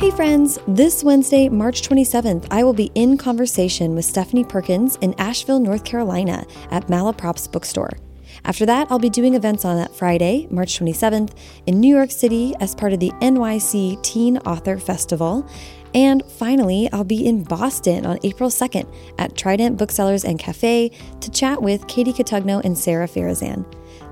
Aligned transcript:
Hey 0.00 0.10
friends, 0.10 0.58
this 0.66 1.04
Wednesday, 1.04 1.50
March 1.50 1.82
27th, 1.82 2.46
I 2.50 2.64
will 2.64 2.72
be 2.72 2.90
in 2.94 3.18
conversation 3.18 3.94
with 3.94 4.06
Stephanie 4.06 4.44
Perkins 4.44 4.96
in 5.02 5.12
Asheville, 5.18 5.60
North 5.60 5.84
Carolina 5.84 6.46
at 6.70 6.86
Malaprops 6.86 7.52
Bookstore. 7.52 7.90
After 8.46 8.64
that, 8.64 8.90
I'll 8.90 8.98
be 8.98 9.10
doing 9.10 9.34
events 9.34 9.66
on 9.66 9.76
that 9.76 9.94
Friday, 9.94 10.48
March 10.50 10.78
27th, 10.78 11.36
in 11.66 11.80
New 11.80 11.94
York 11.94 12.10
City 12.10 12.54
as 12.60 12.74
part 12.74 12.94
of 12.94 13.00
the 13.00 13.10
NYC 13.20 14.02
Teen 14.02 14.38
Author 14.38 14.78
Festival. 14.78 15.46
And 15.94 16.24
finally, 16.24 16.88
I'll 16.94 17.04
be 17.04 17.26
in 17.26 17.44
Boston 17.44 18.06
on 18.06 18.18
April 18.22 18.48
2nd 18.48 18.90
at 19.18 19.36
Trident 19.36 19.76
Booksellers 19.76 20.24
and 20.24 20.38
Cafe 20.38 20.92
to 21.20 21.30
chat 21.30 21.60
with 21.60 21.86
Katie 21.88 22.14
Cotugno 22.14 22.64
and 22.64 22.78
Sara 22.78 23.06
Farizan. 23.06 23.66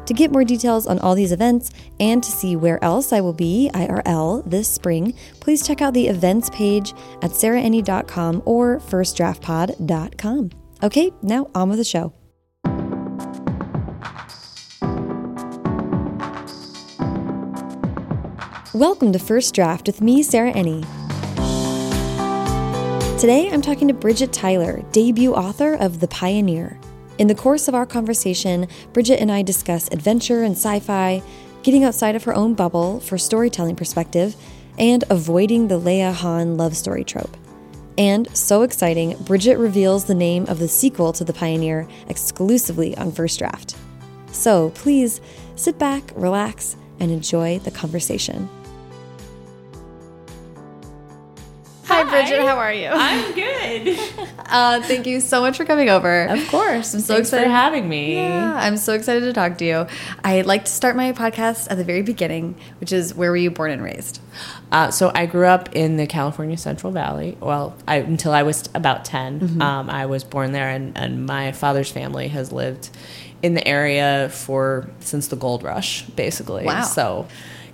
To 0.09 0.15
get 0.15 0.33
more 0.33 0.43
details 0.43 0.87
on 0.87 0.99
all 1.01 1.15
these 1.15 1.33
events 1.33 1.71
and 2.01 2.23
to 2.23 2.31
see 2.31 2.57
where 2.57 2.83
else 2.83 3.13
I 3.13 3.21
will 3.21 3.35
be 3.35 3.71
IRL 3.75 4.43
this 4.49 4.67
spring, 4.67 5.13
please 5.39 5.67
check 5.67 5.83
out 5.83 5.93
the 5.93 6.09
events 6.09 6.49
page 6.49 6.95
at 7.21 7.33
sarahenni.com 7.33 8.43
or 8.47 8.79
firstdraftpod.com. 8.79 10.51
Okay, 10.83 11.11
now 11.21 11.51
on 11.55 11.69
with 11.69 11.77
the 11.77 11.85
show. 11.85 12.15
Welcome 18.73 19.13
to 19.13 19.19
First 19.19 19.55
Draft 19.55 19.87
with 19.87 20.01
me, 20.01 20.23
Sarah 20.23 20.55
Enni. 20.55 20.87
Today 23.21 23.51
I'm 23.53 23.61
talking 23.61 23.89
to 23.89 23.95
Bridget 23.95 24.33
Tyler, 24.33 24.81
debut 24.91 25.35
author 25.35 25.75
of 25.75 26.01
The 26.01 26.09
Pioneer. 26.09 26.81
In 27.19 27.27
the 27.27 27.35
course 27.35 27.67
of 27.67 27.75
our 27.75 27.85
conversation, 27.85 28.69
Bridget 28.93 29.21
and 29.21 29.33
I 29.33 29.43
discuss 29.43 29.89
adventure 29.91 30.45
and 30.45 30.55
sci 30.55 30.79
fi, 30.79 31.21
getting 31.65 31.83
outside 31.83 32.15
of 32.15 32.23
her 32.23 32.35
own 32.35 32.55
bubble 32.55 33.01
for 33.01 33.19
storytelling 33.19 33.75
perspective, 33.75 34.37
and 34.79 35.03
avoiding 35.11 35.67
the 35.67 35.81
Leia 35.81 36.13
Han 36.13 36.57
love 36.57 36.77
story 36.77 37.03
trope. 37.03 37.37
And 37.99 38.29
so 38.37 38.63
exciting, 38.63 39.17
Bridget 39.25 39.57
reveals 39.57 40.05
the 40.05 40.15
name 40.15 40.47
of 40.47 40.61
the 40.61 40.69
sequel 40.69 41.13
to 41.15 41.25
The 41.25 41.33
Pioneer 41.33 41.89
exclusively 42.07 42.97
on 42.97 43.11
First 43.11 43.41
Draft. 43.41 43.75
So 44.31 44.71
please 44.71 45.21
sit 45.57 45.77
back, 45.77 46.13
relax, 46.15 46.77
and 47.01 47.11
enjoy 47.11 47.59
the 47.59 47.73
conversation. 47.73 48.49
Hi, 51.89 52.05
Bridget. 52.05 52.41
How 52.47 52.59
are 52.59 52.73
you? 52.73 52.89
I'm 52.93 53.35
good. 53.35 53.99
Uh, 54.51 54.81
thank 54.81 55.07
you 55.07 55.21
so 55.21 55.43
much 55.43 55.59
for 55.59 55.67
coming 55.67 55.91
over. 55.91 56.23
Of 56.23 56.49
course. 56.49 56.95
I'm 56.95 57.01
so 57.01 57.13
Thanks 57.13 57.29
excited 57.29 57.49
for- 57.49 57.51
having 57.51 57.87
me. 57.87 58.15
Yeah, 58.15 58.55
I'm 58.55 58.79
so 58.79 58.95
excited 58.95 59.21
to 59.21 59.35
talk 59.35 59.59
to 59.59 59.65
you. 59.67 59.87
I 60.25 60.41
like 60.41 60.65
to 60.65 60.71
start 60.71 60.97
my 60.97 61.13
podcast 61.13 61.71
at 61.71 61.77
the 61.77 61.85
very 61.85 62.01
beginning, 62.01 62.57
which 62.81 62.91
is 62.91 63.15
where 63.15 63.31
were 63.31 63.37
you 63.37 63.51
born 63.51 63.73
and 63.73 63.83
raised? 63.83 64.23
Uh, 64.73 64.91
so 64.91 65.13
I 65.15 65.27
grew 65.27 65.45
up 65.45 65.77
in 65.77 65.99
the 65.99 66.07
California 66.07 66.57
Central 66.57 66.95
Valley. 66.95 67.37
Well, 67.41 67.77
I, 67.87 67.97
until 67.97 68.33
I 68.33 68.43
was 68.43 68.71
about 68.75 69.05
10, 69.05 69.41
Mm-hmm. 69.41 69.61
um, 69.61 69.91
I 69.91 70.07
was 70.07 70.25
born 70.25 70.53
there, 70.53 70.71
and, 70.71 70.97
and 70.97 71.27
my 71.27 71.53
father's 71.53 71.93
family 71.93 72.29
has 72.29 72.51
lived 72.51 72.89
in 73.43 73.55
the 73.55 73.67
area 73.67 74.29
for 74.31 74.89
since 75.01 75.29
the 75.29 75.37
gold 75.37 75.63
rush, 75.63 76.03
basically. 76.03 76.65
Wow. 76.65 76.83
So, 76.83 77.27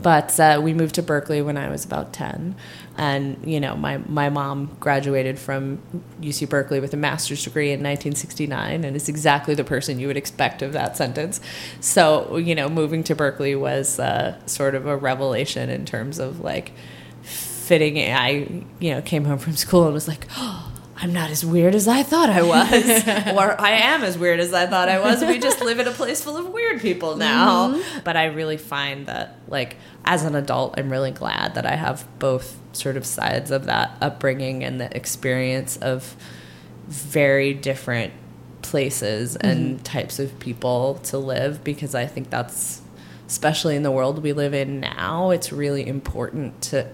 but 0.02 0.38
uh, 0.38 0.60
we 0.62 0.74
moved 0.74 0.96
to 0.96 1.02
Berkeley 1.02 1.40
when 1.40 1.56
I 1.56 1.70
was 1.70 1.84
about 1.84 2.12
10. 2.12 2.54
And, 2.96 3.38
you 3.44 3.58
know, 3.58 3.74
my, 3.74 3.98
my 3.98 4.28
mom 4.28 4.76
graduated 4.78 5.38
from 5.38 5.80
UC 6.20 6.48
Berkeley 6.48 6.78
with 6.78 6.92
a 6.94 6.96
master's 6.96 7.42
degree 7.42 7.68
in 7.68 7.80
1969 7.80 8.84
and 8.84 8.96
is 8.96 9.08
exactly 9.08 9.54
the 9.54 9.64
person 9.64 9.98
you 9.98 10.06
would 10.06 10.16
expect 10.16 10.62
of 10.62 10.72
that 10.74 10.96
sentence. 10.96 11.40
So, 11.80 12.36
you 12.36 12.54
know, 12.54 12.68
moving 12.68 13.02
to 13.04 13.14
Berkeley 13.14 13.54
was 13.56 13.98
uh, 13.98 14.38
sort 14.46 14.74
of 14.74 14.86
a 14.86 14.96
revelation 14.96 15.70
in 15.70 15.84
terms 15.86 16.18
of 16.18 16.40
like 16.40 16.72
fitting. 17.22 17.98
I, 17.98 18.64
you 18.78 18.90
know, 18.92 19.02
came 19.02 19.24
home 19.24 19.38
from 19.38 19.56
school 19.56 19.84
and 19.84 19.94
was 19.94 20.06
like, 20.06 20.26
oh, 20.36 20.63
I'm 20.96 21.12
not 21.12 21.30
as 21.30 21.44
weird 21.44 21.74
as 21.74 21.88
I 21.88 22.02
thought 22.02 22.30
I 22.30 22.42
was. 22.42 23.06
or 23.36 23.60
I 23.60 23.72
am 23.72 24.02
as 24.02 24.16
weird 24.16 24.40
as 24.40 24.52
I 24.52 24.66
thought 24.66 24.88
I 24.88 25.00
was. 25.00 25.24
We 25.24 25.38
just 25.38 25.60
live 25.60 25.80
in 25.80 25.88
a 25.88 25.92
place 25.92 26.22
full 26.22 26.36
of 26.36 26.48
weird 26.48 26.80
people 26.80 27.16
now. 27.18 27.72
Mm-hmm. 27.72 28.00
But 28.04 28.16
I 28.16 28.26
really 28.26 28.56
find 28.56 29.06
that, 29.06 29.38
like, 29.48 29.76
as 30.04 30.24
an 30.24 30.34
adult, 30.34 30.78
I'm 30.78 30.90
really 30.90 31.10
glad 31.10 31.54
that 31.54 31.66
I 31.66 31.74
have 31.74 32.06
both 32.18 32.58
sort 32.72 32.96
of 32.96 33.04
sides 33.04 33.50
of 33.50 33.66
that 33.66 33.96
upbringing 34.00 34.62
and 34.62 34.80
the 34.80 34.94
experience 34.96 35.76
of 35.78 36.16
very 36.86 37.54
different 37.54 38.12
places 38.62 39.36
and 39.36 39.74
mm-hmm. 39.74 39.82
types 39.82 40.18
of 40.18 40.38
people 40.38 40.94
to 41.04 41.18
live 41.18 41.62
because 41.64 41.94
I 41.94 42.06
think 42.06 42.30
that's 42.30 42.80
especially 43.26 43.76
in 43.76 43.82
the 43.82 43.90
world 43.90 44.22
we 44.22 44.32
live 44.32 44.52
in 44.52 44.80
now 44.80 45.30
it's 45.30 45.50
really 45.50 45.86
important 45.86 46.60
to 46.60 46.86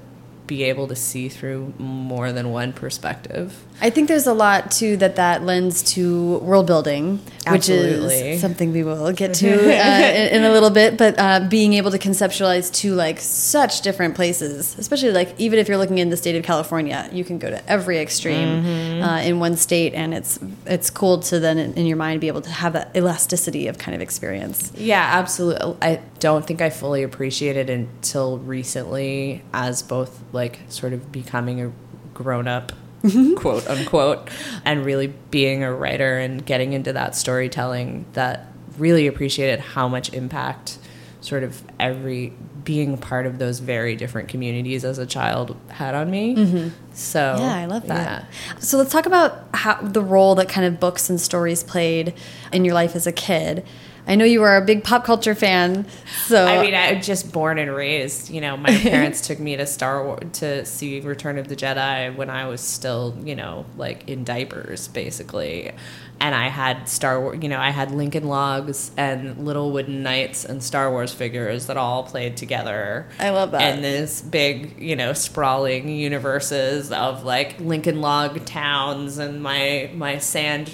be 0.50 0.64
able 0.64 0.88
to 0.88 0.96
see 0.96 1.28
through 1.28 1.72
more 1.78 2.32
than 2.32 2.50
one 2.50 2.72
perspective. 2.72 3.56
I 3.80 3.88
think 3.88 4.08
there's 4.08 4.26
a 4.26 4.34
lot 4.34 4.72
too 4.72 4.96
that 4.96 5.14
that 5.14 5.44
lends 5.44 5.82
to 5.94 6.38
world 6.38 6.66
building, 6.66 7.20
which 7.48 7.68
is 7.68 8.40
something 8.40 8.72
we 8.72 8.82
will 8.82 9.12
get 9.12 9.32
to 9.34 9.48
uh, 9.54 10.10
in, 10.10 10.42
in 10.42 10.44
a 10.44 10.50
little 10.50 10.68
bit. 10.70 10.98
But 10.98 11.14
uh, 11.18 11.46
being 11.48 11.74
able 11.74 11.92
to 11.92 11.98
conceptualize 11.98 12.70
to 12.80 12.94
like 12.94 13.20
such 13.20 13.80
different 13.82 14.16
places, 14.16 14.76
especially 14.76 15.12
like 15.12 15.34
even 15.38 15.60
if 15.60 15.68
you're 15.68 15.78
looking 15.78 15.98
in 15.98 16.10
the 16.10 16.16
state 16.16 16.34
of 16.34 16.42
California, 16.42 17.08
you 17.12 17.24
can 17.24 17.38
go 17.38 17.48
to 17.48 17.70
every 17.70 17.98
extreme 18.00 18.40
Mm-hmm. 18.40 19.02
uh, 19.02 19.20
in 19.20 19.38
one 19.38 19.56
state, 19.56 19.94
and 19.94 20.12
it's 20.12 20.38
it's 20.66 20.90
cool 20.90 21.20
to 21.20 21.38
then 21.38 21.58
in, 21.58 21.86
your 21.86 21.96
mind 21.96 22.20
be 22.20 22.28
able 22.28 22.42
to 22.42 22.50
have 22.50 22.72
that 22.72 22.90
elasticity 22.96 23.68
of 23.68 23.78
kind 23.78 23.94
of 23.94 24.00
experience. 24.00 24.72
Yeah, 24.76 25.06
absolutely. 25.20 25.76
I 25.80 26.00
don't 26.18 26.44
think 26.46 26.60
I 26.60 26.70
fully 26.70 27.02
appreciated 27.02 27.70
it 27.70 27.72
until 27.72 28.38
recently 28.38 29.42
as 29.52 29.82
both 29.82 30.20
like 30.32 30.39
sort 30.68 30.92
of 30.92 31.12
becoming 31.12 31.60
a 31.60 31.72
grown 32.14 32.48
up 32.48 32.72
mm-hmm. 33.02 33.34
quote 33.34 33.66
unquote 33.68 34.28
and 34.64 34.84
really 34.84 35.08
being 35.30 35.62
a 35.62 35.72
writer 35.72 36.18
and 36.18 36.44
getting 36.44 36.72
into 36.72 36.92
that 36.92 37.14
storytelling 37.14 38.04
that 38.12 38.46
really 38.78 39.06
appreciated 39.06 39.60
how 39.60 39.88
much 39.88 40.12
impact 40.12 40.78
sort 41.20 41.42
of 41.42 41.62
every 41.78 42.32
being 42.64 42.96
part 42.98 43.26
of 43.26 43.38
those 43.38 43.58
very 43.58 43.96
different 43.96 44.28
communities 44.28 44.84
as 44.84 44.98
a 44.98 45.06
child 45.06 45.56
had 45.68 45.94
on 45.94 46.10
me. 46.10 46.34
Mm-hmm. 46.36 46.68
So 46.92 47.36
Yeah, 47.38 47.54
I 47.54 47.66
love 47.66 47.86
that. 47.86 48.26
yeah. 48.30 48.58
So 48.58 48.78
let's 48.78 48.92
talk 48.92 49.06
about 49.06 49.44
how 49.54 49.80
the 49.80 50.02
role 50.02 50.34
that 50.36 50.48
kind 50.48 50.66
of 50.66 50.78
books 50.78 51.08
and 51.10 51.20
stories 51.20 51.62
played 51.62 52.14
in 52.52 52.64
your 52.64 52.74
life 52.74 52.94
as 52.94 53.06
a 53.06 53.12
kid. 53.12 53.64
I 54.10 54.16
know 54.16 54.24
you 54.24 54.40
were 54.40 54.56
a 54.56 54.60
big 54.60 54.82
pop 54.82 55.04
culture 55.04 55.36
fan, 55.36 55.86
so 56.26 56.44
I 56.44 56.60
mean, 56.60 56.74
I 56.74 56.94
was 56.94 57.06
just 57.06 57.30
born 57.30 57.60
and 57.60 57.72
raised. 57.72 58.28
You 58.28 58.40
know, 58.40 58.56
my 58.56 58.76
parents 58.76 59.20
took 59.28 59.38
me 59.38 59.56
to 59.56 59.64
Star 59.66 60.04
Wars 60.04 60.24
to 60.40 60.66
see 60.66 60.98
Return 60.98 61.38
of 61.38 61.46
the 61.46 61.54
Jedi 61.54 62.16
when 62.16 62.28
I 62.28 62.48
was 62.48 62.60
still, 62.60 63.16
you 63.22 63.36
know, 63.36 63.66
like 63.76 64.08
in 64.08 64.24
diapers, 64.24 64.88
basically. 64.88 65.70
And 66.18 66.34
I 66.34 66.48
had 66.48 66.88
Star 66.88 67.20
Wars, 67.20 67.38
you 67.40 67.48
know, 67.48 67.60
I 67.60 67.70
had 67.70 67.92
Lincoln 67.92 68.24
Logs 68.24 68.90
and 68.96 69.46
little 69.46 69.70
wooden 69.70 70.02
knights 70.02 70.44
and 70.44 70.60
Star 70.60 70.90
Wars 70.90 71.14
figures 71.14 71.66
that 71.66 71.76
all 71.76 72.02
played 72.02 72.36
together. 72.36 73.06
I 73.20 73.30
love 73.30 73.52
that. 73.52 73.62
And 73.62 73.84
this 73.84 74.22
big, 74.22 74.82
you 74.82 74.96
know, 74.96 75.12
sprawling 75.12 75.88
universes 75.88 76.90
of 76.90 77.22
like 77.22 77.60
Lincoln 77.60 78.00
Log 78.00 78.44
towns 78.44 79.18
and 79.18 79.40
my 79.40 79.88
my 79.94 80.18
sand 80.18 80.68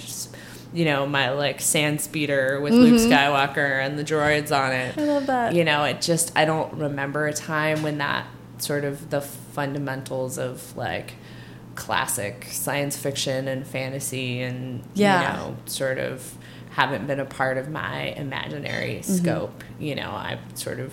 you 0.76 0.84
know, 0.84 1.06
my 1.06 1.31
like 1.31 1.60
sand 1.60 2.00
speeder 2.00 2.60
with 2.60 2.72
Luke 2.75 3.00
Skywalker 3.00 3.84
and 3.84 3.98
the 3.98 4.04
droids 4.04 4.54
on 4.56 4.72
it. 4.72 4.91
Mm-hmm. 4.94 5.00
I 5.00 5.04
love 5.04 5.26
that. 5.26 5.54
You 5.54 5.64
know, 5.64 5.84
it 5.84 6.00
just 6.03 6.32
I 6.37 6.44
don't 6.44 6.72
remember 6.75 7.26
a 7.26 7.32
time 7.32 7.82
when 7.82 7.98
that 7.98 8.26
sort 8.59 8.84
of 8.84 9.10
the 9.10 9.20
fundamentals 9.20 10.38
of 10.38 10.76
like 10.76 11.14
classic 11.75 12.47
science 12.50 12.97
fiction 12.97 13.48
and 13.48 13.66
fantasy 13.66 14.41
and 14.42 14.82
Yeah. 14.94 15.20
you 15.20 15.38
know, 15.50 15.56
sort 15.66 15.98
of 15.98 16.37
haven't 16.70 17.06
been 17.06 17.20
a 17.20 17.25
part 17.26 17.58
of 17.58 17.69
my 17.69 18.08
imaginary 18.16 18.97
Mm-hmm. 19.03 19.12
scope. 19.12 19.64
You 19.78 19.94
know, 19.94 20.10
I 20.10 20.38
sort 20.54 20.81
of 20.81 20.93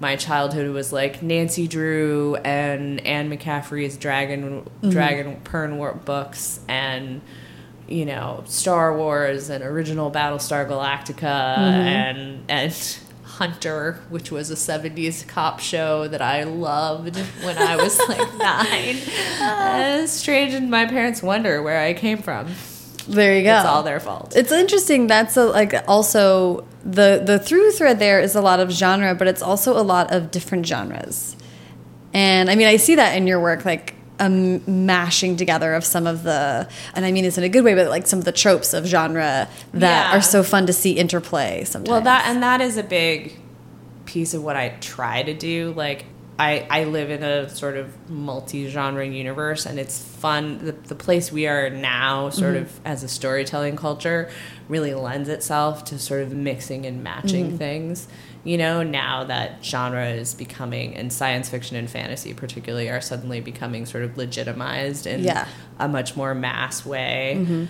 my 0.00 0.16
childhood 0.16 0.68
was 0.72 0.92
like 0.92 1.22
Nancy 1.22 1.68
Drew 1.68 2.34
and 2.44 3.04
Anne 3.06 3.30
McCaffrey's 3.30 3.96
Dragon 3.96 4.62
Mm-hmm. 4.62 4.90
Dragon 4.90 5.40
Pernwort 5.44 6.04
books 6.04 6.60
and 6.68 7.20
you 7.92 8.04
know 8.06 8.42
Star 8.46 8.96
Wars 8.96 9.50
and 9.50 9.62
original 9.62 10.10
Battlestar 10.10 10.66
Galactica 10.68 11.56
Mm-hmm. 11.56 11.86
and 11.88 12.44
and 12.48 12.98
Hunter, 13.24 13.98
which 14.10 14.30
was 14.30 14.50
a 14.50 14.54
70s 14.54 15.26
cop 15.26 15.58
show 15.58 16.06
that 16.08 16.20
I 16.20 16.42
loved 16.44 17.16
when 17.42 17.56
I 17.58 17.76
was 17.76 17.98
like 18.08 18.34
nine. 18.36 18.96
Uh, 19.40 20.06
strange, 20.06 20.52
and 20.54 20.70
my 20.70 20.86
parents 20.86 21.22
wonder 21.22 21.62
where 21.62 21.80
I 21.80 21.94
came 21.94 22.18
from. 22.18 22.48
there 23.08 23.36
you 23.36 23.42
go. 23.42 23.56
It's 23.56 23.66
all 23.66 23.82
their 23.82 24.00
fault. 24.00 24.34
It's 24.36 24.52
interesting. 24.52 25.06
That's 25.06 25.36
a, 25.36 25.44
like 25.46 25.74
also 25.88 26.66
the 26.84 27.22
the 27.24 27.38
through 27.38 27.70
thread 27.72 27.98
there 27.98 28.20
is 28.20 28.34
a 28.34 28.40
lot 28.42 28.60
of 28.60 28.70
genre, 28.70 29.14
but 29.14 29.26
it's 29.28 29.42
also 29.42 29.78
a 29.78 29.82
lot 29.82 30.12
of 30.12 30.30
different 30.30 30.66
genres. 30.66 31.34
And 32.12 32.50
I 32.50 32.54
mean, 32.54 32.66
I 32.68 32.76
see 32.76 32.96
that 32.96 33.16
in 33.16 33.26
your 33.26 33.40
work, 33.40 33.64
like 33.64 33.94
a 34.22 34.28
mashing 34.28 35.36
together 35.36 35.74
of 35.74 35.84
some 35.84 36.06
of 36.06 36.22
the, 36.22 36.68
and 36.94 37.04
I 37.04 37.12
mean 37.12 37.24
this 37.24 37.36
in 37.38 37.44
a 37.44 37.48
good 37.48 37.64
way, 37.64 37.74
but 37.74 37.88
like 37.88 38.06
some 38.06 38.18
of 38.18 38.24
the 38.24 38.32
tropes 38.32 38.72
of 38.72 38.86
genre 38.86 39.48
that 39.74 40.10
Yeah. 40.12 40.16
are 40.18 40.22
so 40.22 40.42
fun 40.42 40.66
to 40.66 40.72
see 40.72 40.92
interplay. 40.92 41.64
Sometimes. 41.64 41.90
Well, 41.90 42.00
that 42.02 42.26
and 42.28 42.42
that 42.42 42.60
is 42.60 42.76
a 42.76 42.82
big 42.82 43.36
piece 44.06 44.34
of 44.34 44.42
what 44.42 44.56
I 44.56 44.70
try 44.80 45.22
to 45.22 45.34
do. 45.34 45.72
Like, 45.76 46.04
I, 46.42 46.66
I 46.70 46.84
live 46.84 47.08
in 47.10 47.22
a 47.22 47.48
sort 47.48 47.76
of 47.76 47.86
multi-genre 48.10 49.06
universe 49.06 49.64
and 49.64 49.78
it's 49.78 49.98
fun 50.02 50.58
the, 50.64 50.72
the 50.72 50.94
place 50.96 51.30
we 51.30 51.46
are 51.46 51.70
now 51.70 52.30
sort 52.30 52.54
Mm-hmm. 52.54 52.64
of 52.64 52.80
as 52.84 53.04
a 53.04 53.08
storytelling 53.08 53.76
culture 53.76 54.28
really 54.68 54.94
lends 54.94 55.28
itself 55.28 55.84
to 55.86 55.98
sort 55.98 56.22
of 56.22 56.32
mixing 56.34 56.84
and 56.86 57.02
matching 57.04 57.46
Mm-hmm. 57.48 57.56
things 57.58 58.08
you 58.44 58.58
know 58.58 58.82
now 58.82 59.22
that 59.24 59.64
genre 59.64 60.08
is 60.10 60.34
becoming 60.34 60.96
and 60.96 61.12
science 61.12 61.48
fiction 61.48 61.76
and 61.76 61.88
fantasy 61.88 62.34
particularly 62.34 62.88
are 62.88 63.00
suddenly 63.00 63.40
becoming 63.40 63.86
sort 63.86 64.02
of 64.02 64.16
legitimized 64.18 65.06
in 65.06 65.22
Yeah. 65.22 65.46
a 65.78 65.86
much 65.88 66.16
more 66.16 66.34
mass 66.34 66.84
way 66.84 67.36
Mm-hmm. 67.38 67.64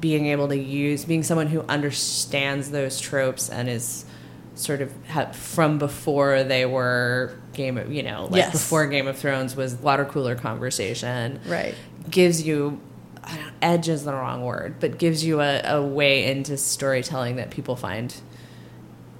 being 0.00 0.26
able 0.26 0.48
to 0.48 0.58
use 0.58 1.04
being 1.04 1.22
someone 1.22 1.46
who 1.46 1.60
understands 1.68 2.70
those 2.72 3.00
tropes 3.00 3.48
and 3.48 3.68
is 3.68 4.04
sort 4.58 4.80
of 4.82 4.92
from 5.36 5.78
before 5.78 6.42
they 6.42 6.66
were 6.66 7.34
game 7.52 7.78
of 7.78 7.92
you 7.92 8.02
know 8.02 8.24
like 8.30 8.38
Yes. 8.38 8.52
before 8.52 8.86
game 8.86 9.06
of 9.06 9.16
thrones 9.16 9.54
was 9.56 9.74
water 9.76 10.04
cooler 10.04 10.34
conversation 10.34 11.40
Right. 11.46 11.74
gives 12.10 12.42
you 12.42 12.80
edge 13.62 13.88
is 13.88 14.04
the 14.04 14.12
wrong 14.12 14.44
word 14.44 14.76
but 14.80 14.98
gives 14.98 15.24
you 15.24 15.40
a, 15.40 15.60
a 15.64 15.82
way 15.82 16.30
into 16.30 16.56
storytelling 16.56 17.36
that 17.36 17.50
people 17.50 17.76
find 17.76 18.14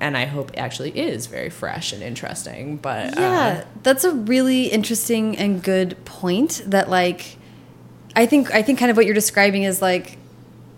and 0.00 0.16
i 0.16 0.24
hope 0.24 0.50
actually 0.56 0.90
is 0.98 1.26
very 1.26 1.50
fresh 1.50 1.92
and 1.92 2.02
interesting 2.02 2.76
but 2.76 3.16
uh, 3.16 3.20
Yeah, 3.20 3.64
that's 3.82 4.04
a 4.04 4.12
really 4.12 4.66
interesting 4.66 5.36
and 5.38 5.62
good 5.62 6.02
point. 6.04 6.62
That 6.66 6.88
like, 6.88 7.36
I 8.16 8.26
think 8.26 8.52
I 8.54 8.62
think 8.62 8.78
kind 8.78 8.90
of 8.90 8.96
what 8.96 9.06
you're 9.06 9.14
describing 9.14 9.64
is 9.64 9.80
like 9.82 10.17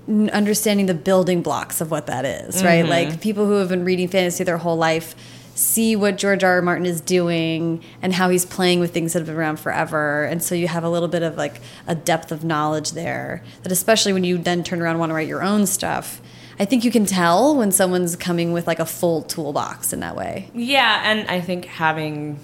understanding 0.08 0.86
the 0.86 0.94
building 0.94 1.42
blocks 1.42 1.80
of 1.80 1.90
what 1.90 2.06
that 2.06 2.24
is, 2.24 2.62
right? 2.64 2.84
Mm-hmm. 2.84 2.90
Like 2.90 3.20
people 3.20 3.46
who 3.46 3.54
have 3.54 3.68
been 3.68 3.84
reading 3.84 4.08
fantasy 4.08 4.44
their 4.44 4.58
whole 4.58 4.76
life 4.76 5.14
see 5.54 5.94
what 5.94 6.16
George 6.16 6.42
R. 6.42 6.54
R. 6.54 6.62
Martin 6.62 6.86
is 6.86 7.00
doing 7.00 7.82
and 8.00 8.14
how 8.14 8.30
he's 8.30 8.46
playing 8.46 8.80
with 8.80 8.92
things 8.92 9.12
that 9.12 9.20
have 9.20 9.26
been 9.26 9.36
around 9.36 9.60
forever, 9.60 10.24
and 10.24 10.42
so 10.42 10.54
you 10.54 10.68
have 10.68 10.84
a 10.84 10.88
little 10.88 11.08
bit 11.08 11.22
of 11.22 11.36
like 11.36 11.60
a 11.86 11.94
depth 11.94 12.32
of 12.32 12.44
knowledge 12.44 12.92
there. 12.92 13.42
That 13.62 13.72
especially 13.72 14.12
when 14.12 14.24
you 14.24 14.38
then 14.38 14.64
turn 14.64 14.80
around 14.80 14.92
and 14.92 15.00
want 15.00 15.10
to 15.10 15.14
write 15.14 15.28
your 15.28 15.42
own 15.42 15.66
stuff. 15.66 16.20
I 16.58 16.66
think 16.66 16.84
you 16.84 16.90
can 16.90 17.06
tell 17.06 17.56
when 17.56 17.72
someone's 17.72 18.16
coming 18.16 18.52
with 18.52 18.66
like 18.66 18.78
a 18.78 18.86
full 18.86 19.22
toolbox 19.22 19.94
in 19.94 20.00
that 20.00 20.14
way. 20.14 20.50
Yeah, 20.54 21.02
and 21.04 21.28
I 21.30 21.40
think 21.40 21.64
having 21.64 22.38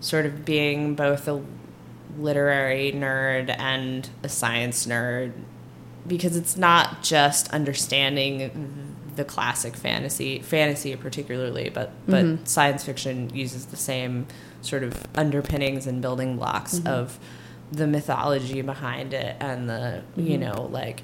sort 0.00 0.26
of 0.26 0.44
being 0.44 0.94
both 0.94 1.26
a 1.26 1.42
literary 2.18 2.92
nerd 2.92 3.54
and 3.58 4.08
a 4.22 4.28
science 4.28 4.86
nerd 4.86 5.32
because 6.06 6.36
it's 6.36 6.56
not 6.56 7.02
just 7.02 7.48
understanding 7.50 8.96
the 9.16 9.24
classic 9.24 9.76
fantasy 9.76 10.40
fantasy 10.40 10.94
particularly 10.96 11.70
but 11.70 11.92
but 12.06 12.24
mm-hmm. 12.24 12.44
science 12.44 12.84
fiction 12.84 13.30
uses 13.34 13.66
the 13.66 13.76
same 13.76 14.26
sort 14.60 14.82
of 14.82 15.06
underpinnings 15.14 15.86
and 15.86 16.02
building 16.02 16.36
blocks 16.36 16.74
mm-hmm. 16.76 16.88
of 16.88 17.18
the 17.70 17.86
mythology 17.86 18.60
behind 18.60 19.14
it 19.14 19.36
and 19.40 19.68
the 19.68 20.02
you 20.16 20.38
mm-hmm. 20.38 20.42
know 20.42 20.68
like 20.70 21.02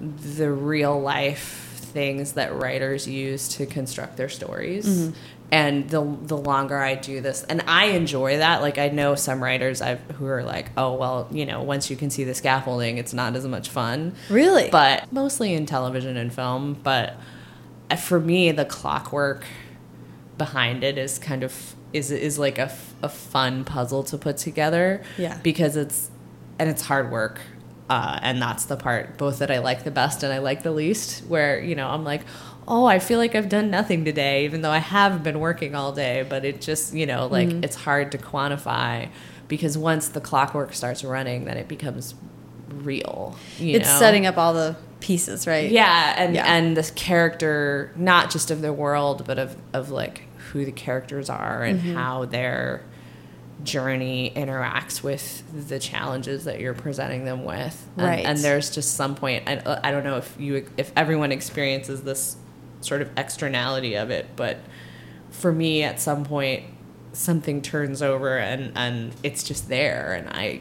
the 0.00 0.50
real 0.50 1.00
life 1.00 1.66
things 1.96 2.32
that 2.32 2.54
writers 2.54 3.08
use 3.08 3.48
to 3.48 3.64
construct 3.64 4.18
their 4.18 4.28
stories. 4.28 5.12
And 5.52 5.88
the 5.88 6.02
the 6.22 6.36
longer 6.36 6.76
I 6.76 6.96
do 6.96 7.20
this, 7.20 7.44
and 7.44 7.62
I 7.68 7.86
enjoy 7.86 8.38
that. 8.38 8.62
Like 8.62 8.78
I 8.78 8.88
know 8.88 9.14
some 9.14 9.40
writers 9.40 9.80
I've 9.80 10.00
who 10.16 10.26
are 10.26 10.42
like, 10.42 10.70
oh 10.76 10.94
well, 10.94 11.28
you 11.30 11.46
know, 11.46 11.62
once 11.62 11.88
you 11.88 11.96
can 11.96 12.10
see 12.10 12.24
the 12.24 12.34
scaffolding, 12.34 12.98
it's 12.98 13.14
not 13.14 13.36
as 13.36 13.46
much 13.46 13.68
fun. 13.68 14.14
Really? 14.28 14.70
But 14.70 15.12
mostly 15.12 15.54
in 15.54 15.64
television 15.64 16.16
and 16.16 16.34
film. 16.34 16.74
But 16.82 17.14
uh, 17.90 17.96
for 17.96 18.18
me, 18.18 18.50
the 18.50 18.64
clockwork 18.64 19.44
behind 20.36 20.84
it 20.84 20.98
is 20.98 21.18
kind 21.18 21.42
of 21.42 21.76
is 21.92 22.10
is 22.10 22.38
like 22.38 22.58
a, 22.58 22.72
a 23.02 23.08
fun 23.08 23.64
puzzle 23.64 24.02
to 24.04 24.18
put 24.18 24.36
together. 24.38 25.02
Yeah. 25.16 25.38
Because 25.42 25.76
it's 25.76 26.10
and 26.58 26.68
it's 26.68 26.82
hard 26.82 27.10
work. 27.10 27.40
Uh, 27.88 28.18
and 28.20 28.42
that's 28.42 28.64
the 28.64 28.76
part 28.76 29.16
both 29.16 29.38
that 29.38 29.50
I 29.50 29.58
like 29.58 29.84
the 29.84 29.92
best 29.92 30.24
and 30.24 30.32
I 30.32 30.38
like 30.38 30.64
the 30.64 30.72
least. 30.72 31.24
Where 31.26 31.60
you 31.60 31.74
know 31.74 31.88
I'm 31.88 32.04
like, 32.04 32.22
oh, 32.68 32.84
I 32.86 32.98
feel 32.98 33.18
like 33.18 33.34
I've 33.34 33.48
done 33.48 33.70
nothing 33.70 34.04
today, 34.04 34.44
even 34.44 34.60
though 34.62 34.70
I 34.70 34.78
have 34.78 35.22
been 35.22 35.38
working 35.40 35.74
all 35.74 35.92
day. 35.92 36.24
But 36.28 36.44
it 36.44 36.60
just 36.60 36.94
you 36.94 37.06
know 37.06 37.26
like 37.26 37.48
Mm-hmm. 37.48 37.64
it's 37.64 37.76
hard 37.76 38.12
to 38.12 38.18
quantify 38.18 39.08
because 39.48 39.78
once 39.78 40.08
the 40.08 40.20
clockwork 40.20 40.74
starts 40.74 41.04
running, 41.04 41.44
then 41.44 41.56
it 41.56 41.68
becomes 41.68 42.14
real. 42.68 43.36
You 43.58 43.76
it's 43.76 43.88
know? 43.88 43.98
setting 43.98 44.26
up 44.26 44.36
all 44.38 44.52
the 44.54 44.76
pieces, 45.00 45.46
right? 45.46 45.70
Yeah, 45.70 46.14
and 46.16 46.34
Yeah. 46.34 46.44
and 46.52 46.76
this 46.76 46.90
character, 46.92 47.92
not 47.96 48.30
just 48.30 48.50
of 48.50 48.60
the 48.62 48.72
world, 48.72 49.24
but 49.26 49.38
of 49.38 49.56
of 49.72 49.90
like 49.90 50.22
who 50.52 50.64
the 50.64 50.72
characters 50.72 51.28
are 51.30 51.62
and 51.62 51.80
Mm-hmm. 51.80 51.94
how 51.94 52.24
their 52.24 52.82
journey 53.64 54.32
interacts 54.36 55.02
with 55.02 55.42
the 55.68 55.78
challenges 55.78 56.44
that 56.44 56.60
you're 56.60 56.74
presenting 56.74 57.24
them 57.24 57.44
with. 57.44 57.86
And, 57.96 58.06
Right. 58.06 58.24
And 58.24 58.38
there's 58.38 58.70
just 58.70 58.94
some 58.94 59.14
point. 59.14 59.44
I, 59.48 59.80
I 59.82 59.90
don't 59.90 60.04
know 60.04 60.16
if 60.18 60.34
you 60.38 60.68
if 60.76 60.92
everyone 60.96 61.32
experiences 61.32 62.02
this 62.02 62.36
sort 62.86 63.02
of 63.02 63.10
externality 63.16 63.94
of 63.94 64.10
it, 64.10 64.26
but 64.36 64.58
for 65.30 65.52
me, 65.52 65.82
at 65.82 66.00
some 66.00 66.24
point, 66.24 66.64
something 67.12 67.62
turns 67.62 68.02
over 68.02 68.38
and 68.38 68.72
and 68.76 69.12
it's 69.22 69.42
just 69.42 69.68
there, 69.68 70.14
and 70.14 70.28
I 70.30 70.60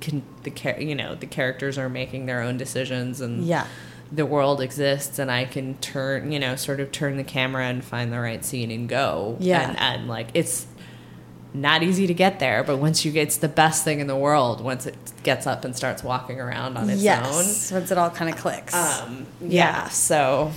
can 0.00 0.22
the 0.44 0.50
char- 0.50 0.80
you 0.80 0.94
know 0.94 1.14
the 1.14 1.26
characters 1.26 1.76
are 1.78 1.88
making 1.88 2.26
their 2.26 2.40
own 2.40 2.56
decisions 2.56 3.20
and 3.20 3.44
Yeah. 3.44 3.66
the 4.12 4.24
world 4.24 4.60
exists 4.60 5.18
and 5.18 5.30
I 5.30 5.44
can 5.44 5.74
turn, 5.78 6.30
you 6.32 6.38
know, 6.38 6.56
sort 6.56 6.78
of 6.80 6.92
turn 6.92 7.16
the 7.16 7.24
camera 7.24 7.64
and 7.66 7.84
find 7.84 8.12
the 8.12 8.20
right 8.20 8.42
scene 8.44 8.70
and 8.70 8.88
go. 8.88 9.36
Yeah. 9.40 9.68
And, 9.70 9.78
and 9.80 10.08
like, 10.08 10.28
it's 10.34 10.66
not 11.52 11.82
easy 11.82 12.06
to 12.06 12.14
get 12.14 12.38
there, 12.38 12.62
but 12.62 12.76
once 12.78 13.04
you 13.04 13.10
get, 13.12 13.22
it's 13.22 13.38
the 13.38 13.48
best 13.48 13.82
thing 13.84 14.00
in 14.00 14.06
the 14.06 14.16
world 14.16 14.60
once 14.62 14.86
it 14.86 14.94
gets 15.24 15.46
up 15.46 15.64
and 15.64 15.74
starts 15.76 16.02
walking 16.04 16.40
around 16.40 16.76
on 16.78 16.88
its 16.88 17.02
yes. 17.02 17.72
Once 17.72 17.90
it 17.90 17.98
all 17.98 18.10
kind 18.10 18.32
of 18.32 18.38
clicks. 18.40 18.72
Um, 18.74 19.26
Yeah. 19.40 19.48
yeah. 19.82 19.88
So, 19.88 20.52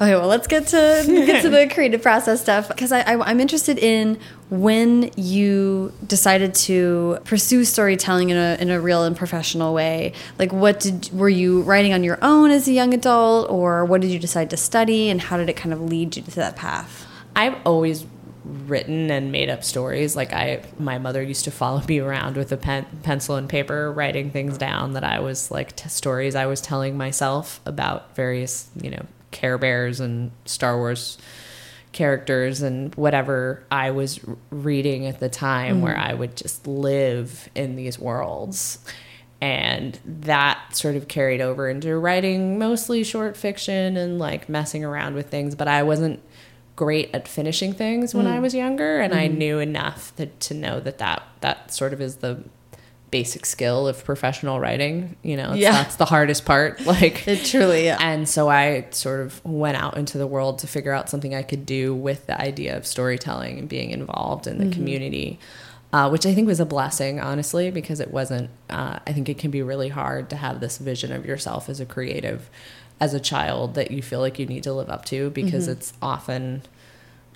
okay, 0.00 0.14
well, 0.14 0.28
let's 0.28 0.46
get 0.46 0.66
to 0.68 1.04
get 1.06 1.42
to 1.42 1.48
the 1.48 1.68
creative 1.72 2.02
process 2.02 2.40
stuff 2.40 2.68
because 2.68 2.92
I, 2.92 3.00
I, 3.00 3.30
I'm 3.30 3.40
interested 3.40 3.78
in 3.78 4.18
when 4.50 5.10
you 5.16 5.92
decided 6.06 6.54
to 6.54 7.18
pursue 7.24 7.64
storytelling 7.64 8.30
in 8.30 8.36
a 8.36 8.56
in 8.60 8.70
a 8.70 8.80
real 8.80 9.04
and 9.04 9.16
professional 9.16 9.74
way. 9.74 10.12
Like, 10.38 10.52
what 10.52 10.80
did 10.80 11.10
were 11.12 11.28
you 11.28 11.62
writing 11.62 11.92
on 11.92 12.04
your 12.04 12.18
own 12.22 12.50
as 12.50 12.68
a 12.68 12.72
young 12.72 12.94
adult, 12.94 13.50
or 13.50 13.84
what 13.84 14.00
did 14.00 14.10
you 14.10 14.18
decide 14.18 14.50
to 14.50 14.56
study, 14.56 15.10
and 15.10 15.20
how 15.20 15.36
did 15.36 15.48
it 15.48 15.56
kind 15.56 15.72
of 15.72 15.80
lead 15.80 16.16
you 16.16 16.22
to 16.22 16.30
that 16.36 16.56
path? 16.56 17.06
I've 17.34 17.56
always 17.66 18.06
written 18.46 19.10
and 19.10 19.32
made 19.32 19.50
up 19.50 19.64
stories. 19.64 20.16
Like 20.16 20.32
I, 20.32 20.62
my 20.78 20.98
mother 20.98 21.22
used 21.22 21.44
to 21.44 21.50
follow 21.50 21.82
me 21.88 21.98
around 21.98 22.36
with 22.36 22.52
a 22.52 22.56
pen, 22.56 22.86
pencil 23.02 23.36
and 23.36 23.48
paper, 23.48 23.92
writing 23.92 24.30
things 24.30 24.56
down 24.56 24.92
that 24.92 25.04
I 25.04 25.20
was 25.20 25.50
like 25.50 25.76
t- 25.76 25.88
stories 25.88 26.34
I 26.34 26.46
was 26.46 26.60
telling 26.60 26.96
myself 26.96 27.60
about 27.66 28.14
various, 28.14 28.68
you 28.80 28.90
know, 28.90 29.06
Care 29.36 29.58
Bears 29.58 30.00
and 30.00 30.30
Star 30.46 30.78
Wars 30.78 31.18
characters 31.92 32.62
and 32.62 32.94
whatever 32.94 33.64
I 33.70 33.90
was 33.90 34.18
reading 34.50 35.04
at 35.06 35.20
the 35.20 35.28
time, 35.28 35.76
mm-hmm. 35.76 35.84
where 35.84 35.96
I 35.96 36.14
would 36.14 36.36
just 36.36 36.66
live 36.66 37.50
in 37.54 37.76
these 37.76 37.98
worlds. 37.98 38.78
And 39.42 39.98
that 40.06 40.74
sort 40.74 40.96
of 40.96 41.08
carried 41.08 41.42
over 41.42 41.68
into 41.68 41.94
writing 41.98 42.58
mostly 42.58 43.04
short 43.04 43.36
fiction 43.36 43.98
and 43.98 44.18
like 44.18 44.48
messing 44.48 44.86
around 44.86 45.14
with 45.14 45.28
things. 45.28 45.54
But 45.54 45.68
I 45.68 45.82
wasn't 45.82 46.22
great 46.76 47.10
at 47.14 47.28
finishing 47.28 47.74
things 47.74 48.14
when 48.14 48.24
mm. 48.24 48.32
I 48.32 48.38
was 48.38 48.54
younger, 48.54 49.00
and 49.00 49.12
I 49.12 49.28
mm-hmm. 49.28 49.38
knew 49.38 49.58
enough 49.58 50.16
that, 50.16 50.40
to 50.40 50.54
know 50.54 50.80
that, 50.80 50.96
that 50.98 51.22
that 51.40 51.72
sort 51.74 51.92
of 51.92 52.00
is 52.00 52.16
the 52.16 52.42
basic 53.10 53.46
skill 53.46 53.86
of 53.86 54.04
professional 54.04 54.58
writing. 54.60 55.16
You 55.22 55.36
know, 55.36 55.44
it's- 55.54 55.58
Yeah. 55.58 55.72
that's 55.72 55.96
the 55.96 56.04
hardest 56.06 56.44
part. 56.44 56.80
Like 56.86 57.26
It 57.28 57.44
truly, 57.44 57.84
yeah. 57.86 57.98
and 58.00 58.28
so 58.28 58.48
I 58.50 58.86
sort 58.90 59.20
of 59.20 59.44
went 59.44 59.76
out 59.76 59.96
into 59.96 60.18
the 60.18 60.26
world 60.26 60.58
to 60.60 60.66
figure 60.66 60.92
out 60.92 61.08
something 61.08 61.34
I 61.34 61.42
could 61.42 61.64
do 61.66 61.94
with 61.94 62.26
the 62.26 62.40
idea 62.40 62.76
of 62.76 62.86
storytelling 62.86 63.58
and 63.58 63.68
being 63.68 63.90
involved 63.90 64.46
in 64.46 64.58
the 64.58 64.74
community, 64.74 65.38
uh, 65.92 66.08
which 66.10 66.26
I 66.26 66.34
think 66.34 66.46
was 66.48 66.58
a 66.60 66.66
blessing, 66.66 67.20
honestly, 67.20 67.70
because 67.70 68.00
it 68.00 68.10
wasn't, 68.10 68.50
uh, 68.70 68.98
I 69.06 69.12
think 69.12 69.28
it 69.28 69.38
can 69.38 69.50
be 69.50 69.62
really 69.62 69.88
hard 69.88 70.28
to 70.30 70.36
have 70.36 70.60
this 70.60 70.78
vision 70.78 71.12
of 71.12 71.24
yourself 71.24 71.68
as 71.68 71.78
a 71.80 71.86
creative, 71.86 72.50
as 73.00 73.14
a 73.14 73.20
child 73.20 73.74
that 73.74 73.90
you 73.92 74.02
feel 74.02 74.20
like 74.20 74.38
you 74.38 74.46
need 74.46 74.64
to 74.64 74.72
live 74.72 74.90
up 74.90 75.04
to 75.06 75.30
because 75.30 75.68
it's 75.68 75.92
often. 76.02 76.62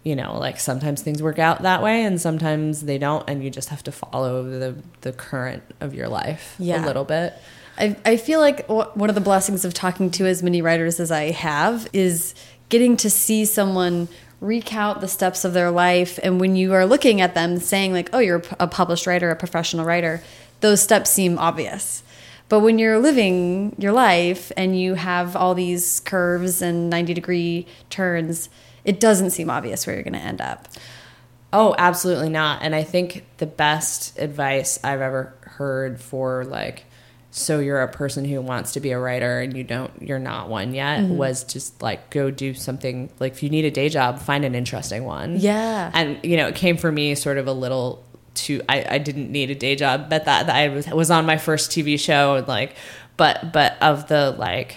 You 0.03 0.17
know, 0.17 0.39
like 0.39 0.59
sometimes 0.59 1.03
things 1.03 1.23
work 1.23 1.39
out 1.39 1.63
that 1.63 1.83
way, 1.83 2.05
and 2.05 2.19
sometimes 2.21 2.83
they 2.83 2.97
don't, 2.97 3.29
and 3.29 3.45
you 3.45 3.51
just 3.51 3.69
have 3.69 3.83
to 3.85 3.93
follow 3.93 4.43
the 4.45 4.75
the 5.03 5.13
current 5.13 5.63
of 5.81 5.95
your 5.95 6.09
life 6.09 6.57
Yeah. 6.59 6.83
a 6.83 6.87
little 6.87 7.05
bit. 7.05 7.35
I, 7.79 7.97
I 8.05 8.17
feel 8.17 8.41
like 8.41 8.67
one 8.69 9.09
of 9.09 9.15
the 9.15 9.21
blessings 9.21 9.65
of 9.65 9.73
talking 9.75 10.11
to 10.13 10.27
as 10.27 10.43
many 10.43 10.61
writers 10.63 11.01
as 11.01 11.11
I 11.11 11.31
have 11.31 11.89
is 11.93 12.35
getting 12.69 12.97
to 12.99 13.09
see 13.11 13.45
someone 13.45 14.09
recount 14.41 15.01
the 15.01 15.09
steps 15.09 15.45
of 15.45 15.53
their 15.53 15.71
life. 15.71 16.19
And 16.23 16.41
when 16.41 16.57
you 16.57 16.73
are 16.75 16.85
looking 16.87 17.21
at 17.21 17.35
them 17.35 17.59
saying, 17.59 17.93
like, 17.93 18.09
oh, 18.13 18.19
you're 18.19 18.43
a 18.59 18.67
published 18.67 19.07
writer, 19.07 19.31
a 19.31 19.37
professional 19.37 19.85
writer, 19.87 20.23
those 20.61 20.81
steps 20.83 21.11
seem 21.11 21.39
obvious. 21.39 22.03
But 22.49 22.61
when 22.61 22.79
you're 22.79 22.99
living 22.99 23.75
your 23.79 23.93
life 23.93 24.51
and 24.57 24.79
you 24.79 24.95
have 24.95 25.37
all 25.37 25.55
these 25.55 26.01
curves 26.01 26.61
and 26.63 26.91
90 26.91 27.15
degree 27.15 27.67
turns, 27.91 28.49
it 28.85 29.01
doesn't 29.01 29.31
seem 29.31 29.51
obvious 29.51 29.87
where 29.87 29.95
you're 29.97 30.03
going 30.03 30.15
to 30.15 30.19
end 30.21 30.41
up. 30.41 30.69
Oh, 31.53 31.75
absolutely 31.79 32.29
not. 32.29 32.63
And 32.63 32.75
I 32.75 32.85
think 32.85 33.25
the 33.39 33.47
best 33.47 34.19
advice 34.19 34.79
I've 34.85 35.01
ever 35.01 35.35
heard 35.43 36.01
for 36.01 36.45
like 36.45 36.85
so 37.33 37.61
you're 37.61 37.81
a 37.81 37.87
person 37.89 38.25
who 38.25 38.41
wants 38.41 38.73
to 38.73 38.81
be 38.81 38.91
a 38.91 38.99
writer 38.99 39.39
and 39.41 39.57
you 39.57 39.63
don't 39.63 39.91
you're 40.03 40.19
not 40.19 40.49
one 40.49 40.75
yet 40.75 41.01
Mm-hmm. 41.01 41.17
was 41.17 41.45
just 41.45 41.81
like 41.81 42.11
go 42.11 42.31
do 42.31 42.55
something 42.55 43.09
like 43.21 43.33
if 43.33 43.43
you 43.45 43.51
need 43.51 43.65
a 43.65 43.71
day 43.71 43.89
job 43.89 44.19
find 44.19 44.45
an 44.45 44.57
interesting 44.57 45.05
one 45.05 45.37
Yeah. 45.39 45.91
and 45.95 46.19
you 46.25 46.37
know 46.37 46.49
it 46.49 46.57
came 46.57 46.77
for 46.77 46.91
me 46.91 47.15
sort 47.15 47.39
of 47.39 47.47
a 47.47 47.53
little 47.53 48.03
too 48.35 48.63
i, 48.69 48.85
I 48.95 48.99
didn't 48.99 49.31
need 49.31 49.51
a 49.51 49.55
day 49.55 49.77
job 49.77 50.11
but 50.11 50.25
that, 50.25 50.47
that 50.47 50.57
i 50.57 50.69
was, 50.71 50.89
was 50.89 51.11
on 51.13 51.25
my 51.25 51.37
first 51.37 51.71
tv 51.71 52.01
show 52.01 52.35
and 52.35 52.49
like 52.49 52.75
but 53.17 53.53
but 53.53 53.81
of 53.81 54.09
the 54.09 54.33
like 54.33 54.77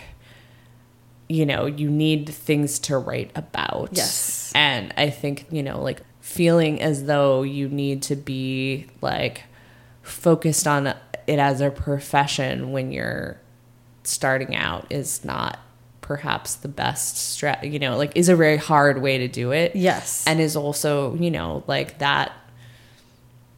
you 1.33 1.45
know 1.45 1.65
you 1.65 1.89
need 1.89 2.29
things 2.29 2.77
to 2.79 2.97
write 2.97 3.31
about 3.35 3.89
Yes. 3.93 4.51
and 4.53 4.93
i 4.97 5.09
think 5.09 5.45
you 5.49 5.63
know 5.63 5.81
like 5.81 6.01
feeling 6.19 6.81
as 6.81 7.05
though 7.05 7.41
you 7.43 7.67
need 7.69 8.01
to 8.03 8.15
be 8.15 8.85
like 9.01 9.43
focused 10.01 10.67
on 10.67 10.87
it 10.87 11.39
as 11.39 11.61
a 11.61 11.69
profession 11.71 12.71
when 12.71 12.91
you're 12.91 13.37
starting 14.03 14.55
out 14.55 14.85
is 14.91 15.23
not 15.25 15.57
perhaps 16.01 16.55
the 16.55 16.67
best 16.67 17.15
strat 17.15 17.71
you 17.71 17.79
know 17.79 17.95
like 17.97 18.11
is 18.15 18.27
a 18.29 18.35
very 18.35 18.57
hard 18.57 19.01
way 19.01 19.17
to 19.17 19.27
do 19.29 19.51
it 19.51 19.75
Yes. 19.75 20.25
and 20.27 20.39
is 20.41 20.55
also 20.55 21.15
you 21.15 21.31
know 21.31 21.63
like 21.67 21.99
that 21.99 22.31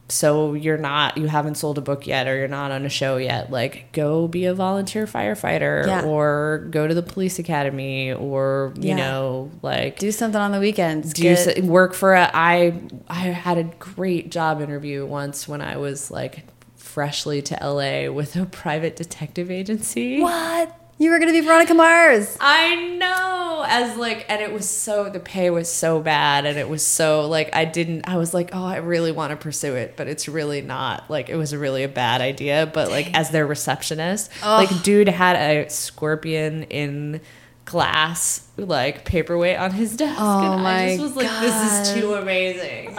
so 0.08 0.54
you're 0.54 0.78
not 0.78 1.18
you 1.18 1.26
haven't 1.26 1.56
sold 1.56 1.78
a 1.78 1.80
book 1.80 2.06
yet 2.06 2.28
or 2.28 2.36
you're 2.38 2.46
not 2.46 2.70
on 2.70 2.84
a 2.84 2.88
show 2.88 3.16
yet 3.16 3.50
like 3.50 3.90
go 3.92 4.28
be 4.28 4.44
a 4.46 4.54
volunteer 4.54 5.04
firefighter 5.04 5.84
Yeah. 5.84 6.02
or 6.04 6.68
go 6.70 6.86
to 6.86 6.94
the 6.94 7.02
police 7.02 7.38
academy 7.40 8.12
or 8.12 8.72
you 8.76 8.90
Yeah. 8.90 8.96
know 8.96 9.50
like 9.62 9.98
do 9.98 10.12
something 10.12 10.40
on 10.40 10.52
the 10.52 10.60
weekends. 10.60 11.12
do 11.12 11.22
Get- 11.22 11.58
s- 11.58 11.62
work 11.62 11.92
for 11.92 12.14
a 12.14 12.30
I 12.32 12.74
I 13.08 13.18
had 13.18 13.58
a 13.58 13.64
great 13.64 14.30
job 14.30 14.60
interview 14.62 15.04
once 15.04 15.48
when 15.48 15.60
I 15.60 15.76
was 15.76 16.10
like 16.10 16.44
freshly 16.76 17.42
to 17.42 17.58
LA 17.60 18.08
with 18.08 18.36
a 18.36 18.46
private 18.62 18.94
detective 18.96 19.50
agency. 19.50 20.20
what? 20.20 20.72
You 20.98 21.10
were 21.10 21.18
going 21.18 21.32
to 21.32 21.38
be 21.38 21.44
Veronica 21.44 21.74
Mars. 21.74 22.36
I 22.40 22.74
know. 22.98 23.64
As 23.68 23.96
like 23.96 24.26
and 24.28 24.40
it 24.40 24.52
was 24.52 24.68
so 24.68 25.08
the 25.08 25.18
pay 25.18 25.50
was 25.50 25.70
so 25.70 26.00
bad 26.00 26.46
and 26.46 26.56
it 26.56 26.68
was 26.68 26.86
so 26.86 27.26
like 27.26 27.54
I 27.54 27.64
didn't 27.64 28.08
I 28.08 28.16
was 28.16 28.32
like 28.32 28.50
oh 28.52 28.64
I 28.64 28.76
really 28.76 29.10
want 29.10 29.30
to 29.30 29.36
pursue 29.36 29.74
it 29.74 29.94
but 29.96 30.06
it's 30.06 30.28
really 30.28 30.60
not 30.60 31.10
like 31.10 31.28
it 31.28 31.34
was 31.36 31.54
really 31.54 31.82
a 31.82 31.88
bad 31.88 32.20
idea 32.20 32.70
but 32.72 32.90
like 32.90 33.12
as 33.12 33.30
their 33.30 33.44
receptionist 33.46 34.30
like 34.42 34.82
dude 34.84 35.08
had 35.08 35.36
a 35.36 35.68
scorpion 35.68 36.62
in 36.64 37.20
glass 37.64 38.46
like 38.56 39.04
paperweight 39.04 39.58
on 39.58 39.72
his 39.72 39.96
desk 39.96 40.20
Oh 40.20 40.52
and 40.52 40.62
my 40.62 40.84
I 40.84 40.88
just 40.96 41.02
was 41.02 41.16
like 41.16 41.40
this 41.40 41.88
is 41.88 42.00
too 42.00 42.14
amazing. 42.14 42.94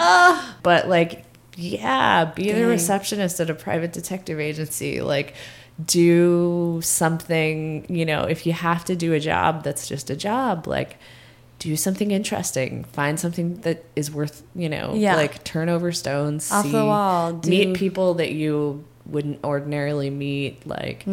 But 0.63 0.89
like 0.89 1.23
yeah 1.55 2.25
be 2.25 2.51
the 2.51 2.59
Dang. 2.59 2.67
receptionist 2.67 3.39
at 3.39 3.49
a 3.49 3.55
private 3.55 3.93
detective 3.93 4.39
agency 4.39 5.01
like 5.01 5.33
do 5.85 6.79
something 6.83 7.85
you 7.89 8.05
know 8.05 8.23
if 8.23 8.45
you 8.45 8.53
have 8.53 8.83
to 8.85 8.95
do 8.95 9.13
a 9.13 9.19
job 9.19 9.63
that's 9.63 9.87
just 9.87 10.09
a 10.09 10.15
job 10.15 10.65
like 10.67 10.97
do 11.59 11.75
something 11.75 12.11
interesting 12.11 12.83
find 12.85 13.19
something 13.19 13.61
that 13.61 13.83
is 13.95 14.11
worth 14.11 14.43
you 14.55 14.69
know 14.69 14.93
Yeah. 14.95 15.15
like 15.15 15.43
turn 15.43 15.69
over 15.69 15.91
stones 15.91 16.51
Off 16.51 16.71
the 16.71 16.85
wall, 16.85 17.33
do- 17.33 17.49
meet 17.49 17.75
people 17.75 18.15
that 18.15 18.31
you 18.31 18.83
wouldn't 19.05 19.41
ordinarily 19.43 20.09
meet 20.09 20.65
like 20.67 21.05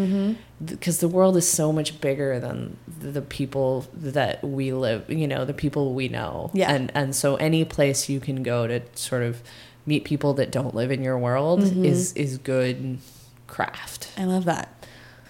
because 0.64 0.98
the 0.98 1.08
world 1.08 1.36
is 1.36 1.48
so 1.48 1.70
much 1.72 2.00
bigger 2.00 2.40
than 2.40 2.76
the 3.00 3.22
people 3.22 3.86
that 3.94 4.42
we 4.42 4.72
live 4.72 5.08
you 5.10 5.28
know 5.28 5.44
the 5.44 5.54
people 5.54 5.94
we 5.94 6.08
know 6.08 6.50
Yeah. 6.54 6.72
and 6.72 6.90
and 6.94 7.14
so 7.14 7.36
any 7.36 7.64
place 7.64 8.08
you 8.08 8.18
can 8.18 8.42
go 8.42 8.66
to 8.66 8.80
sort 8.94 9.22
of 9.22 9.42
meet 9.86 10.04
people 10.04 10.32
that 10.34 10.50
don't 10.50 10.74
live 10.74 10.90
in 10.90 11.02
your 11.02 11.18
world 11.18 11.60
Mm-hmm. 11.60 11.84
is 11.84 12.12
is 12.14 12.38
good 12.38 12.98
craft 13.46 14.08
I 14.16 14.24
love 14.24 14.44
that. 14.46 14.68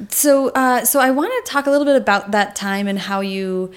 So, 0.08 0.48
uh, 0.50 0.84
so 0.84 0.98
I 1.00 1.10
want 1.12 1.32
to 1.44 1.52
talk 1.52 1.66
a 1.66 1.70
little 1.70 1.84
bit 1.84 1.96
about 1.96 2.32
that 2.32 2.56
time 2.56 2.88
and 2.88 2.98
how 2.98 3.20
you. 3.20 3.70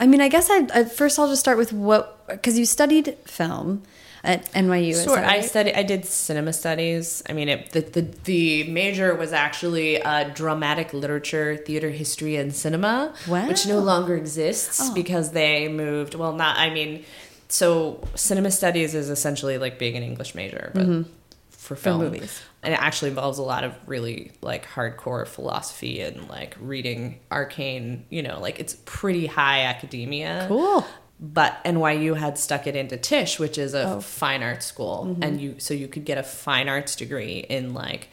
I 0.00 0.06
mean, 0.06 0.20
I 0.20 0.28
guess 0.28 0.48
I, 0.50 0.66
I 0.74 0.84
first 0.84 1.18
I'll 1.18 1.28
just 1.28 1.40
start 1.40 1.58
with 1.58 1.72
what 1.72 2.26
because 2.26 2.58
you 2.58 2.64
studied 2.64 3.16
film 3.26 3.82
at 4.24 4.50
NYU. 4.52 5.04
Sure. 5.04 5.16
that 5.16 5.28
I 5.28 5.40
studied. 5.42 5.74
I 5.78 5.82
did 5.82 6.04
cinema 6.06 6.52
studies. 6.54 7.22
I 7.28 7.34
mean, 7.34 7.48
it, 7.50 7.72
the, 7.72 7.82
the 7.82 8.02
the 8.24 8.64
major 8.70 9.14
was 9.14 9.32
actually 9.34 10.00
uh, 10.02 10.30
dramatic 10.30 10.92
literature, 10.94 11.56
theater 11.56 11.90
history, 11.90 12.36
and 12.36 12.54
cinema, 12.54 13.12
which 13.26 13.66
no 13.66 13.78
longer 13.78 14.16
exists 14.16 14.80
Oh. 14.82 14.94
because 14.94 15.32
they 15.32 15.68
moved. 15.68 16.14
Well, 16.14 16.32
not. 16.32 16.56
I 16.56 16.70
mean, 16.70 17.04
so 17.48 18.02
cinema 18.14 18.50
studies 18.50 18.94
is 18.94 19.10
essentially 19.10 19.58
like 19.58 19.78
being 19.78 19.96
an 19.96 20.02
English 20.02 20.34
major, 20.34 20.70
but 20.74 21.04
for 21.50 21.76
film 21.76 22.00
movies. 22.00 22.40
And 22.62 22.74
it 22.74 22.80
actually 22.80 23.10
involves 23.10 23.38
a 23.38 23.42
lot 23.42 23.62
of 23.64 23.72
really 23.86 24.32
like 24.42 24.66
hardcore 24.66 25.26
philosophy 25.26 26.00
and 26.00 26.28
like 26.28 26.56
reading 26.60 27.20
arcane. 27.30 28.04
You 28.10 28.22
know, 28.22 28.40
like 28.40 28.58
it's 28.60 28.76
pretty 28.84 29.26
high 29.26 29.62
academia 29.62 30.46
Cool. 30.48 30.84
but 31.20 31.62
NYU 31.64 32.16
had 32.16 32.36
stuck 32.38 32.66
it 32.66 32.74
into 32.76 32.96
Tisch, 32.96 33.38
which 33.38 33.58
is 33.58 33.74
a 33.74 33.84
Oh. 33.94 34.00
fine 34.00 34.42
arts 34.42 34.66
school, 34.66 35.06
Mm-hmm. 35.10 35.22
and 35.22 35.40
you 35.40 35.54
so 35.58 35.72
you 35.74 35.86
could 35.88 36.04
get 36.04 36.18
a 36.18 36.22
fine 36.22 36.68
arts 36.68 36.96
degree 36.96 37.38
in 37.48 37.74
like 37.74 38.08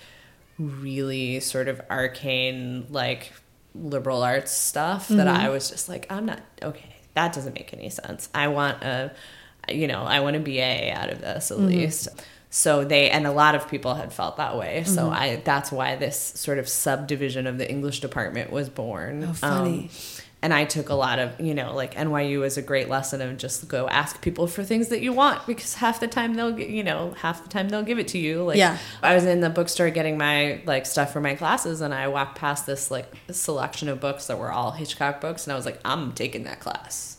really 0.57 1.39
sort 1.39 1.67
of 1.67 1.81
arcane 1.89 2.87
like 2.89 3.33
liberal 3.73 4.23
arts 4.23 4.51
stuff 4.51 5.07
that 5.09 5.27
Mm-hmm. 5.27 5.45
I 5.45 5.49
was 5.49 5.69
just 5.69 5.89
like 5.89 6.05
I'm 6.09 6.25
not 6.25 6.39
okay 6.61 6.95
that 7.13 7.33
doesn't 7.33 7.53
make 7.55 7.73
any 7.73 7.89
sense 7.89 8.29
I 8.33 8.47
want 8.47 8.81
a 8.83 9.11
you 9.69 9.87
know 9.87 10.03
I 10.03 10.19
want 10.21 10.35
a 10.35 10.39
BA 10.39 10.91
out 10.93 11.09
of 11.09 11.19
this 11.19 11.51
at 11.51 11.59
least 11.59 12.07
so 12.57 12.85
they 12.85 13.09
and 13.09 13.27
a 13.27 13.31
lot 13.33 13.53
of 13.53 13.67
people 13.67 13.95
had 13.95 14.13
felt 14.13 14.37
that 14.37 14.53
way 14.57 14.83
so 14.85 15.01
Mm-hmm. 15.03 15.13
I 15.23 15.41
that's 15.43 15.71
why 15.73 15.95
this 15.97 16.17
sort 16.35 16.57
of 16.57 16.69
subdivision 16.69 17.47
of 17.47 17.57
the 17.57 17.69
English 17.69 17.99
department 17.99 18.49
was 18.51 18.69
born 18.69 19.23
Um, 19.23 19.29
Oh, 19.29 19.33
funny. 19.33 19.89
and 20.41 20.53
I 20.53 20.63
took 20.65 20.87
a 20.89 20.93
lot 20.95 21.17
of, 21.19 21.27
you 21.47 21.53
know, 21.53 21.73
like 21.75 21.95
NYU 21.95 22.45
is 22.45 22.55
a 22.57 22.61
great 22.61 22.87
lesson 22.87 23.19
of 23.21 23.35
just 23.37 23.67
go 23.67 23.87
ask 23.89 24.21
people 24.21 24.45
for 24.47 24.63
things 24.63 24.87
that 24.89 25.01
you 25.01 25.11
want 25.11 25.45
because 25.47 25.73
half 25.73 25.99
the 25.99 26.07
time 26.07 26.35
they'll, 26.35 26.51
get, 26.51 26.69
you 26.69 26.83
know, 26.83 27.11
half 27.17 27.43
the 27.43 27.49
time 27.49 27.67
they'll 27.69 27.83
give 27.91 27.99
it 27.99 28.07
to 28.09 28.19
you. 28.19 28.43
Like, 28.43 28.57
Yeah. 28.57 28.77
I 29.01 29.15
was 29.15 29.25
in 29.25 29.41
the 29.41 29.49
bookstore 29.49 29.89
getting 29.89 30.17
my 30.17 30.61
like 30.65 30.85
stuff 30.85 31.11
for 31.11 31.19
my 31.19 31.33
classes, 31.35 31.81
and 31.81 31.93
I 31.93 32.07
walked 32.09 32.37
past 32.37 32.65
this 32.67 32.91
like 32.91 33.11
selection 33.31 33.89
of 33.89 33.99
books 33.99 34.27
that 34.27 34.37
were 34.39 34.51
all 34.51 34.71
Hitchcock 34.71 35.19
books, 35.19 35.45
and 35.45 35.51
I 35.53 35.55
was 35.55 35.65
like, 35.65 35.79
I'm 35.83 36.11
taking 36.13 36.43
that 36.43 36.59
class. 36.59 37.14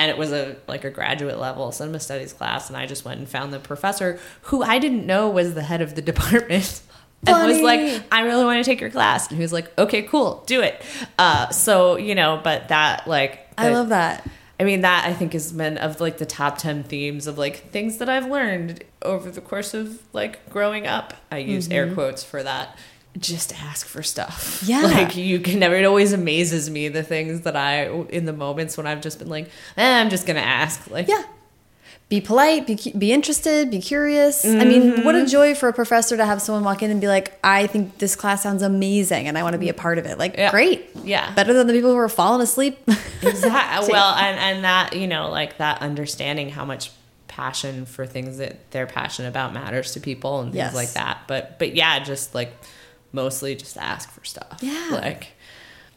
And 0.00 0.10
it 0.10 0.16
was 0.16 0.32
a 0.32 0.56
like 0.66 0.84
a 0.84 0.90
graduate 0.90 1.38
level 1.38 1.70
cinema 1.72 2.00
studies 2.00 2.32
class, 2.32 2.68
and 2.68 2.76
I 2.76 2.86
just 2.86 3.04
went 3.04 3.18
and 3.20 3.28
found 3.28 3.52
the 3.52 3.58
professor 3.58 4.18
who 4.44 4.62
I 4.62 4.78
didn't 4.78 5.04
know 5.04 5.28
was 5.28 5.52
the 5.52 5.62
head 5.62 5.82
of 5.82 5.94
the 5.94 6.00
department. 6.12 6.80
And 7.26 7.46
was 7.46 7.60
like, 7.60 8.02
I 8.10 8.22
really 8.22 8.44
want 8.46 8.64
to 8.64 8.70
take 8.70 8.80
your 8.80 8.88
class. 8.88 9.28
And 9.28 9.36
he 9.36 9.42
was 9.42 9.52
like, 9.52 9.78
okay, 9.78 10.00
cool, 10.04 10.42
do 10.46 10.62
it. 10.62 10.80
Uh, 11.18 11.50
so, 11.50 11.96
you 11.96 12.14
know, 12.14 12.40
but 12.42 12.68
that, 12.68 13.06
like, 13.06 13.46
I 13.58 13.68
the- 13.68 13.74
love 13.74 13.90
that. 13.90 14.26
I 14.58 14.64
mean, 14.64 14.80
that 14.82 15.04
I 15.06 15.12
think 15.12 15.34
has 15.34 15.52
been 15.52 15.76
of 15.76 16.00
like 16.00 16.16
the 16.16 16.24
top 16.26 16.56
10 16.56 16.84
themes 16.84 17.26
of 17.26 17.36
like 17.36 17.70
things 17.70 17.98
that 17.98 18.08
I've 18.08 18.26
learned 18.26 18.84
over 19.02 19.30
the 19.30 19.40
course 19.42 19.74
of 19.74 20.02
like 20.14 20.48
growing 20.48 20.86
up. 20.86 21.12
I 21.30 21.38
use 21.38 21.68
air 21.70 21.92
quotes 21.92 22.24
for 22.24 22.42
that. 22.42 22.76
Just 23.18 23.52
ask 23.62 23.86
for 23.86 24.02
stuff. 24.02 24.62
Yeah. 24.66 24.82
Like 24.82 25.16
you 25.16 25.40
can 25.40 25.58
never, 25.58 25.74
it 25.74 25.84
always 25.84 26.12
amazes 26.12 26.70
me 26.70 26.88
the 26.88 27.02
things 27.02 27.40
that 27.42 27.56
I, 27.56 27.86
in 28.10 28.24
the 28.24 28.32
moments 28.32 28.76
when 28.76 28.86
I've 28.86 29.00
just 29.00 29.18
been 29.18 29.28
like, 29.28 29.48
eh, 29.76 30.00
I'm 30.00 30.10
just 30.10 30.26
going 30.26 30.36
to 30.36 30.46
ask. 30.46 30.88
Like, 30.90 31.08
Yeah. 31.08 31.22
Be 32.08 32.20
polite, 32.20 32.66
be, 32.66 32.74
be 32.98 33.12
interested, 33.12 33.70
be 33.70 33.80
curious. 33.80 34.44
I 34.44 34.64
mean, 34.64 35.04
what 35.04 35.14
a 35.14 35.24
joy 35.26 35.54
for 35.54 35.68
a 35.68 35.72
professor 35.72 36.16
to 36.16 36.24
have 36.26 36.42
someone 36.42 36.64
walk 36.64 36.82
in 36.82 36.90
and 36.90 37.00
be 37.00 37.06
like, 37.06 37.38
I 37.44 37.68
think 37.68 37.98
this 37.98 38.16
class 38.16 38.42
sounds 38.42 38.62
amazing 38.62 39.28
and 39.28 39.38
I 39.38 39.44
want 39.44 39.52
to 39.52 39.60
be 39.60 39.68
a 39.68 39.74
part 39.74 39.96
of 39.98 40.06
it. 40.06 40.18
Like, 40.18 40.36
Yeah. 40.36 40.50
great. 40.50 40.88
Yeah. 41.04 41.32
Better 41.34 41.52
than 41.52 41.68
the 41.68 41.72
people 41.72 41.90
who 41.92 41.96
are 41.98 42.08
falling 42.08 42.42
asleep. 42.42 42.78
Exactly. 43.22 43.92
well, 43.92 44.14
and, 44.16 44.38
and 44.40 44.64
that, 44.64 44.96
you 44.96 45.06
know, 45.06 45.30
like 45.30 45.58
that 45.58 45.82
understanding 45.82 46.48
how 46.50 46.64
much 46.64 46.90
passion 47.28 47.86
for 47.86 48.06
things 48.06 48.38
that 48.38 48.70
they're 48.72 48.86
passionate 48.88 49.28
about 49.28 49.52
matters 49.54 49.92
to 49.92 50.00
people 50.00 50.40
and 50.40 50.50
things 50.52 50.56
Yes. 50.56 50.74
like 50.74 50.92
that. 50.94 51.18
But, 51.28 51.58
but 51.60 51.76
yeah, 51.76 52.02
just 52.02 52.34
like 52.34 52.52
mostly 53.12 53.54
just 53.54 53.76
ask 53.76 54.10
for 54.10 54.24
stuff. 54.24 54.58
Yeah. 54.60 54.88
Like, 54.92 55.28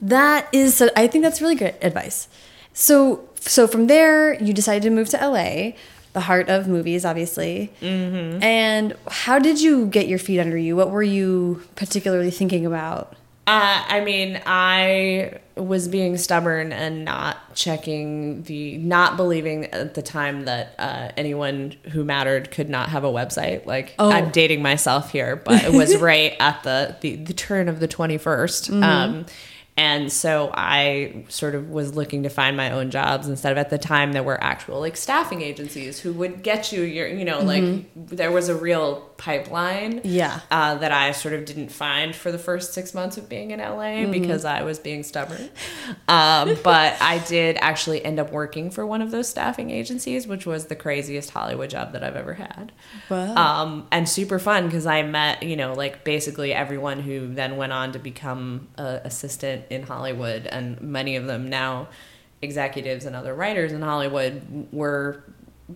That 0.01 0.50
is, 0.51 0.75
so 0.75 0.89
I 0.96 1.08
think 1.08 1.24
that's 1.24 1.41
really 1.41 1.55
good 1.55 1.75
advice. 1.82 2.27
So, 2.74 3.29
so 3.39 3.67
from 3.67 3.88
there, 3.88 4.34
you 4.41 4.53
decided 4.53 4.84
to 4.84 4.89
move 4.89 5.10
to 5.10 5.17
LA, 5.17 5.72
the 6.13 6.22
heart 6.22 6.50
of 6.50 6.67
movies, 6.67 7.05
obviously. 7.05 7.72
Mm-hmm. 7.82 8.41
And 8.43 8.96
how 9.08 9.39
did 9.39 9.62
you 9.62 9.88
get 9.88 10.08
your 10.08 10.20
feet 10.20 10.39
under 10.39 10.58
you? 10.58 10.75
What 10.75 10.91
were 10.91 11.03
you 11.03 11.63
particularly 11.75 12.32
thinking 12.32 12.65
about? 12.65 13.15
Uh, 13.45 13.83
I 13.88 14.00
mean, 14.01 14.41
I 14.45 15.39
was 15.55 15.89
being 15.89 16.17
stubborn 16.17 16.71
and 16.71 17.03
not 17.03 17.55
checking 17.55 18.43
the, 18.43 18.77
not 18.77 19.17
believing 19.17 19.65
at 19.65 19.95
the 19.95 20.01
time 20.01 20.45
that 20.45 20.73
uh, 20.79 21.09
anyone 21.17 21.75
who 21.91 22.05
mattered 22.05 22.51
could 22.51 22.69
not 22.69 22.89
have 22.89 23.03
a 23.03 23.12
website. 23.12 23.65
Like, 23.65 23.95
Oh. 24.00 24.09
I'm 24.12 24.29
dating 24.29 24.62
myself 24.62 25.12
here, 25.12 25.35
but 25.35 25.63
it 25.63 25.73
was 25.73 25.97
right 26.01 26.35
at 26.39 26.63
the, 26.63 26.95
the, 27.01 27.17
the 27.17 27.33
turn 27.33 27.67
of 27.67 27.79
the 27.81 27.88
21st. 27.88 28.81
Um, 28.81 29.25
And 29.75 30.12
so 30.12 30.51
I 30.53 31.25
sort 31.29 31.55
of 31.55 31.69
was 31.71 31.95
looking 31.95 32.21
to 32.23 32.29
find 32.29 32.55
my 32.55 32.71
own 32.71 32.91
jobs 32.91 33.27
instead 33.27 33.51
of 33.51 33.57
at 33.57 33.71
the 33.71 33.79
time 33.79 34.12
there 34.12 34.21
were 34.21 34.41
actual 34.41 34.79
like 34.79 34.95
staffing 34.95 35.41
agencies 35.41 36.00
who 36.00 36.13
would 36.13 36.43
get 36.43 36.71
you 36.71 36.83
your, 36.83 37.07
you 37.07 37.25
know, 37.25 37.39
like 37.39 37.89
there 37.95 38.31
was 38.31 38.50
a 38.50 38.55
real 38.55 38.97
pipeline. 39.23 40.01
Yeah. 40.03 40.41
Uh, 40.51 40.75
that 40.75 40.91
I 40.91 41.13
sort 41.13 41.33
of 41.33 41.45
didn't 41.45 41.69
find 41.69 42.13
for 42.13 42.29
the 42.29 42.37
first 42.37 42.73
six 42.73 42.93
months 42.93 43.15
of 43.15 43.29
being 43.29 43.51
in 43.51 43.59
LA 43.61 44.05
because 44.11 44.43
I 44.43 44.63
was 44.63 44.79
being 44.79 45.01
stubborn. 45.01 45.49
Um, 46.09 46.57
but 46.63 47.01
I 47.01 47.19
did 47.19 47.57
actually 47.61 48.03
end 48.03 48.19
up 48.19 48.33
working 48.33 48.69
for 48.69 48.85
one 48.85 49.01
of 49.01 49.11
those 49.11 49.29
staffing 49.29 49.69
agencies, 49.69 50.27
which 50.27 50.45
was 50.45 50.65
the 50.65 50.75
craziest 50.75 51.29
Hollywood 51.29 51.69
job 51.69 51.93
that 51.93 52.03
I've 52.03 52.17
ever 52.17 52.33
had. 52.33 52.73
Wow. 53.09 53.35
Um, 53.35 53.87
and 53.93 54.09
super 54.09 54.39
fun 54.39 54.65
because 54.65 54.85
I 54.85 55.03
met, 55.03 55.41
you 55.41 55.55
know, 55.55 55.73
like 55.73 56.03
basically 56.03 56.53
everyone 56.53 56.99
who 56.99 57.33
then 57.33 57.55
went 57.55 57.71
on 57.71 57.93
to 57.93 57.99
become 57.99 58.67
an 58.77 58.99
assistant 59.05 59.63
in 59.69 59.83
Hollywood, 59.83 60.47
and 60.47 60.81
many 60.81 61.15
of 61.15 61.27
them 61.27 61.49
now 61.49 61.87
executives 62.41 63.05
and 63.05 63.15
other 63.15 63.33
writers 63.33 63.71
in 63.71 63.81
Hollywood 63.81 64.67
were 64.73 65.23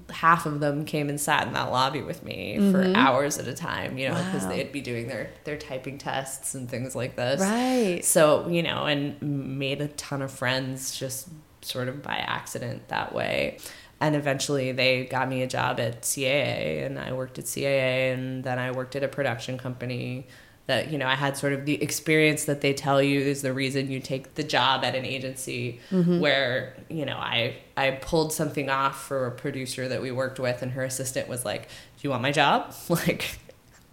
half 0.09 0.45
of 0.45 0.59
them 0.59 0.83
came 0.85 1.09
and 1.09 1.19
sat 1.19 1.47
in 1.47 1.53
that 1.53 1.71
lobby 1.71 2.01
with 2.01 2.23
me 2.23 2.57
for 2.57 2.83
mm-hmm. 2.83 2.95
hours 2.95 3.37
at 3.37 3.47
a 3.47 3.53
time, 3.53 3.97
you 3.97 4.09
know, 4.09 4.15
because 4.15 4.43
Wow. 4.43 4.49
they'd 4.49 4.71
be 4.71 4.81
doing 4.81 5.07
their 5.07 5.29
their 5.45 5.57
typing 5.57 5.97
tests 5.97 6.55
and 6.55 6.69
things 6.69 6.95
like 6.95 7.15
this. 7.15 7.39
Right. 7.39 8.03
So, 8.03 8.47
you 8.49 8.63
know, 8.63 8.85
and 8.85 9.21
made 9.57 9.81
a 9.81 9.87
ton 9.89 10.21
of 10.21 10.31
friends 10.31 10.97
just 10.97 11.29
sort 11.61 11.87
of 11.87 12.01
by 12.01 12.15
accident 12.15 12.89
that 12.89 13.13
way. 13.13 13.59
And 13.99 14.15
eventually 14.15 14.71
they 14.73 15.05
got 15.05 15.27
me 15.27 15.41
a 15.41 15.47
job 15.47 15.79
at 15.79 16.01
CAA 16.03 16.85
and 16.85 16.99
I 16.99 17.13
worked 17.13 17.39
at 17.39 17.45
CAA 17.45 18.13
and 18.13 18.43
then 18.43 18.59
I 18.59 18.71
worked 18.71 18.95
at 18.95 19.03
a 19.03 19.07
production 19.07 19.57
company 19.57 20.27
that, 20.67 20.91
you 20.91 20.97
know, 20.97 21.07
I 21.07 21.15
had 21.15 21.37
sort 21.37 21.53
of 21.53 21.65
the 21.65 21.81
experience 21.81 22.45
that 22.45 22.61
they 22.61 22.73
tell 22.73 23.01
you 23.01 23.19
is 23.19 23.41
the 23.41 23.53
reason 23.53 23.89
you 23.89 23.99
take 23.99 24.35
the 24.35 24.43
job 24.43 24.83
at 24.83 24.95
an 24.95 25.05
agency 25.05 25.79
mm-hmm. 25.89 26.19
where, 26.19 26.75
you 26.89 27.05
know, 27.05 27.17
I 27.17 27.55
I 27.75 27.91
pulled 27.91 28.33
something 28.33 28.69
off 28.69 29.03
for 29.07 29.25
a 29.25 29.31
producer 29.31 29.87
that 29.87 30.01
we 30.01 30.11
worked 30.11 30.39
with 30.39 30.61
and 30.61 30.73
her 30.73 30.83
assistant 30.83 31.27
was 31.27 31.45
like, 31.45 31.63
"Do 31.63 32.01
you 32.01 32.09
want 32.09 32.21
my 32.21 32.31
job?" 32.31 32.73
Like 32.89 33.39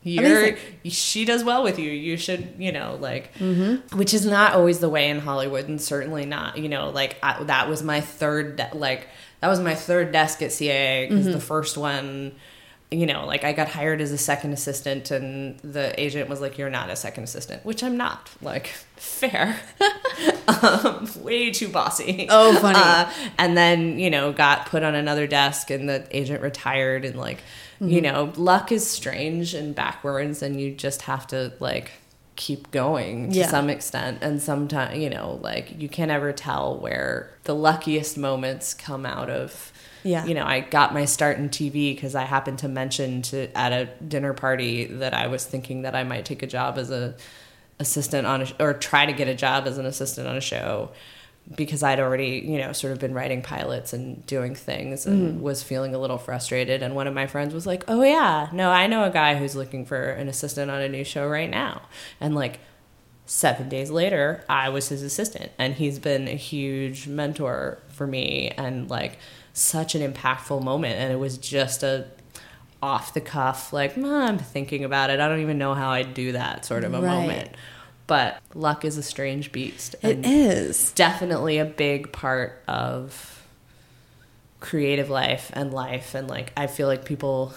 you're 0.04 0.48
Amazing. 0.48 0.58
she 0.84 1.24
does 1.24 1.42
well 1.42 1.62
with 1.62 1.78
you 1.78 1.90
you 1.90 2.16
should 2.18 2.54
you 2.58 2.70
know 2.70 2.98
like 3.00 3.34
mm-hmm. 3.36 3.96
which 3.96 4.12
is 4.12 4.26
not 4.26 4.52
always 4.52 4.78
the 4.80 4.88
way 4.88 5.08
in 5.08 5.18
hollywood 5.18 5.66
and 5.66 5.80
certainly 5.80 6.26
not 6.26 6.58
you 6.58 6.68
know 6.68 6.90
like 6.90 7.16
I, 7.22 7.42
that 7.44 7.70
was 7.70 7.82
my 7.82 8.02
third 8.02 8.56
de- 8.56 8.70
like 8.74 9.08
that 9.40 9.48
was 9.48 9.60
my 9.60 9.74
third 9.74 10.12
desk 10.12 10.42
at 10.42 10.50
caa 10.50 11.08
because 11.08 11.24
mm-hmm. 11.24 11.32
the 11.32 11.40
first 11.40 11.78
one 11.78 12.34
you 12.94 13.06
know 13.06 13.26
like 13.26 13.44
i 13.44 13.52
got 13.52 13.68
hired 13.68 14.00
as 14.00 14.12
a 14.12 14.18
second 14.18 14.52
assistant 14.52 15.10
and 15.10 15.58
the 15.60 15.98
agent 16.00 16.28
was 16.28 16.40
like 16.40 16.56
you're 16.58 16.70
not 16.70 16.88
a 16.90 16.96
second 16.96 17.24
assistant 17.24 17.64
which 17.64 17.82
i'm 17.82 17.96
not 17.96 18.30
like 18.40 18.68
fair 18.96 19.58
um, 20.62 21.08
way 21.22 21.50
too 21.50 21.68
bossy 21.68 22.26
Oh, 22.30 22.54
funny. 22.60 22.78
uh, 22.80 23.10
and 23.38 23.56
then 23.56 23.98
you 23.98 24.10
know 24.10 24.32
got 24.32 24.66
put 24.66 24.82
on 24.82 24.94
another 24.94 25.26
desk 25.26 25.70
and 25.70 25.88
the 25.88 26.06
agent 26.16 26.42
retired 26.42 27.04
and 27.04 27.16
like 27.18 27.38
you 27.80 28.00
Mm-hmm. 28.00 28.02
know 28.04 28.32
luck 28.36 28.70
is 28.70 28.86
strange 28.86 29.52
and 29.52 29.74
backwards 29.74 30.42
and 30.42 30.60
you 30.60 30.72
just 30.72 31.02
have 31.02 31.26
to 31.28 31.52
like 31.58 31.90
keep 32.36 32.70
going 32.70 33.30
to 33.32 33.38
Yeah. 33.40 33.48
some 33.48 33.68
extent 33.68 34.18
and 34.22 34.40
sometimes 34.40 34.96
you 34.98 35.10
know 35.10 35.40
like 35.42 35.74
you 35.80 35.88
can't 35.88 36.10
ever 36.10 36.32
tell 36.32 36.78
where 36.78 37.30
the 37.44 37.54
luckiest 37.54 38.16
moments 38.16 38.74
come 38.74 39.04
out 39.04 39.28
of 39.28 39.72
Yeah. 40.04 40.26
you 40.26 40.34
know 40.34 40.44
i 40.44 40.60
got 40.60 40.92
my 40.92 41.06
start 41.06 41.38
in 41.38 41.48
tv 41.48 41.94
because 41.94 42.14
i 42.14 42.24
happened 42.24 42.58
to 42.60 42.68
mention 42.68 43.22
to 43.22 43.48
at 43.56 43.72
a 43.72 43.86
dinner 44.06 44.34
party 44.34 44.84
that 44.84 45.14
i 45.14 45.26
was 45.26 45.44
thinking 45.44 45.82
that 45.82 45.94
i 45.94 46.04
might 46.04 46.24
take 46.24 46.42
a 46.42 46.46
job 46.46 46.78
as 46.78 46.90
a 46.90 47.16
assistant 47.80 48.26
on 48.26 48.42
a 48.42 48.46
or 48.60 48.74
try 48.74 49.06
to 49.06 49.12
get 49.12 49.28
a 49.28 49.34
job 49.34 49.66
as 49.66 49.78
an 49.78 49.86
assistant 49.86 50.28
on 50.28 50.36
a 50.36 50.40
show 50.40 50.90
because 51.54 51.82
I'd 51.82 52.00
already, 52.00 52.42
you 52.44 52.58
know, 52.58 52.72
sort 52.72 52.92
of 52.92 52.98
been 52.98 53.12
writing 53.12 53.42
pilots 53.42 53.92
and 53.92 54.24
doing 54.26 54.54
things 54.54 55.04
and 55.06 55.34
mm-hmm. 55.34 55.42
was 55.42 55.62
feeling 55.62 55.94
a 55.94 55.98
little 55.98 56.16
frustrated. 56.16 56.82
And 56.82 56.94
one 56.94 57.06
of 57.06 57.12
my 57.12 57.26
friends 57.26 57.52
was 57.52 57.66
like, 57.66 57.84
Oh, 57.86 58.02
yeah, 58.02 58.48
no, 58.52 58.70
I 58.70 58.86
know 58.86 59.04
a 59.04 59.10
guy 59.10 59.36
who's 59.36 59.54
looking 59.54 59.84
for 59.84 60.02
an 60.02 60.28
assistant 60.28 60.70
on 60.70 60.80
a 60.80 60.88
new 60.88 61.04
show 61.04 61.28
right 61.28 61.50
now. 61.50 61.82
And 62.20 62.34
like 62.34 62.60
seven 63.26 63.68
days 63.68 63.90
later, 63.90 64.42
I 64.48 64.70
was 64.70 64.88
his 64.88 65.02
assistant. 65.02 65.52
And 65.58 65.74
he's 65.74 65.98
been 65.98 66.28
a 66.28 66.36
huge 66.36 67.06
mentor 67.06 67.78
for 67.88 68.06
me 68.06 68.50
and 68.56 68.88
like 68.88 69.18
such 69.54 69.94
an 69.94 70.12
impactful 70.12 70.62
moment. 70.62 70.96
And 70.96 71.10
it 71.12 71.16
was 71.16 71.38
just 71.38 71.82
a 71.82 72.06
off 72.82 73.14
the 73.14 73.20
cuff, 73.22 73.72
like, 73.72 73.96
I'm 73.96 74.36
thinking 74.36 74.84
about 74.84 75.08
it. 75.08 75.18
I 75.18 75.26
don't 75.26 75.40
even 75.40 75.56
know 75.56 75.72
how 75.72 75.88
I'd 75.92 76.12
do 76.12 76.32
that 76.32 76.66
sort 76.66 76.84
of 76.84 76.92
a 76.92 77.00
Right. 77.00 77.20
moment. 77.20 77.50
But 78.06 78.38
luck 78.52 78.84
is 78.84 78.98
a 78.98 79.02
strange 79.02 79.52
beast. 79.52 79.96
It 80.02 80.26
is. 80.26 80.92
definitely 80.92 81.56
a 81.56 81.64
big 81.64 82.12
part 82.12 82.62
of 82.68 83.42
creative 84.60 85.08
life 85.08 85.50
and 85.54 85.72
life. 85.72 86.14
And 86.14 86.28
like, 86.28 86.52
I 86.58 86.66
feel 86.66 86.86
like 86.86 87.06
people, 87.06 87.54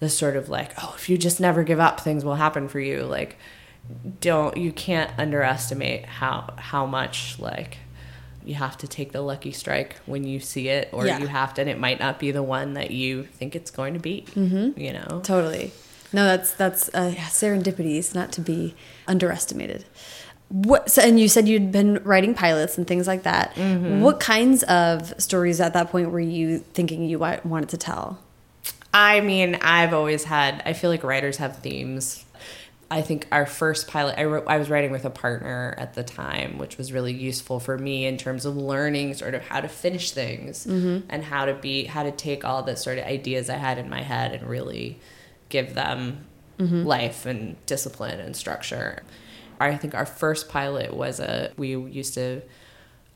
this 0.00 0.16
sort 0.18 0.36
of 0.36 0.50
like, 0.50 0.72
oh, 0.82 0.92
if 0.98 1.08
you 1.08 1.16
just 1.16 1.40
never 1.40 1.62
give 1.62 1.80
up, 1.80 2.00
things 2.00 2.22
will 2.22 2.34
happen 2.34 2.68
for 2.68 2.80
you. 2.80 3.04
Like, 3.04 3.38
don't, 4.20 4.54
you 4.58 4.70
can't 4.72 5.10
underestimate 5.18 6.04
how, 6.04 6.52
how 6.58 6.84
much 6.84 7.38
like, 7.38 7.78
you 8.44 8.54
have 8.54 8.76
to 8.78 8.88
take 8.88 9.12
the 9.12 9.20
lucky 9.20 9.52
strike 9.52 9.96
when 10.06 10.24
you 10.24 10.40
see 10.40 10.68
it, 10.68 10.88
or 10.92 11.06
Yeah. 11.06 11.18
you 11.18 11.26
have 11.26 11.54
to, 11.54 11.60
and 11.60 11.70
it 11.70 11.78
might 11.78 12.00
not 12.00 12.18
be 12.18 12.30
the 12.30 12.42
one 12.42 12.74
that 12.74 12.90
you 12.90 13.24
think 13.24 13.54
it's 13.56 13.70
going 13.70 13.94
to 13.94 14.00
be. 14.00 14.24
Mm-hmm. 14.34 14.78
You 14.80 14.92
know, 14.94 15.20
Totally. 15.24 15.72
No, 16.12 16.24
that's 16.24 16.52
that's 16.52 16.90
uh, 16.94 17.14
serendipity 17.16 17.96
is 17.96 18.14
not 18.14 18.32
to 18.32 18.40
be 18.42 18.74
underestimated. 19.08 19.84
What? 20.48 20.90
So, 20.90 21.00
and 21.00 21.18
you 21.18 21.28
said 21.28 21.48
you'd 21.48 21.72
been 21.72 22.02
writing 22.04 22.34
pilots 22.34 22.76
and 22.76 22.86
things 22.86 23.06
like 23.06 23.22
that. 23.22 23.56
What 23.56 24.20
kinds 24.20 24.62
of 24.64 25.14
stories 25.18 25.58
at 25.60 25.72
that 25.72 25.90
point 25.90 26.10
were 26.10 26.20
you 26.20 26.58
thinking 26.58 27.04
you 27.04 27.18
wanted 27.18 27.70
to 27.70 27.78
tell? 27.78 28.18
I 28.92 29.22
mean, 29.22 29.54
I've 29.62 29.94
always 29.94 30.24
had. 30.24 30.62
I 30.66 30.74
feel 30.74 30.90
like 30.90 31.02
writers 31.02 31.38
have 31.38 31.58
themes. 31.60 32.26
I 32.92 33.00
think 33.00 33.26
our 33.32 33.46
first 33.46 33.88
pilot, 33.88 34.18
I, 34.18 34.24
wrote, 34.24 34.44
I 34.46 34.58
was 34.58 34.68
writing 34.68 34.90
with 34.90 35.06
a 35.06 35.10
partner 35.10 35.74
at 35.78 35.94
the 35.94 36.04
time, 36.04 36.58
which 36.58 36.76
was 36.76 36.92
really 36.92 37.14
useful 37.14 37.58
for 37.58 37.78
me 37.78 38.04
in 38.04 38.18
terms 38.18 38.44
of 38.44 38.54
learning 38.54 39.14
sort 39.14 39.34
of 39.34 39.40
how 39.40 39.62
to 39.62 39.68
finish 39.68 40.10
things 40.10 40.66
and 41.08 41.24
how 41.24 41.46
to 41.46 41.54
be, 41.54 41.84
how 41.84 42.02
to 42.02 42.12
take 42.12 42.44
all 42.44 42.62
the 42.62 42.76
sort 42.76 42.98
of 42.98 43.04
ideas 43.04 43.48
I 43.48 43.56
had 43.56 43.78
in 43.78 43.88
my 43.88 44.02
head 44.02 44.32
and 44.32 44.46
really 44.46 44.98
give 45.48 45.72
them 45.72 46.26
life 46.58 47.24
and 47.24 47.56
discipline 47.64 48.20
and 48.20 48.36
structure. 48.36 49.02
I 49.58 49.74
think 49.78 49.94
our 49.94 50.06
first 50.06 50.50
pilot 50.50 50.92
was 50.92 51.18
a, 51.18 51.50
we 51.56 51.74
used 51.74 52.12
to 52.14 52.42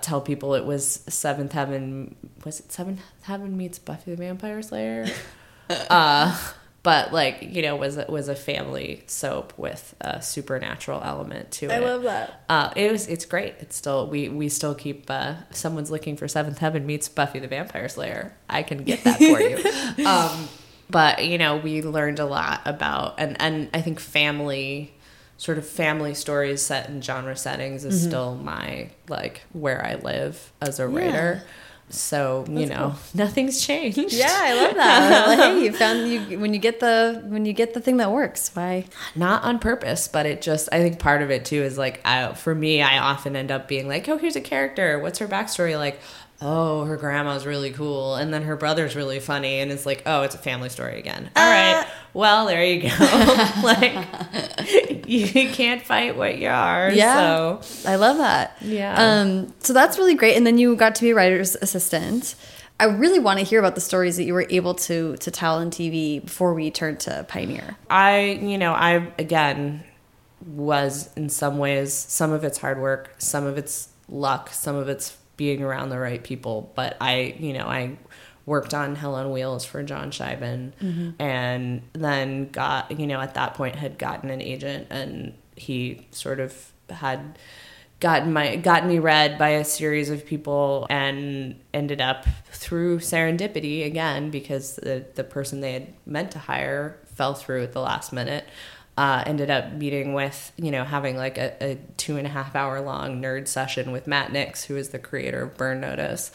tell 0.00 0.22
people 0.22 0.54
it 0.54 0.64
was 0.64 1.02
Seventh 1.06 1.52
Heaven, 1.52 2.16
was 2.46 2.60
it 2.60 2.72
Seventh 2.72 3.02
Heaven 3.22 3.58
meets 3.58 3.78
Buffy 3.78 4.12
the 4.12 4.16
Vampire 4.16 4.62
Slayer? 4.62 5.06
uh, 5.90 6.34
but 6.86 7.12
like 7.12 7.42
you 7.42 7.62
know 7.62 7.74
was 7.74 7.96
a, 7.96 8.06
was 8.08 8.28
a 8.28 8.36
family 8.36 9.02
soap 9.08 9.52
with 9.56 9.96
a 10.00 10.22
supernatural 10.22 11.02
element 11.02 11.50
to 11.50 11.66
it. 11.66 11.72
I 11.72 11.78
love 11.80 12.04
that. 12.04 12.44
Uh, 12.48 12.72
it 12.76 12.92
was 12.92 13.08
it's 13.08 13.24
great. 13.24 13.56
It's 13.58 13.74
still 13.74 14.06
we 14.06 14.28
we 14.28 14.48
still 14.48 14.72
keep 14.72 15.10
uh, 15.10 15.34
someone's 15.50 15.90
looking 15.90 16.16
for 16.16 16.28
Seventh 16.28 16.58
Heaven 16.58 16.86
meets 16.86 17.08
Buffy 17.08 17.40
the 17.40 17.48
Vampire 17.48 17.88
Slayer. 17.88 18.36
I 18.48 18.62
can 18.62 18.84
get 18.84 19.02
that 19.02 19.18
for 19.18 19.40
you. 19.40 20.06
um, 20.06 20.48
but 20.88 21.26
you 21.26 21.38
know 21.38 21.56
we 21.56 21.82
learned 21.82 22.20
a 22.20 22.24
lot 22.24 22.60
about 22.64 23.16
and 23.18 23.36
and 23.40 23.68
I 23.74 23.80
think 23.80 23.98
family 23.98 24.94
sort 25.38 25.58
of 25.58 25.66
family 25.66 26.14
stories 26.14 26.62
set 26.62 26.88
in 26.88 27.02
genre 27.02 27.36
settings 27.36 27.84
is 27.84 28.00
still 28.00 28.36
my 28.36 28.90
like 29.08 29.42
where 29.52 29.84
I 29.84 29.96
live 29.96 30.52
as 30.60 30.78
a 30.78 30.86
writer. 30.86 31.42
So 31.88 32.44
you 32.48 32.66
know 32.66 32.94
nothing's 33.14 33.64
changed. 33.64 34.12
Yeah, 34.12 34.26
I 34.28 34.54
love 34.54 34.74
that. 34.74 35.28
like, 35.28 35.38
hey, 35.38 35.64
you 35.64 35.72
found 35.72 36.08
you 36.08 36.38
when 36.40 36.52
you 36.52 36.58
get 36.58 36.80
the 36.80 37.22
when 37.26 37.44
you 37.46 37.52
get 37.52 37.74
the 37.74 37.80
thing 37.80 37.98
that 37.98 38.10
works. 38.10 38.50
Why? 38.54 38.84
not 39.14 39.42
on 39.44 39.58
purpose 39.58 40.08
but 40.08 40.26
it 40.26 40.42
just 40.42 40.68
i 40.72 40.78
think 40.78 40.98
part 40.98 41.22
of 41.22 41.30
it 41.30 41.44
too 41.44 41.62
is 41.62 41.78
like 41.78 42.00
I, 42.04 42.34
for 42.34 42.54
me 42.54 42.82
i 42.82 42.98
often 42.98 43.34
end 43.34 43.50
up 43.50 43.66
being 43.66 43.88
like 43.88 44.08
oh 44.08 44.18
here's 44.18 44.36
a 44.36 44.40
character 44.40 44.98
what's 44.98 45.18
her 45.18 45.28
backstory 45.28 45.76
like 45.78 46.00
oh 46.42 46.84
her 46.84 46.96
grandma's 46.96 47.46
really 47.46 47.70
cool 47.70 48.14
and 48.14 48.32
then 48.32 48.42
her 48.42 48.56
brother's 48.56 48.94
really 48.94 49.18
funny 49.20 49.60
and 49.60 49.72
it's 49.72 49.86
like 49.86 50.02
oh 50.04 50.22
it's 50.22 50.34
a 50.34 50.38
family 50.38 50.68
story 50.68 50.98
again 50.98 51.30
all 51.34 51.48
right 51.50 51.86
well 52.12 52.46
there 52.46 52.62
you 52.64 52.82
go 52.82 52.88
like 53.62 54.06
you 55.06 55.48
can't 55.50 55.82
fight 55.82 56.16
what 56.16 56.38
you 56.38 56.48
are 56.48 56.90
Yeah. 56.92 57.58
so 57.60 57.88
I 57.90 57.96
love 57.96 58.18
that. 58.18 58.56
Yeah. 58.60 58.94
Um, 58.98 59.54
so 59.60 59.72
that's 59.72 59.98
really 59.98 60.14
great. 60.14 60.36
And 60.36 60.46
then 60.46 60.58
you 60.58 60.74
got 60.76 60.94
to 60.96 61.02
be 61.02 61.10
a 61.10 61.14
writer's 61.14 61.54
assistant. 61.56 62.34
I 62.80 62.84
really 62.84 63.18
want 63.20 63.38
to 63.38 63.44
hear 63.44 63.58
about 63.60 63.74
the 63.74 63.80
stories 63.80 64.16
that 64.16 64.24
you 64.24 64.34
were 64.34 64.46
able 64.50 64.74
to 64.74 65.16
to 65.16 65.30
tell 65.30 65.56
on 65.56 65.70
TV 65.70 66.22
before 66.24 66.52
we 66.54 66.70
turned 66.70 67.00
to 67.00 67.24
Pioneer. 67.28 67.76
I, 67.88 68.38
you 68.42 68.58
know, 68.58 68.72
I 68.72 69.10
again 69.18 69.84
was 70.44 71.08
in 71.16 71.28
some 71.28 71.58
ways, 71.58 71.92
some 71.94 72.32
of 72.32 72.44
it's 72.44 72.58
hard 72.58 72.80
work, 72.80 73.14
some 73.18 73.46
of 73.46 73.56
it's 73.56 73.88
luck, 74.08 74.50
some 74.50 74.76
of 74.76 74.88
it's 74.88 75.16
being 75.36 75.62
around 75.62 75.90
the 75.90 75.98
right 75.98 76.22
people. 76.22 76.72
But 76.74 76.96
I, 77.00 77.36
you 77.38 77.52
know, 77.52 77.66
I 77.66 77.96
worked 78.46 78.74
on 78.74 78.94
Hell 78.94 79.14
on 79.16 79.30
Wheels 79.30 79.64
for 79.64 79.82
John 79.82 80.10
Shiban 80.10 80.72
mm-hmm. 80.80 81.20
and 81.20 81.82
then 81.92 82.48
got, 82.50 82.98
you 82.98 83.06
know, 83.06 83.20
at 83.20 83.34
that 83.34 83.54
point 83.54 83.76
had 83.76 83.98
gotten 83.98 84.30
an 84.30 84.40
agent 84.40 84.86
and 84.90 85.34
he 85.56 86.06
sort 86.12 86.38
of 86.38 86.72
had 86.88 87.38
gotten 87.98 88.32
my 88.32 88.56
gotten 88.56 88.88
me 88.88 88.98
read 88.98 89.38
by 89.38 89.50
a 89.50 89.64
series 89.64 90.10
of 90.10 90.26
people 90.26 90.86
and 90.90 91.58
ended 91.72 92.00
up 92.00 92.26
through 92.50 92.98
serendipity 92.98 93.86
again 93.86 94.30
because 94.30 94.76
the 94.76 95.04
the 95.14 95.24
person 95.24 95.60
they 95.60 95.72
had 95.72 95.94
meant 96.04 96.30
to 96.30 96.38
hire 96.38 97.00
fell 97.14 97.34
through 97.34 97.62
at 97.62 97.72
the 97.72 97.80
last 97.80 98.12
minute. 98.12 98.46
Uh, 98.98 99.22
ended 99.26 99.50
up 99.50 99.72
meeting 99.72 100.14
with 100.14 100.52
you 100.56 100.70
know 100.70 100.82
having 100.82 101.18
like 101.18 101.36
a, 101.36 101.54
a 101.62 101.78
two 101.98 102.16
and 102.16 102.26
a 102.26 102.30
half 102.30 102.56
hour 102.56 102.80
long 102.80 103.20
nerd 103.20 103.46
session 103.46 103.92
with 103.92 104.06
Matt 104.06 104.32
Nix, 104.32 104.64
who 104.64 104.76
is 104.76 104.88
the 104.88 104.98
creator 104.98 105.42
of 105.42 105.56
Burn 105.58 105.80
Notice, 105.80 106.32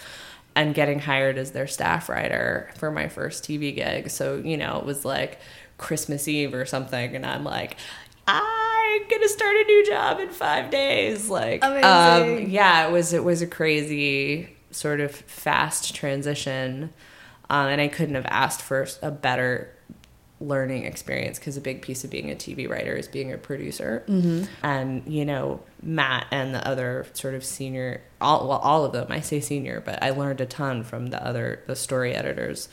and 0.55 0.75
getting 0.75 0.99
hired 0.99 1.39
as 1.39 1.51
their 1.53 1.65
staff 1.65 2.07
writer 2.07 2.69
for 2.77 2.91
my 2.91 3.07
first 3.07 3.43
TV 3.43 3.73
gig. 3.75 4.11
So 4.11 4.35
you 4.37 4.57
know 4.57 4.77
it 4.77 4.85
was 4.85 5.03
like 5.03 5.39
Christmas 5.79 6.27
Eve 6.27 6.53
or 6.53 6.65
something, 6.67 7.15
and 7.15 7.25
I'm 7.25 7.43
like, 7.43 7.77
I'm 8.27 9.07
gonna 9.09 9.27
start 9.27 9.55
a 9.55 9.63
new 9.63 9.85
job 9.87 10.19
in 10.19 10.29
five 10.29 10.69
days. 10.69 11.29
Like, 11.29 11.63
um, 11.65 11.73
Amazing. 11.73 12.51
yeah, 12.51 12.87
it 12.87 12.91
was 12.91 13.13
it 13.13 13.23
was 13.23 13.41
a 13.41 13.47
crazy 13.47 14.55
sort 14.69 14.99
of 14.99 15.11
fast 15.11 15.95
transition, 15.95 16.93
um, 17.49 17.67
and 17.67 17.81
I 17.81 17.87
couldn't 17.87 18.15
have 18.15 18.27
asked 18.27 18.61
for 18.61 18.87
a 19.01 19.11
better 19.11 19.73
learning 20.41 20.85
experience 20.85 21.39
because 21.39 21.55
a 21.55 21.61
big 21.61 21.81
piece 21.81 22.03
of 22.03 22.09
being 22.09 22.31
a 22.31 22.35
TV 22.35 22.69
writer 22.69 22.93
is 22.95 23.07
being 23.07 23.31
a 23.31 23.37
producer. 23.37 24.03
Mm-hmm. 24.07 24.45
And 24.65 25.03
you 25.05 25.23
know, 25.23 25.61
Matt 25.81 26.27
and 26.31 26.53
the 26.53 26.67
other 26.67 27.05
sort 27.13 27.35
of 27.35 27.45
senior, 27.45 28.01
all 28.19 28.47
well, 28.47 28.57
all 28.57 28.83
of 28.83 28.91
them. 28.91 29.07
I 29.09 29.21
say 29.21 29.39
senior, 29.39 29.81
but 29.81 30.01
I 30.01 30.09
learned 30.09 30.41
a 30.41 30.45
ton 30.45 30.83
from 30.83 31.07
the 31.07 31.25
other 31.25 31.63
the 31.67 31.75
story 31.75 32.13
editors 32.13 32.67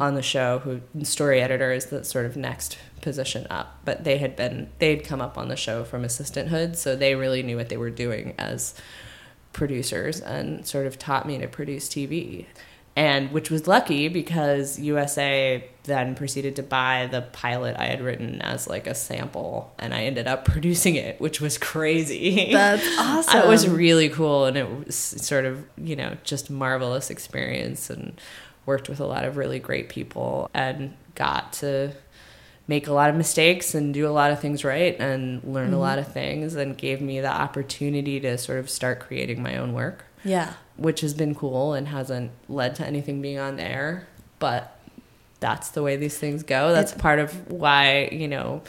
on 0.00 0.14
the 0.14 0.22
show. 0.22 0.60
Who 0.60 0.80
story 1.04 1.40
editor 1.40 1.72
is 1.72 1.86
the 1.86 2.04
sort 2.04 2.26
of 2.26 2.36
next 2.36 2.78
position 3.00 3.46
up, 3.50 3.80
but 3.84 4.04
they 4.04 4.18
had 4.18 4.36
been 4.36 4.70
they'd 4.78 5.04
come 5.04 5.20
up 5.20 5.38
on 5.38 5.48
the 5.48 5.56
show 5.56 5.84
from 5.84 6.02
assistanthood, 6.02 6.76
so 6.76 6.94
they 6.94 7.14
really 7.14 7.42
knew 7.42 7.56
what 7.56 7.68
they 7.68 7.76
were 7.76 7.90
doing 7.90 8.34
as 8.38 8.74
producers 9.52 10.20
and 10.20 10.66
sort 10.66 10.86
of 10.86 10.98
taught 10.98 11.26
me 11.26 11.38
to 11.38 11.48
produce 11.48 11.88
TV. 11.88 12.44
And 12.96 13.30
which 13.30 13.50
was 13.50 13.66
lucky 13.66 14.08
because 14.08 14.78
USA 14.78 15.62
then 15.84 16.14
proceeded 16.14 16.56
to 16.56 16.62
buy 16.62 17.08
the 17.10 17.22
pilot 17.22 17.76
I 17.78 17.84
had 17.84 18.00
written 18.00 18.40
as 18.40 18.66
like 18.66 18.86
a 18.86 18.94
sample 18.94 19.74
and 19.78 19.92
I 19.94 20.04
ended 20.04 20.26
up 20.26 20.44
producing 20.46 20.96
it, 20.96 21.20
which 21.20 21.40
was 21.40 21.58
crazy. 21.58 22.52
That's 22.52 22.86
awesome. 22.98 23.40
It 23.42 23.46
was 23.46 23.68
really 23.68 24.08
cool 24.08 24.46
and 24.46 24.56
it 24.56 24.86
was 24.86 24.96
sort 24.96 25.44
of, 25.44 25.64
you 25.76 25.94
know, 25.94 26.16
just 26.24 26.50
marvelous 26.50 27.10
experience 27.10 27.90
and 27.90 28.18
worked 28.64 28.88
with 28.88 28.98
a 28.98 29.06
lot 29.06 29.24
of 29.24 29.36
really 29.36 29.58
great 29.58 29.88
people 29.88 30.50
and 30.52 30.94
got 31.14 31.52
to 31.54 31.92
make 32.68 32.86
a 32.88 32.92
lot 32.92 33.10
of 33.10 33.16
mistakes 33.16 33.74
and 33.74 33.94
do 33.94 34.08
a 34.08 34.10
lot 34.10 34.30
of 34.30 34.40
things 34.40 34.64
right 34.64 34.98
and 34.98 35.42
learn 35.44 35.68
a 35.68 35.70
mm-hmm. 35.70 35.80
lot 35.80 35.98
of 35.98 36.12
things 36.12 36.54
and 36.54 36.76
gave 36.76 37.00
me 37.00 37.20
the 37.20 37.30
opportunity 37.30 38.18
to 38.18 38.36
sort 38.36 38.58
of 38.58 38.68
start 38.68 39.00
creating 39.00 39.42
my 39.42 39.56
own 39.56 39.72
work 39.72 40.05
yeah. 40.24 40.54
which 40.76 41.00
has 41.00 41.14
been 41.14 41.34
cool 41.34 41.74
and 41.74 41.88
hasn't 41.88 42.30
led 42.48 42.74
to 42.76 42.86
anything 42.86 43.22
being 43.22 43.38
on 43.38 43.58
air. 43.60 44.06
But 44.38 44.78
that's 45.40 45.70
the 45.70 45.82
way 45.82 45.96
these 45.96 46.18
things 46.18 46.42
go. 46.42 46.72
That's 46.72 46.92
part 46.92 47.18
of 47.18 47.50
why, 47.50 48.08
you 48.12 48.28
know, 48.28 48.62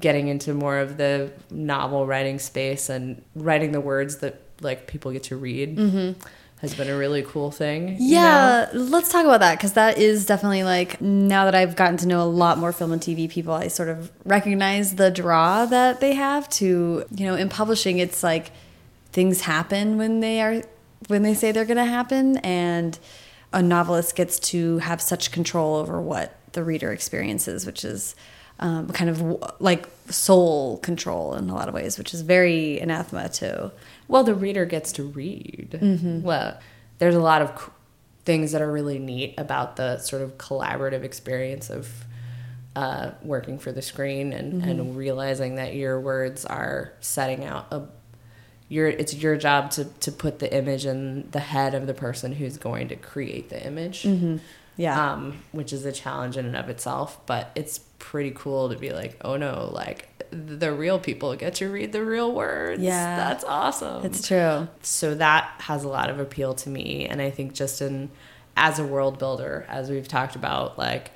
getting 0.00 0.28
into 0.28 0.54
more 0.54 0.78
of 0.78 0.96
the 0.96 1.32
novel 1.50 2.06
writing 2.06 2.38
space 2.38 2.88
and 2.88 3.22
writing 3.34 3.72
the 3.72 3.80
words 3.80 4.16
that 4.18 4.40
like 4.60 4.86
people 4.86 5.12
get 5.12 5.24
to 5.24 5.36
read 5.36 5.76
mm-hmm. 5.76 6.20
has 6.60 6.74
been 6.74 6.88
a 6.88 6.96
really 6.96 7.22
cool 7.22 7.50
thing. 7.50 7.88
you 7.88 7.94
know? 7.94 7.98
Yeah, 7.98 8.68
let's 8.72 9.10
talk 9.10 9.24
about 9.24 9.40
that 9.40 9.58
because 9.58 9.74
that 9.74 9.98
is 9.98 10.26
definitely 10.26 10.64
like 10.64 11.00
now 11.00 11.44
that 11.44 11.54
I've 11.54 11.76
gotten 11.76 11.96
to 11.98 12.08
know 12.08 12.22
a 12.22 12.24
lot 12.24 12.58
more 12.58 12.72
film 12.72 12.92
and 12.92 13.00
TV 13.00 13.28
people, 13.28 13.54
I 13.54 13.68
sort 13.68 13.88
of 13.88 14.10
recognize 14.24 14.96
the 14.96 15.10
draw 15.10 15.66
that 15.66 16.00
they 16.00 16.14
have 16.14 16.48
to, 16.50 17.04
you 17.14 17.26
know, 17.26 17.34
in 17.34 17.48
publishing, 17.48 17.98
it's 17.98 18.22
like 18.22 18.50
things 19.12 19.42
happen 19.42 19.96
when 19.96 20.20
they 20.20 20.40
are 20.40 20.62
when 21.08 21.22
they 21.22 21.34
say 21.34 21.52
they're 21.52 21.64
going 21.64 21.76
to 21.76 21.84
happen, 21.84 22.38
and 22.38 22.98
a 23.52 23.62
novelist 23.62 24.16
gets 24.16 24.38
to 24.38 24.78
have 24.78 25.00
such 25.00 25.30
control 25.32 25.76
over 25.76 26.00
what 26.00 26.36
the 26.52 26.64
reader 26.64 26.92
experiences, 26.92 27.66
which 27.66 27.84
is 27.84 28.14
um, 28.60 28.88
kind 28.88 29.10
of 29.10 29.20
like 29.60 29.86
sole 30.08 30.78
control 30.78 31.34
in 31.34 31.50
a 31.50 31.54
lot 31.54 31.68
of 31.68 31.74
ways, 31.74 31.98
which 31.98 32.14
is 32.14 32.22
very 32.22 32.78
anathema 32.80 33.28
to 33.28 33.72
Well, 34.08 34.22
the 34.24 34.34
reader 34.34 34.64
gets 34.64 34.92
to 34.92 35.04
read. 35.04 35.78
Well, 36.22 36.58
there's 36.98 37.14
a 37.16 37.20
lot 37.20 37.42
of 37.42 37.70
things 38.24 38.52
that 38.52 38.62
are 38.62 38.70
really 38.70 38.98
neat 38.98 39.34
about 39.38 39.76
the 39.76 39.98
sort 39.98 40.22
of 40.22 40.38
collaborative 40.38 41.02
experience 41.02 41.68
of 41.68 42.04
uh, 42.76 43.10
working 43.22 43.58
for 43.58 43.70
the 43.72 43.82
screen 43.82 44.32
and, 44.32 44.62
and 44.64 44.96
realizing 44.96 45.56
that 45.56 45.74
your 45.74 46.00
words 46.00 46.44
are 46.44 46.92
setting 47.00 47.44
out 47.44 47.66
a 47.70 47.82
your 48.68 48.88
it's 48.88 49.14
your 49.14 49.36
job 49.36 49.70
to 49.72 49.84
to 49.84 50.10
put 50.12 50.38
the 50.38 50.52
image 50.54 50.86
in 50.86 51.30
the 51.30 51.40
head 51.40 51.74
of 51.74 51.86
the 51.86 51.94
person 51.94 52.32
who's 52.32 52.56
going 52.58 52.88
to 52.88 52.96
create 52.96 53.48
the 53.50 53.64
image. 53.64 54.04
yeah. 54.76 55.12
Um, 55.12 55.42
which 55.52 55.72
is 55.72 55.84
a 55.84 55.92
challenge 55.92 56.36
in 56.36 56.46
and 56.46 56.56
of 56.56 56.68
itself, 56.68 57.24
but 57.26 57.50
it's 57.54 57.78
pretty 57.98 58.32
cool 58.34 58.70
to 58.70 58.76
be 58.76 58.90
like, 58.90 59.16
oh 59.24 59.36
no, 59.36 59.70
like 59.72 60.08
the 60.30 60.72
real 60.72 60.98
people 60.98 61.36
get 61.36 61.54
to 61.56 61.68
read 61.70 61.92
the 61.92 62.04
real 62.04 62.32
words. 62.32 62.82
Yeah. 62.82 63.16
That's 63.16 63.44
awesome 63.44 64.04
it's 64.04 64.26
true. 64.26 64.66
so 64.82 65.14
that 65.14 65.54
has 65.60 65.84
a 65.84 65.88
lot 65.88 66.10
of 66.10 66.18
appeal 66.18 66.54
to 66.54 66.68
me 66.68 67.06
and 67.06 67.22
i 67.22 67.30
think 67.30 67.54
just 67.54 67.80
in 67.80 68.10
as 68.56 68.78
a 68.80 68.84
world 68.84 69.18
builder 69.18 69.64
as 69.68 69.90
we've 69.90 70.08
talked 70.08 70.34
about 70.34 70.76
like 70.76 71.12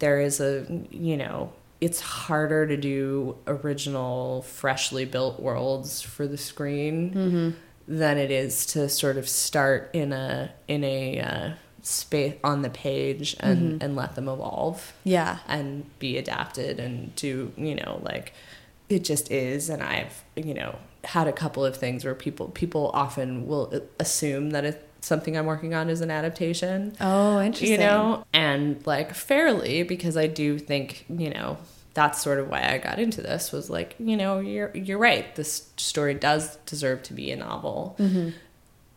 there 0.00 0.20
is 0.20 0.40
a 0.40 0.66
you 0.90 1.16
know 1.16 1.52
it's 1.82 2.00
harder 2.00 2.64
to 2.64 2.76
do 2.76 3.36
original 3.48 4.42
freshly 4.42 5.04
built 5.04 5.40
worlds 5.40 6.00
for 6.00 6.28
the 6.28 6.38
screen 6.38 7.10
mm-hmm. 7.10 7.50
than 7.88 8.18
it 8.18 8.30
is 8.30 8.64
to 8.66 8.88
sort 8.88 9.16
of 9.16 9.28
start 9.28 9.90
in 9.92 10.12
a 10.12 10.52
in 10.68 10.84
a 10.84 11.18
uh, 11.18 11.50
space 11.82 12.36
on 12.44 12.62
the 12.62 12.70
page 12.70 13.34
and 13.40 13.58
mm-hmm. 13.58 13.82
and 13.82 13.96
let 13.96 14.14
them 14.14 14.28
evolve. 14.28 14.92
Yeah. 15.02 15.40
and 15.48 15.84
be 15.98 16.16
adapted 16.18 16.78
and 16.78 17.14
do 17.16 17.52
you 17.56 17.74
know 17.74 18.00
like 18.04 18.32
it 18.88 19.02
just 19.02 19.32
is. 19.32 19.68
And 19.68 19.82
i've 19.82 20.22
you 20.36 20.54
know 20.54 20.78
had 21.02 21.26
a 21.26 21.32
couple 21.32 21.64
of 21.64 21.76
things 21.76 22.04
where 22.04 22.14
people 22.14 22.46
people 22.50 22.92
often 22.94 23.48
will 23.48 23.70
uh, 23.74 23.80
assume 23.98 24.50
that 24.50 24.64
it's 24.64 24.78
something 25.02 25.36
i'm 25.36 25.46
working 25.46 25.74
on 25.74 25.90
is 25.90 26.00
an 26.00 26.10
adaptation 26.10 26.94
Oh, 27.00 27.40
interesting. 27.40 27.72
you 27.72 27.78
know? 27.78 28.24
And 28.32 28.84
like 28.86 29.14
fairly 29.14 29.82
because 29.82 30.16
i 30.16 30.26
do 30.26 30.58
think 30.58 31.04
you 31.08 31.28
know 31.30 31.58
that's 31.94 32.22
sort 32.22 32.38
of 32.38 32.48
why 32.48 32.62
i 32.72 32.78
got 32.78 32.98
into 32.98 33.20
this 33.20 33.52
was 33.52 33.68
like 33.68 33.94
you 33.98 34.16
know 34.16 34.38
you're 34.38 34.70
you're 34.74 34.96
right. 34.98 35.34
This 35.36 35.68
story 35.76 36.14
does 36.14 36.56
deserve 36.64 37.02
to 37.04 37.12
be 37.14 37.30
a 37.32 37.36
novel 37.36 37.96
mm-hmm. 37.98 38.30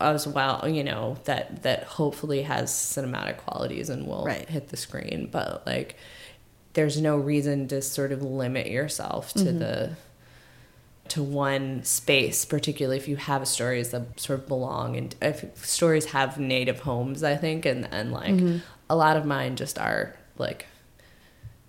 as 0.00 0.26
well 0.26 0.66
you 0.68 0.82
know 0.84 1.18
that 1.24 1.62
that 1.62 1.82
hopefully 1.84 2.42
has 2.42 2.70
cinematic 2.70 3.36
qualities 3.38 3.90
and 3.90 4.06
will 4.06 4.24
Right. 4.24 4.48
hit 4.48 4.68
the 4.68 4.76
screen. 4.78 5.28
But 5.30 5.66
like 5.66 5.96
there's 6.72 7.00
no 7.00 7.16
reason 7.16 7.68
to 7.68 7.82
sort 7.82 8.12
of 8.12 8.22
limit 8.22 8.66
yourself 8.68 9.32
to 9.34 9.40
mm-hmm. 9.40 9.58
the 9.58 9.90
to 11.08 11.22
one 11.22 11.82
space 11.84 12.44
particularly 12.44 12.96
if 12.96 13.08
you 13.08 13.16
have 13.16 13.46
stories 13.46 13.90
that 13.90 14.18
sort 14.18 14.38
of 14.40 14.46
belong 14.46 14.96
and 14.96 15.14
if 15.22 15.64
stories 15.64 16.06
have 16.06 16.38
native 16.38 16.80
homes 16.80 17.22
i 17.22 17.36
think 17.36 17.64
and 17.64 17.88
and 17.92 18.12
like 18.12 18.34
mm-hmm. 18.34 18.58
a 18.88 18.96
lot 18.96 19.16
of 19.16 19.24
mine 19.24 19.56
just 19.56 19.78
are 19.78 20.16
like 20.38 20.66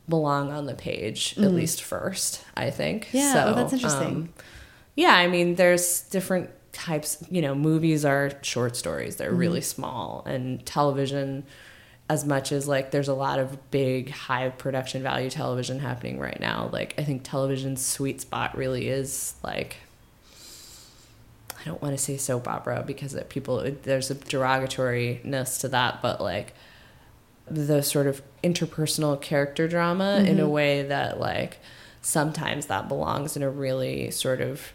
belong 0.10 0.52
on 0.52 0.66
the 0.66 0.74
page 0.74 1.34
at 1.38 1.44
mm-hmm. 1.44 1.56
least 1.56 1.82
first 1.82 2.44
i 2.56 2.70
think. 2.70 3.10
Yeah, 3.12 3.30
oh, 3.30 3.34
so 3.34 3.52
oh, 3.52 3.54
that's 3.56 3.74
interesting. 3.74 4.08
um, 4.08 4.30
yeah 4.96 5.16
i 5.16 5.28
mean 5.28 5.56
there's 5.56 6.02
different 6.04 6.50
types 6.72 7.24
you 7.30 7.42
know 7.42 7.56
movies 7.56 8.06
are 8.06 8.32
short 8.42 8.76
stories 8.76 9.16
they're 9.16 9.30
mm-hmm. 9.30 9.40
really 9.40 9.62
small 9.62 10.24
and 10.26 10.66
television 10.66 11.44
as 12.10 12.26
much 12.26 12.52
as 12.52 12.68
like 12.68 12.92
there's 12.92 13.08
a 13.08 13.14
lot 13.14 13.40
of 13.40 13.70
big 13.72 14.10
high 14.10 14.50
production 14.50 15.04
value 15.04 15.30
television 15.30 15.80
happening 15.80 16.20
right 16.20 16.40
now 16.40 16.70
like 16.72 16.94
i 16.98 17.04
think 17.04 17.24
television's 17.24 17.86
sweet 17.86 18.22
spot 18.22 18.56
really 18.58 18.88
is 18.88 19.36
like 19.44 19.78
i 21.60 21.64
don't 21.66 21.82
want 21.82 21.96
to 21.96 22.02
say 22.02 22.16
soap 22.16 22.48
opera 22.48 22.84
because 22.86 23.14
it, 23.14 23.30
people 23.30 23.70
there's 23.84 24.10
a 24.10 24.16
derogatoriness 24.16 25.60
to 25.60 25.68
that 25.68 26.02
but 26.02 26.22
like 26.22 26.54
the 27.50 27.82
sort 27.82 28.08
of 28.08 28.22
interpersonal 28.44 29.20
character 29.22 29.68
drama 29.68 30.24
in 30.26 30.40
a 30.40 30.44
mm-hmm. 30.44 30.52
way 30.52 30.84
that 30.84 31.20
like 31.20 31.58
sometimes 32.02 32.68
that 32.68 32.88
belongs 32.88 33.36
in 33.36 33.44
a 33.44 33.50
really 33.50 34.12
sort 34.12 34.40
of 34.40 34.72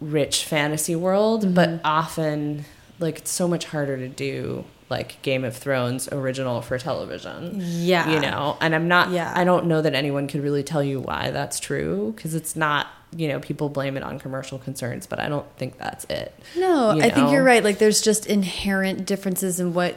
rich 0.00 0.44
fantasy 0.44 0.96
world 0.96 1.54
but 1.54 1.68
mm-hmm. 1.68 1.86
often 1.86 2.64
like 2.98 3.18
it's 3.18 3.30
so 3.30 3.46
much 3.46 3.66
harder 3.66 3.96
to 3.96 4.08
do 4.08 4.64
like 4.88 5.20
Game 5.22 5.44
of 5.44 5.56
Thrones 5.56 6.08
original 6.12 6.62
for 6.62 6.78
television. 6.78 7.56
Yeah. 7.60 8.08
You 8.10 8.20
know, 8.20 8.56
and 8.60 8.74
I'm 8.74 8.88
not 8.88 9.10
Yeah. 9.10 9.32
I 9.34 9.44
don't 9.44 9.66
know 9.66 9.82
that 9.82 9.94
anyone 9.94 10.28
could 10.28 10.42
really 10.42 10.62
tell 10.62 10.82
you 10.82 11.00
why 11.00 11.30
that's 11.30 11.58
true 11.58 12.12
because 12.14 12.34
it's 12.34 12.54
not, 12.54 12.86
you 13.14 13.28
know, 13.28 13.40
people 13.40 13.68
blame 13.68 13.96
it 13.96 14.02
on 14.02 14.18
commercial 14.18 14.58
concerns, 14.58 15.06
but 15.06 15.18
I 15.18 15.28
don't 15.28 15.46
think 15.56 15.78
that's 15.78 16.04
it. 16.06 16.38
No, 16.56 16.94
you 16.94 17.02
I 17.02 17.10
think 17.10 17.30
you're 17.30 17.44
right. 17.44 17.64
Like, 17.64 17.78
there's 17.78 18.00
just 18.00 18.26
inherent 18.26 19.06
differences 19.06 19.58
in 19.58 19.74
what 19.74 19.96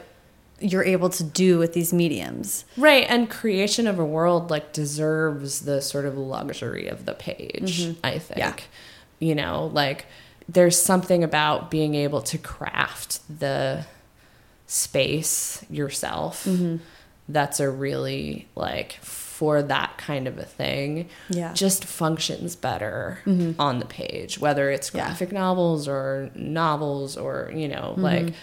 you're 0.60 0.84
able 0.84 1.08
to 1.08 1.24
do 1.24 1.58
with 1.58 1.72
these 1.72 1.92
mediums. 1.92 2.64
Right, 2.76 3.06
and 3.08 3.30
creation 3.30 3.86
of 3.86 3.98
a 3.98 4.04
world 4.04 4.50
like 4.50 4.72
deserves 4.72 5.60
the 5.60 5.80
sort 5.80 6.04
of 6.04 6.18
luxury 6.18 6.86
of 6.86 7.06
the 7.06 7.14
page, 7.14 7.82
mm-hmm. 7.84 8.00
I 8.04 8.18
think. 8.18 8.38
Yeah. 8.38 8.54
You 9.18 9.34
know, 9.34 9.70
like 9.72 10.06
there's 10.48 10.80
something 10.80 11.24
about 11.24 11.70
being 11.70 11.94
able 11.94 12.22
to 12.22 12.38
craft 12.38 13.20
the 13.38 13.86
space 14.70 15.64
yourself 15.68 16.44
Mm-hmm. 16.44 16.76
that's 17.28 17.58
a 17.60 17.68
really 17.68 18.46
like 18.54 18.92
for 19.02 19.62
that 19.64 19.98
kind 19.98 20.28
of 20.28 20.38
a 20.38 20.44
thing 20.44 21.08
Yeah. 21.28 21.46
Mm-hmm. 21.46 21.54
just 21.54 21.84
functions 21.84 22.54
better 22.54 23.18
on 23.58 23.78
the 23.80 23.84
page 23.86 24.38
whether 24.38 24.70
it's 24.70 24.92
Yeah. 24.94 25.06
graphic 25.06 25.32
novels 25.32 25.88
or 25.88 26.30
novels 26.36 27.16
or 27.16 27.50
you 27.54 27.66
know 27.66 27.94
Mm-hmm. 27.94 28.02
like 28.02 28.34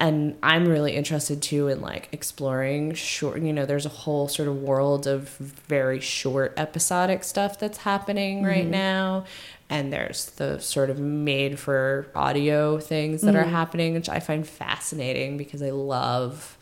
and 0.00 0.36
i'm 0.42 0.66
really 0.66 0.92
interested 0.96 1.40
too 1.40 1.68
in 1.68 1.80
like 1.80 2.08
exploring 2.12 2.92
short 2.94 3.40
you 3.40 3.52
know 3.52 3.64
there's 3.64 3.86
a 3.86 3.96
whole 4.04 4.26
sort 4.28 4.48
of 4.48 4.56
world 4.60 5.06
of 5.06 5.28
very 5.38 6.00
short 6.00 6.52
episodic 6.56 7.22
stuff 7.24 7.58
that's 7.58 7.78
happening 7.78 8.38
Mm-hmm. 8.38 8.46
right 8.46 8.66
now 8.66 9.24
and 9.70 9.92
there's 9.92 10.26
the 10.32 10.58
sort 10.58 10.90
of 10.90 10.98
made 10.98 11.58
for 11.58 12.06
audio 12.14 12.78
things 12.78 13.22
that 13.22 13.34
Mm-hmm. 13.34 13.36
are 13.48 13.50
happening 13.50 13.94
which 13.94 14.08
i 14.08 14.20
find 14.20 14.46
fascinating 14.46 15.36
because 15.36 15.62
i 15.62 15.70
love 15.70 16.56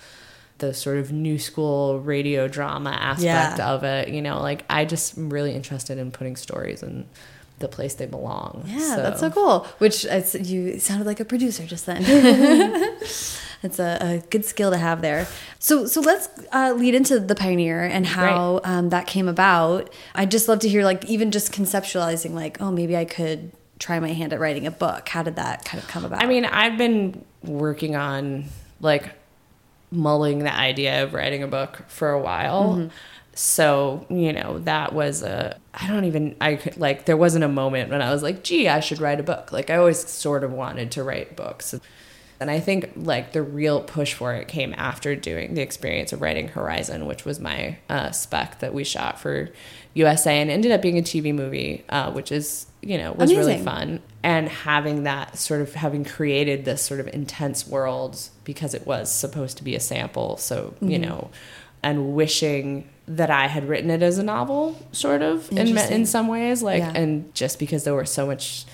the 0.58 0.72
sort 0.72 0.98
of 0.98 1.10
new 1.10 1.38
school 1.38 1.98
radio 2.00 2.46
drama 2.46 2.90
aspect 2.90 3.58
Yeah. 3.58 3.70
of 3.72 3.82
it 3.84 4.08
you 4.10 4.22
know 4.22 4.40
like 4.40 4.64
i 4.70 4.84
just 4.84 5.18
am 5.18 5.30
really 5.30 5.52
interested 5.52 5.98
in 5.98 6.10
putting 6.12 6.36
stories 6.36 6.82
in 6.82 7.06
the 7.62 7.68
place 7.68 7.94
they 7.94 8.04
belong 8.06 8.64
Yeah, 8.66 8.96
that's 8.96 9.20
so 9.20 9.30
cool. 9.30 9.66
Which 9.78 10.04
it's, 10.04 10.34
you 10.34 10.78
sounded 10.78 11.06
like 11.06 11.20
a 11.20 11.24
producer 11.24 11.64
just 11.64 11.86
then. 11.86 12.02
It's 13.64 13.78
a, 13.78 13.98
a 14.00 14.18
good 14.28 14.44
skill 14.44 14.72
to 14.72 14.76
have 14.76 15.02
there. 15.02 15.28
So, 15.60 15.86
so 15.86 16.00
let's 16.00 16.28
uh, 16.52 16.74
lead 16.76 16.96
into 16.96 17.20
the 17.20 17.36
pioneer 17.36 17.84
and 17.84 18.04
how 18.04 18.60
um, 18.64 18.88
that 18.88 19.06
came 19.06 19.28
about. 19.28 19.88
I'd 20.16 20.32
just 20.32 20.48
love 20.48 20.58
to 20.60 20.68
hear, 20.68 20.84
like, 20.84 21.04
even 21.04 21.30
just 21.30 21.52
conceptualizing, 21.52 22.32
like, 22.32 22.60
oh, 22.60 22.72
maybe 22.72 22.96
I 22.96 23.04
could 23.04 23.52
try 23.78 24.00
my 24.00 24.12
hand 24.12 24.32
at 24.32 24.40
writing 24.40 24.66
a 24.66 24.70
book. 24.70 25.08
How 25.08 25.22
did 25.22 25.36
that 25.36 25.64
kind 25.64 25.82
of 25.82 25.88
come 25.88 26.04
about? 26.04 26.22
I 26.22 26.26
mean, 26.26 26.44
I've 26.44 26.76
been 26.76 27.24
working 27.42 27.96
on 27.96 28.46
like 28.80 29.10
mulling 29.90 30.40
the 30.40 30.54
idea 30.54 31.02
of 31.04 31.14
writing 31.14 31.42
a 31.42 31.48
book 31.48 31.84
for 31.88 32.10
a 32.10 32.20
while. 32.20 32.90
So, 33.44 34.06
you 34.08 34.32
know, 34.32 34.60
that 34.60 34.92
was 34.92 35.22
a, 35.22 35.58
I 35.74 35.88
don't 35.88 36.04
even, 36.04 36.36
I 36.40 36.54
could, 36.54 36.76
like, 36.76 37.06
there 37.06 37.16
wasn't 37.16 37.42
a 37.42 37.48
moment 37.48 37.90
when 37.90 38.00
I 38.00 38.12
was 38.12 38.22
like, 38.22 38.44
gee, 38.44 38.68
I 38.68 38.78
should 38.78 39.00
write 39.00 39.18
a 39.18 39.24
book. 39.24 39.50
Like, 39.50 39.68
I 39.68 39.76
always 39.78 40.08
sort 40.08 40.44
of 40.44 40.52
wanted 40.52 40.92
to 40.92 41.02
write 41.02 41.34
books. 41.34 41.74
And 42.38 42.52
I 42.52 42.60
think, 42.60 42.92
like, 42.94 43.32
the 43.32 43.42
real 43.42 43.82
push 43.82 44.14
for 44.14 44.32
it 44.34 44.46
came 44.46 44.72
after 44.76 45.16
doing 45.16 45.54
the 45.54 45.60
experience 45.60 46.12
of 46.12 46.20
writing 46.22 46.48
Horizon, 46.48 47.04
which 47.06 47.24
was 47.24 47.40
my 47.40 47.78
uh, 47.88 48.12
spec 48.12 48.60
that 48.60 48.72
we 48.74 48.84
shot 48.84 49.18
for 49.18 49.50
USA 49.94 50.40
and 50.40 50.48
ended 50.48 50.70
up 50.70 50.80
being 50.80 50.98
a 50.98 51.02
TV 51.02 51.34
movie, 51.34 51.84
uh, 51.88 52.12
which 52.12 52.30
is, 52.30 52.66
you 52.80 52.96
know, 52.96 53.12
was 53.12 53.34
really 53.34 53.56
fun. 53.56 54.02
And 54.22 54.48
having 54.48 55.02
that 55.02 55.36
sort 55.36 55.62
of 55.62 55.74
having 55.74 56.04
created 56.04 56.64
this 56.64 56.80
sort 56.82 57.00
of 57.00 57.08
intense 57.08 57.66
world 57.66 58.28
because 58.44 58.72
it 58.72 58.86
was 58.86 59.10
supposed 59.12 59.56
to 59.56 59.64
be 59.64 59.74
a 59.74 59.80
sample. 59.80 60.36
So, 60.36 60.76
you 60.84 60.98
Mm-hmm. 60.98 61.00
know, 61.00 61.30
and 61.82 62.14
wishing 62.14 62.88
that 63.08 63.30
I 63.30 63.48
had 63.48 63.68
written 63.68 63.90
it 63.90 64.02
as 64.02 64.18
a 64.18 64.22
novel, 64.22 64.76
sort 64.92 65.22
of, 65.22 65.50
in, 65.52 65.76
in 65.76 66.06
some 66.06 66.28
ways. 66.28 66.62
Like, 66.62 66.80
Yeah. 66.80 66.92
and 66.94 67.34
just 67.34 67.58
because 67.58 67.84
there 67.84 67.94
were 67.94 68.04
so 68.06 68.26
much 68.26 68.64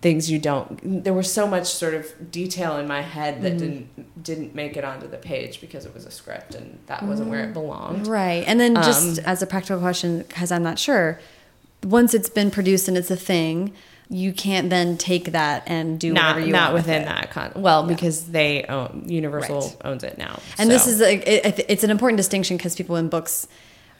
things 0.00 0.28
you 0.28 0.36
don't 0.36 1.04
there 1.04 1.12
was 1.12 1.32
so 1.32 1.46
much 1.46 1.64
sort 1.66 1.94
of 1.94 2.12
detail 2.32 2.76
in 2.76 2.88
my 2.88 3.02
head 3.02 3.40
that 3.40 3.56
didn't 3.56 3.86
didn't 4.20 4.52
make 4.52 4.76
it 4.76 4.82
onto 4.84 5.06
the 5.06 5.16
page 5.16 5.60
because 5.60 5.86
it 5.86 5.94
was 5.94 6.04
a 6.04 6.10
script 6.10 6.56
and 6.56 6.76
that 6.86 7.04
wasn't 7.04 7.28
where 7.30 7.44
it 7.44 7.52
belonged 7.52 8.08
right. 8.08 8.42
And 8.48 8.58
then, 8.58 8.74
just 8.74 9.20
Um, 9.20 9.24
as 9.24 9.42
a 9.42 9.46
practical 9.46 9.78
question, 9.78 10.24
because 10.26 10.50
I'm 10.50 10.64
not 10.64 10.80
sure, 10.80 11.20
once 11.84 12.14
it's 12.14 12.28
been 12.28 12.50
produced 12.50 12.88
and 12.88 12.96
it's 12.96 13.12
a 13.12 13.16
thing, 13.16 13.72
you 14.14 14.32
can't 14.32 14.68
then 14.68 14.98
take 14.98 15.32
that 15.32 15.62
and 15.66 15.98
do 15.98 16.12
not 16.12 16.34
whatever 16.34 16.46
you 16.46 16.52
not 16.52 16.62
want 16.64 16.74
with 16.74 16.86
within 16.86 17.02
it. 17.02 17.06
that 17.06 17.30
con 17.30 17.50
well 17.56 17.82
because 17.86 18.26
they 18.26 18.64
own 18.64 19.04
universal 19.08 19.60
Right. 19.62 19.76
owns 19.86 20.04
it 20.04 20.18
now 20.18 20.38
And 20.58 20.70
this 20.70 20.86
is 20.86 21.00
like 21.00 21.26
it, 21.26 21.64
it's 21.68 21.82
an 21.84 21.90
important 21.90 22.18
distinction 22.18 22.56
because 22.58 22.74
people 22.76 22.96
in 22.96 23.08
books 23.08 23.48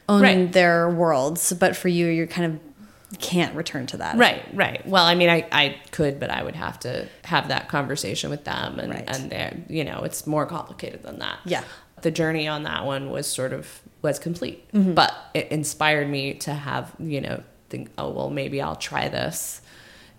own 0.07 0.21
Right. 0.21 0.51
their 0.51 0.89
worlds, 0.89 1.53
but 1.53 1.75
for 1.75 1.87
you, 1.87 2.07
you're 2.07 2.27
kind 2.27 2.53
of 2.53 3.19
can't 3.19 3.55
return 3.55 3.85
to 3.87 3.97
that. 3.97 4.17
Right, 4.17 4.43
right. 4.53 4.85
Well, 4.87 5.05
I 5.05 5.15
mean, 5.15 5.29
I, 5.29 5.45
I 5.51 5.75
could, 5.91 6.19
but 6.19 6.29
I 6.31 6.43
would 6.43 6.55
have 6.55 6.79
to 6.81 7.07
have 7.23 7.47
that 7.49 7.69
conversation 7.69 8.29
with 8.29 8.43
them, 8.43 8.79
and 8.79 8.91
Right. 8.91 9.05
and 9.07 9.29
they're 9.31 9.55
you 9.69 9.83
know 9.83 10.03
it's 10.03 10.27
more 10.27 10.45
complicated 10.45 11.03
than 11.03 11.19
that. 11.19 11.37
Yeah. 11.45 11.63
the 12.01 12.11
journey 12.11 12.47
on 12.49 12.63
that 12.63 12.85
one 12.85 13.09
was 13.11 13.25
sort 13.27 13.53
of 13.53 13.81
was 14.01 14.19
complete, 14.19 14.69
Mm-hmm. 14.73 14.93
but 14.93 15.13
it 15.33 15.47
inspired 15.49 16.09
me 16.09 16.33
to 16.45 16.53
have 16.53 16.91
you 16.99 17.21
know 17.21 17.41
think 17.69 17.89
oh 17.97 18.09
well 18.11 18.29
maybe 18.29 18.61
I'll 18.61 18.75
try 18.75 19.07
this 19.07 19.61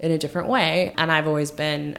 in 0.04 0.12
a 0.12 0.18
different 0.18 0.48
way, 0.48 0.92
and 0.98 1.10
I've 1.10 1.26
always 1.26 1.50
been 1.50 1.98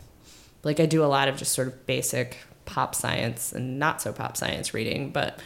like 0.63 0.79
I 0.79 0.85
do 0.85 1.03
a 1.03 1.07
lot 1.07 1.27
of 1.27 1.37
just 1.37 1.53
sort 1.53 1.67
of 1.67 1.87
basic 1.87 2.37
pop 2.65 2.93
science 2.93 3.51
and 3.51 3.79
not 3.79 3.99
so 3.99 4.13
pop 4.13 4.37
science 4.37 4.75
reading, 4.75 5.09
but 5.09 5.39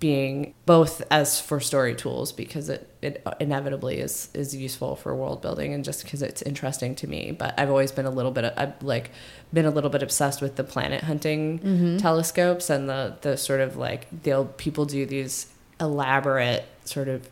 being 0.00 0.54
both 0.64 1.02
as 1.10 1.40
for 1.40 1.58
story 1.58 1.94
tools 1.94 2.30
because 2.30 2.68
it, 2.68 2.88
it 3.02 3.26
inevitably 3.40 3.98
is 3.98 4.28
is 4.34 4.54
useful 4.54 4.96
for 4.96 5.14
world 5.16 5.40
building 5.40 5.72
and 5.72 5.82
just 5.82 6.04
because 6.04 6.22
it's 6.22 6.42
interesting 6.42 6.94
to 6.94 7.08
me. 7.08 7.32
But 7.32 7.58
i've 7.58 7.70
always 7.70 7.90
been 7.90 8.06
a 8.06 8.10
little 8.10 8.30
bit 8.30 8.52
i've 8.56 8.80
like 8.82 9.10
been 9.52 9.64
a 9.64 9.70
little 9.70 9.90
bit 9.90 10.02
obsessed 10.02 10.40
with 10.40 10.54
the 10.54 10.62
planet 10.62 11.02
hunting 11.02 11.58
mm-hmm. 11.58 11.96
telescopes 11.96 12.70
and 12.70 12.88
the 12.88 13.16
the 13.22 13.36
sort 13.36 13.60
of 13.60 13.76
like 13.76 14.06
they'll 14.22 14.44
people 14.44 14.84
do 14.84 15.04
these 15.04 15.48
elaborate 15.80 16.64
sort 16.84 17.08
of 17.08 17.28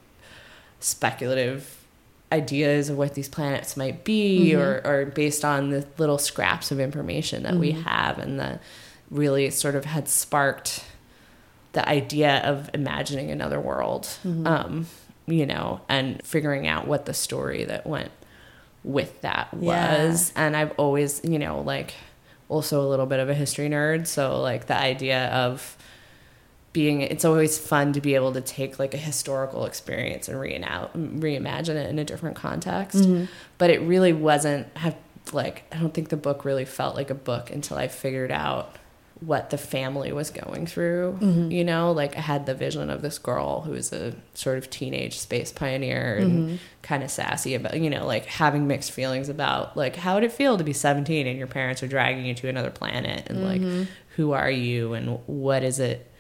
speculative 0.81 1.86
ideas 2.33 2.89
of 2.91 2.97
what 2.99 3.15
these 3.15 3.29
planets 3.29 3.77
might 3.77 4.05
be 4.05 4.51
mm-hmm. 4.51 4.61
or, 4.61 4.83
or 4.85 5.07
based 5.07 5.45
on 5.45 5.71
the 5.71 5.87
little 5.97 6.19
scraps 6.19 6.71
of 6.71 6.81
information 6.81 7.45
that 7.45 7.55
we 7.55 7.73
mm-hmm. 7.73 7.83
have 7.83 8.19
and 8.19 8.41
that 8.41 8.61
really 9.11 9.49
sort 9.51 9.77
of 9.77 9.85
had 9.85 10.09
sparked 10.09 10.85
the 11.73 11.89
idea 11.89 12.39
of 12.39 12.69
imagining 12.75 13.31
another 13.31 13.61
world 13.61 14.05
mm-hmm. 14.25 14.47
um, 14.47 14.87
you 15.27 15.47
know 15.47 15.81
and 15.89 16.21
figuring 16.25 16.67
out 16.67 16.87
what 16.89 17.07
the 17.07 17.15
story 17.15 17.65
that 17.65 17.87
went 17.87 18.11
with 18.83 19.21
that 19.21 19.49
Yeah. 19.61 20.07
was. 20.07 20.33
And 20.35 20.57
i've 20.57 20.73
always 20.79 21.21
you 21.23 21.39
know 21.39 21.61
like 21.61 21.95
also 22.49 22.83
a 22.83 22.89
little 22.89 23.07
bit 23.07 23.21
of 23.21 23.29
a 23.29 23.35
history 23.35 23.69
nerd 23.69 24.07
so 24.09 24.41
like 24.41 24.67
the 24.67 24.77
idea 24.77 25.29
of 25.29 25.77
being 26.77 27.01
it's 27.01 27.25
always 27.25 27.57
fun 27.57 27.95
to 27.95 28.03
be 28.03 28.15
able 28.15 28.35
to 28.35 28.43
take 28.43 28.79
like 28.79 28.93
a 28.93 28.99
historical 28.99 29.65
experience 29.65 30.29
and 30.29 30.37
reimagine 30.39 31.71
it 31.71 31.89
in 31.89 31.99
a 31.99 32.05
different 32.05 32.37
context. 32.37 32.99
Mm-hmm. 32.99 33.25
But 33.57 33.71
it 33.71 33.81
really 33.81 34.12
wasn't 34.12 34.67
have 34.77 34.95
like 35.33 35.65
i 35.73 35.79
don't 35.79 35.95
think 35.95 36.09
the 36.11 36.17
book 36.17 36.45
really 36.45 36.65
felt 36.65 36.95
like 36.95 37.11
a 37.11 37.15
book 37.15 37.51
until 37.51 37.77
i 37.77 37.89
figured 37.89 38.31
out 38.31 38.77
what 39.21 39.49
the 39.49 39.57
family 39.57 40.12
was 40.12 40.29
going 40.31 40.67
through 40.67 41.19
mm-hmm. 41.23 41.51
you 41.51 41.65
know? 41.65 41.91
Like 41.91 42.17
i 42.17 42.21
had 42.21 42.45
the 42.45 42.55
vision 42.55 42.91
of 42.91 43.01
this 43.01 43.19
girl 43.19 43.62
who 43.62 43.73
was 43.73 43.93
a 43.93 44.15
sort 44.35 44.59
of 44.59 44.69
teenage 44.69 45.19
space 45.19 45.51
pioneer 45.51 46.17
and 46.17 46.33
mm-hmm. 46.33 46.57
kind 46.83 47.03
of 47.03 47.11
sassy 47.11 47.55
about 47.55 47.81
you 47.81 47.89
know 47.89 48.07
like 48.07 48.27
having 48.27 48.67
mixed 48.67 48.93
feelings 48.93 49.29
about 49.29 49.77
like 49.77 49.97
how 49.97 50.15
would 50.15 50.25
it 50.25 50.33
feel 50.33 50.59
to 50.59 50.65
be 50.65 50.75
17 50.75 51.27
and 51.27 51.39
your 51.39 51.49
parents 51.49 51.83
are 51.83 51.89
dragging 51.89 52.27
you 52.27 52.35
to 52.35 52.49
another 52.49 52.71
planet 52.71 53.27
and 53.29 53.43
like 53.43 53.89
who 54.17 54.33
are 54.33 54.51
you 54.51 54.93
and 54.93 55.19
what 55.27 55.65
is 55.65 55.81
it 55.81 56.12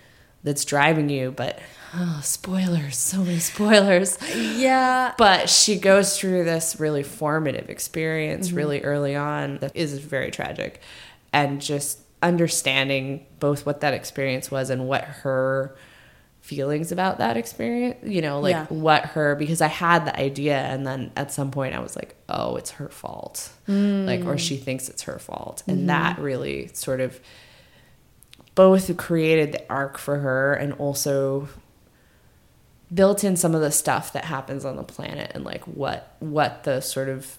that's 0.42 0.64
driving 0.64 1.08
you 1.08 1.30
but 1.30 1.58
oh, 1.94 2.20
spoilers 2.22 2.96
so 2.96 3.18
many 3.18 3.38
spoilers. 3.38 4.18
Yeah. 4.34 5.14
but 5.18 5.48
she 5.48 5.78
goes 5.78 6.18
through 6.18 6.44
this 6.44 6.78
really 6.78 7.02
formative 7.02 7.70
experience 7.70 8.48
mm-hmm. 8.48 8.56
really 8.56 8.82
early 8.82 9.16
on 9.16 9.58
that 9.58 9.74
is 9.74 9.98
very 9.98 10.30
tragic. 10.30 10.80
And 11.32 11.60
just 11.60 12.00
understanding 12.22 13.26
both 13.40 13.66
what 13.66 13.80
that 13.80 13.94
experience 13.94 14.50
was 14.50 14.70
and 14.70 14.88
what 14.88 15.04
her 15.04 15.76
feelings 16.40 16.92
about 16.92 17.18
that 17.18 17.36
experience 17.36 17.96
you 18.04 18.22
know 18.22 18.38
like 18.38 18.52
Yeah. 18.52 18.66
what 18.66 19.04
her 19.04 19.34
because 19.34 19.60
i 19.60 19.66
had 19.66 20.06
the 20.06 20.16
idea 20.16 20.56
and 20.56 20.86
then 20.86 21.10
at 21.16 21.32
some 21.32 21.50
point 21.50 21.74
i 21.74 21.80
was 21.80 21.96
like 21.96 22.14
oh 22.28 22.56
it's 22.56 22.72
her 22.72 22.88
fault. 22.88 23.50
Like 23.66 24.20
or 24.20 24.34
mm. 24.34 24.38
she 24.38 24.56
thinks 24.56 24.88
it's 24.88 25.02
her 25.02 25.18
fault. 25.18 25.62
And 25.66 25.78
mm-hmm. 25.78 25.86
that 25.88 26.18
really 26.18 26.68
sort 26.68 27.00
of 27.00 27.20
both 28.56 28.96
created 28.96 29.52
the 29.52 29.72
arc 29.72 29.96
for 29.98 30.18
her 30.18 30.52
and 30.54 30.72
also 30.74 31.48
built 32.92 33.22
in 33.22 33.36
some 33.36 33.54
of 33.54 33.60
the 33.60 33.70
stuff 33.70 34.12
that 34.12 34.24
happens 34.24 34.64
on 34.64 34.74
the 34.76 34.82
planet 34.82 35.30
and 35.34 35.44
like 35.44 35.62
what 35.64 36.14
what 36.20 36.64
the 36.64 36.80
sort 36.80 37.08
of 37.08 37.36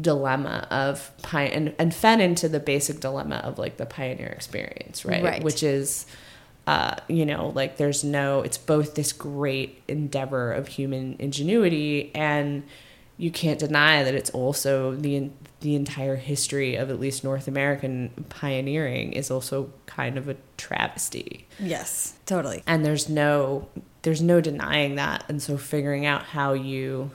dilemma 0.00 0.66
of 0.70 1.10
and, 1.32 1.74
and 1.78 1.94
fed 1.94 2.20
into 2.20 2.48
the 2.48 2.60
basic 2.60 3.00
dilemma 3.00 3.36
of 3.36 3.58
like 3.58 3.76
the 3.76 3.86
pioneer 3.86 4.26
experience 4.28 5.04
right, 5.04 5.22
Right. 5.22 5.42
which 5.44 5.62
is 5.62 6.06
uh, 6.66 6.96
you 7.08 7.24
know 7.26 7.48
like 7.54 7.76
there's 7.76 8.02
no 8.04 8.40
it's 8.40 8.58
both 8.58 8.94
this 8.94 9.12
great 9.12 9.82
endeavor 9.88 10.52
of 10.52 10.66
human 10.68 11.16
ingenuity 11.18 12.10
and 12.14 12.62
you 13.16 13.30
can't 13.30 13.58
deny 13.60 14.02
that 14.02 14.14
it's 14.14 14.30
also 14.30 14.94
the 14.96 15.30
the 15.60 15.74
entire 15.74 16.16
history 16.16 16.74
of 16.76 16.90
at 16.90 17.00
least 17.00 17.24
North 17.24 17.48
American 17.48 18.26
pioneering 18.28 19.12
is 19.12 19.30
also 19.30 19.70
kind 19.86 20.18
of 20.18 20.28
a 20.28 20.36
travesty 20.56 21.46
Yes. 21.58 22.14
Totally. 22.26 22.62
and 22.66 22.84
there's 22.84 23.08
no 23.08 23.68
there's 24.02 24.20
no 24.22 24.40
denying 24.40 24.96
that 24.96 25.24
and 25.28 25.40
so 25.42 25.56
figuring 25.56 26.04
out 26.06 26.22
how 26.24 26.52
you 26.52 27.12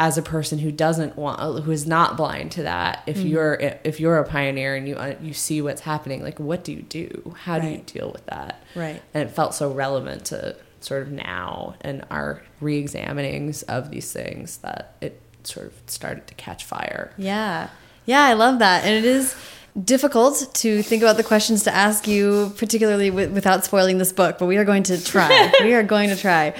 as 0.00 0.16
a 0.16 0.22
person 0.22 0.58
who 0.60 0.70
doesn't 0.72 1.16
want 1.16 1.64
who 1.64 1.70
is 1.72 1.86
not 1.86 2.16
blind 2.16 2.52
to 2.52 2.62
that 2.62 3.02
if 3.06 3.18
Mm-hmm. 3.18 3.26
you're 3.28 3.54
if 3.84 3.98
you're 4.00 4.18
a 4.18 4.24
pioneer 4.24 4.74
and 4.76 4.88
you 4.88 4.94
uh, 4.96 5.14
you 5.20 5.32
see 5.34 5.60
what's 5.60 5.80
happening 5.82 6.22
like 6.22 6.38
what 6.40 6.62
do 6.64 6.72
you 6.72 6.82
do 6.82 7.34
how 7.40 7.58
do 7.58 7.66
you 7.68 7.78
deal 7.78 8.10
with 8.12 8.24
that 8.26 8.62
Right. 8.74 9.02
and 9.12 9.28
it 9.28 9.32
felt 9.32 9.54
so 9.54 9.70
relevant 9.72 10.24
to 10.26 10.56
sort 10.80 11.02
of 11.02 11.10
now 11.10 11.74
and 11.80 12.04
our 12.10 12.42
re-examinings 12.60 13.62
of 13.64 13.90
these 13.90 14.12
things 14.12 14.58
that 14.58 14.94
it 15.00 15.20
sort 15.44 15.66
of 15.66 15.72
started 15.86 16.26
to 16.26 16.34
catch 16.34 16.64
fire 16.64 17.12
Yeah. 17.16 17.68
Yeah, 18.06 18.24
I 18.24 18.32
love 18.32 18.58
that. 18.60 18.84
And 18.84 18.94
it 18.94 19.04
is 19.04 19.34
difficult 19.84 20.48
to 20.54 20.82
think 20.82 21.02
about 21.02 21.16
the 21.16 21.22
questions 21.22 21.62
to 21.64 21.74
ask 21.74 22.08
you, 22.08 22.52
particularly 22.56 23.10
wi- 23.10 23.30
without 23.32 23.64
spoiling 23.64 23.98
this 23.98 24.12
book, 24.12 24.38
but 24.38 24.46
we 24.46 24.56
are 24.56 24.64
going 24.64 24.82
to 24.84 25.02
try. 25.02 25.52
we 25.60 25.74
are 25.74 25.82
going 25.82 26.08
to 26.08 26.16
try. 26.16 26.54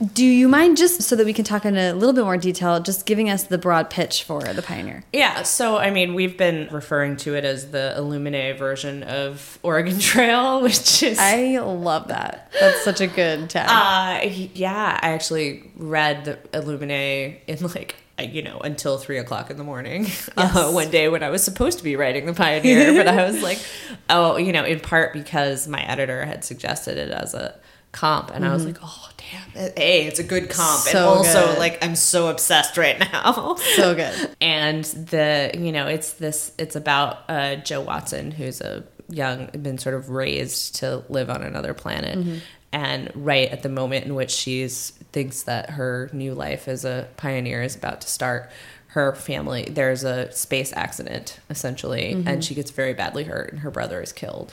Do 0.00 0.24
you 0.24 0.46
mind 0.46 0.76
just 0.76 1.02
so 1.02 1.16
that 1.16 1.26
we 1.26 1.32
can 1.32 1.44
talk 1.44 1.64
in 1.64 1.76
a 1.76 1.92
little 1.92 2.12
bit 2.12 2.22
more 2.22 2.36
detail, 2.36 2.78
just 2.78 3.04
giving 3.04 3.28
us 3.28 3.44
the 3.44 3.58
broad 3.58 3.90
pitch 3.90 4.22
for 4.22 4.40
The 4.40 4.62
Pioneer? 4.62 5.02
Yeah, 5.12 5.42
so 5.42 5.76
I 5.76 5.90
mean, 5.90 6.14
we've 6.14 6.36
been 6.36 6.68
referring 6.70 7.16
to 7.18 7.34
it 7.34 7.44
as 7.44 7.72
the 7.72 7.94
Illuminae 7.98 8.56
version 8.56 9.02
of 9.02 9.58
Oregon 9.64 9.98
Trail, 10.00 10.62
which 10.62 11.02
is 11.02 11.18
I 11.18 11.58
love 11.58 12.08
that. 12.08 12.52
That's 12.60 12.84
such 12.84 13.00
a 13.00 13.08
good 13.08 13.50
tag. 13.50 13.68
Uh, 13.68 14.28
yeah, 14.54 15.00
I 15.02 15.10
actually 15.10 15.68
read 15.76 16.26
the 16.26 16.36
Illuminae 16.52 17.40
in 17.48 17.58
like 17.66 17.96
uh, 18.20 18.22
you 18.22 18.42
know 18.42 18.58
until 18.60 18.98
three 18.98 19.18
o'clock 19.18 19.50
in 19.50 19.56
the 19.56 19.64
morning 19.64 20.06
uh, 20.36 20.70
one 20.70 20.90
day 20.90 21.08
when 21.08 21.24
I 21.24 21.30
was 21.30 21.42
supposed 21.42 21.78
to 21.78 21.84
be 21.84 21.96
writing 21.96 22.26
the 22.26 22.34
Pioneer, 22.34 22.94
but 22.94 23.08
I 23.08 23.24
was 23.24 23.42
like, 23.42 23.58
oh, 24.10 24.36
you 24.36 24.52
know, 24.52 24.64
in 24.64 24.78
part 24.78 25.12
because 25.12 25.66
my 25.66 25.82
editor 25.82 26.24
had 26.24 26.44
suggested 26.44 26.98
it 26.98 27.10
as 27.10 27.34
a 27.34 27.58
comp, 27.92 28.30
and 28.30 28.44
I 28.44 28.52
was 28.52 28.64
mm-hmm. 28.64 28.72
like, 28.72 28.80
oh 28.82 29.10
damn, 29.16 29.72
hey, 29.76 30.06
it's 30.06 30.18
a 30.18 30.24
good 30.24 30.50
comp, 30.50 30.84
and 30.84 30.92
So 30.92 31.08
also 31.08 31.46
good. 31.46 31.58
like 31.58 31.84
I'm 31.84 31.96
so 31.96 32.28
obsessed 32.28 32.76
right 32.76 32.98
now. 32.98 33.56
so 33.76 33.94
good. 33.94 34.36
and 34.40 34.84
the 34.84 35.50
you 35.54 35.72
know 35.72 35.86
it's 35.86 36.14
this 36.14 36.52
it's 36.58 36.76
about 36.76 37.24
uh, 37.28 37.56
Joe 37.56 37.80
Watson 37.80 38.30
who's 38.30 38.60
a 38.60 38.84
young 39.08 39.46
been 39.46 39.78
sort 39.78 39.94
of 39.94 40.10
raised 40.10 40.76
to 40.76 41.02
live 41.08 41.30
on 41.30 41.42
another 41.42 41.74
planet 41.74 42.18
mm-hmm. 42.18 42.38
and 42.72 43.10
right 43.14 43.48
at 43.50 43.62
the 43.62 43.68
moment 43.68 44.04
in 44.04 44.14
which 44.14 44.30
she's 44.30 44.90
thinks 45.12 45.44
that 45.44 45.70
her 45.70 46.10
new 46.12 46.34
life 46.34 46.68
as 46.68 46.84
a 46.84 47.08
pioneer 47.16 47.62
is 47.62 47.74
about 47.74 48.02
to 48.02 48.08
start 48.08 48.50
her 48.88 49.14
family 49.14 49.66
there's 49.70 50.04
a 50.04 50.30
space 50.32 50.72
accident 50.74 51.40
essentially 51.48 52.12
and 52.12 52.24
mm-hmm. 52.24 52.40
she 52.40 52.54
gets 52.54 52.70
very 52.70 52.92
badly 52.92 53.24
hurt 53.24 53.50
and 53.50 53.60
her 53.60 53.70
brother 53.70 54.02
is 54.02 54.12
killed 54.12 54.52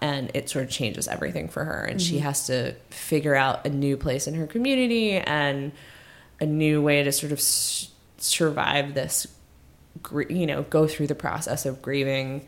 and 0.00 0.30
it 0.34 0.48
sort 0.48 0.64
of 0.64 0.70
changes 0.70 1.08
everything 1.08 1.48
for 1.48 1.64
her. 1.64 1.82
And 1.82 2.00
she 2.00 2.16
mm-hmm. 2.16 2.24
has 2.24 2.46
to 2.46 2.74
figure 2.90 3.34
out 3.34 3.66
a 3.66 3.70
new 3.70 3.96
place 3.96 4.26
in 4.26 4.34
her 4.34 4.46
community 4.46 5.12
and 5.12 5.72
a 6.40 6.46
new 6.46 6.82
way 6.82 7.02
to 7.02 7.12
sort 7.12 7.32
of 7.32 7.38
s- 7.38 7.90
survive 8.18 8.94
this 8.94 9.26
gr- 10.02 10.30
you 10.30 10.46
know 10.46 10.62
go 10.64 10.86
through 10.86 11.06
the 11.06 11.14
process 11.14 11.64
of 11.66 11.80
grieving 11.80 12.46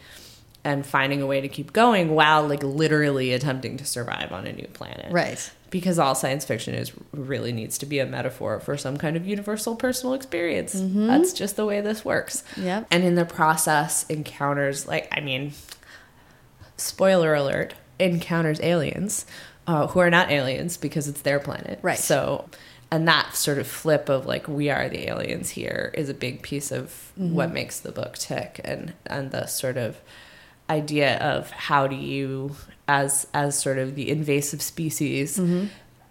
and 0.64 0.84
finding 0.84 1.22
a 1.22 1.26
way 1.26 1.40
to 1.40 1.48
keep 1.48 1.72
going 1.72 2.10
while 2.14 2.46
like 2.46 2.62
literally 2.62 3.32
attempting 3.32 3.76
to 3.78 3.84
survive 3.84 4.32
on 4.32 4.46
a 4.46 4.52
new 4.52 4.66
planet. 4.68 5.10
Right. 5.10 5.50
because 5.70 5.98
all 5.98 6.14
science 6.14 6.44
fiction 6.44 6.74
is 6.74 6.92
really 7.12 7.52
needs 7.52 7.78
to 7.78 7.86
be 7.86 7.98
a 7.98 8.06
metaphor 8.06 8.58
for 8.58 8.76
some 8.76 8.96
kind 8.96 9.16
of 9.16 9.26
universal 9.26 9.76
personal 9.76 10.14
experience. 10.14 10.74
Mm-hmm. 10.74 11.06
That's 11.06 11.32
just 11.32 11.56
the 11.56 11.64
way 11.64 11.80
this 11.80 12.04
works. 12.04 12.42
Yep. 12.56 12.88
and 12.90 13.04
in 13.04 13.14
the 13.14 13.24
process 13.24 14.04
encounters 14.10 14.86
like 14.86 15.08
i 15.12 15.20
mean 15.20 15.52
spoiler 16.78 17.34
alert 17.34 17.74
encounters 17.98 18.60
aliens 18.62 19.26
uh, 19.66 19.86
who 19.88 19.98
are 20.00 20.08
not 20.10 20.30
aliens 20.30 20.76
because 20.78 21.06
it's 21.08 21.20
their 21.22 21.38
planet 21.40 21.78
Right. 21.82 21.98
so 21.98 22.48
and 22.90 23.06
that 23.06 23.34
sort 23.34 23.58
of 23.58 23.66
flip 23.66 24.08
of 24.08 24.24
like 24.24 24.48
we 24.48 24.70
are 24.70 24.88
the 24.88 25.08
aliens 25.10 25.50
here 25.50 25.92
is 25.94 26.08
a 26.08 26.14
big 26.14 26.40
piece 26.42 26.70
of 26.72 27.12
what 27.16 27.52
makes 27.52 27.80
the 27.80 27.92
book 27.92 28.16
tick 28.16 28.60
and 28.64 28.94
and 29.06 29.30
the 29.30 29.44
sort 29.46 29.76
of 29.76 30.00
idea 30.70 31.18
of 31.18 31.50
how 31.50 31.86
do 31.86 31.96
you 31.96 32.54
as 32.86 33.26
as 33.34 33.58
sort 33.58 33.78
of 33.78 33.94
the 33.94 34.08
invasive 34.10 34.62
species 34.62 35.40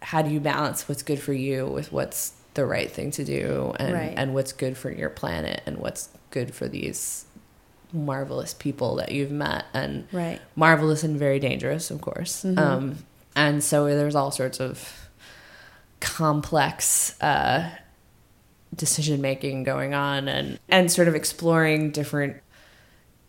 how 0.01 0.21
do 0.21 0.29
you 0.29 0.39
balance 0.39 0.87
what's 0.89 1.03
good 1.03 1.19
for 1.19 1.33
you 1.33 1.65
with 1.65 1.91
what's 1.91 2.33
the 2.55 2.65
right 2.65 2.91
thing 2.91 3.11
to 3.11 3.23
do 3.23 3.73
and 3.79 3.93
Right. 3.93 4.13
and 4.17 4.33
what's 4.33 4.51
good 4.51 4.75
for 4.77 4.91
your 4.91 5.09
planet 5.09 5.61
and 5.65 5.77
what's 5.77 6.09
good 6.31 6.53
for 6.53 6.67
these 6.67 7.25
marvelous 7.93 8.53
people 8.53 8.95
that 8.95 9.11
you've 9.11 9.31
met 9.31 9.65
and 9.73 10.07
Right. 10.11 10.39
marvelous 10.55 11.03
and 11.03 11.17
very 11.17 11.39
dangerous 11.39 11.89
of 11.91 12.01
course 12.01 12.43
um 12.45 12.97
and 13.35 13.63
so 13.63 13.85
there's 13.85 14.15
all 14.15 14.31
sorts 14.31 14.59
of 14.59 15.07
complex 15.99 17.19
uh 17.21 17.69
decision 18.75 19.21
making 19.21 19.63
going 19.63 19.93
on 19.93 20.27
and 20.27 20.59
and 20.69 20.91
sort 20.91 21.07
of 21.07 21.15
exploring 21.15 21.91
different 21.91 22.37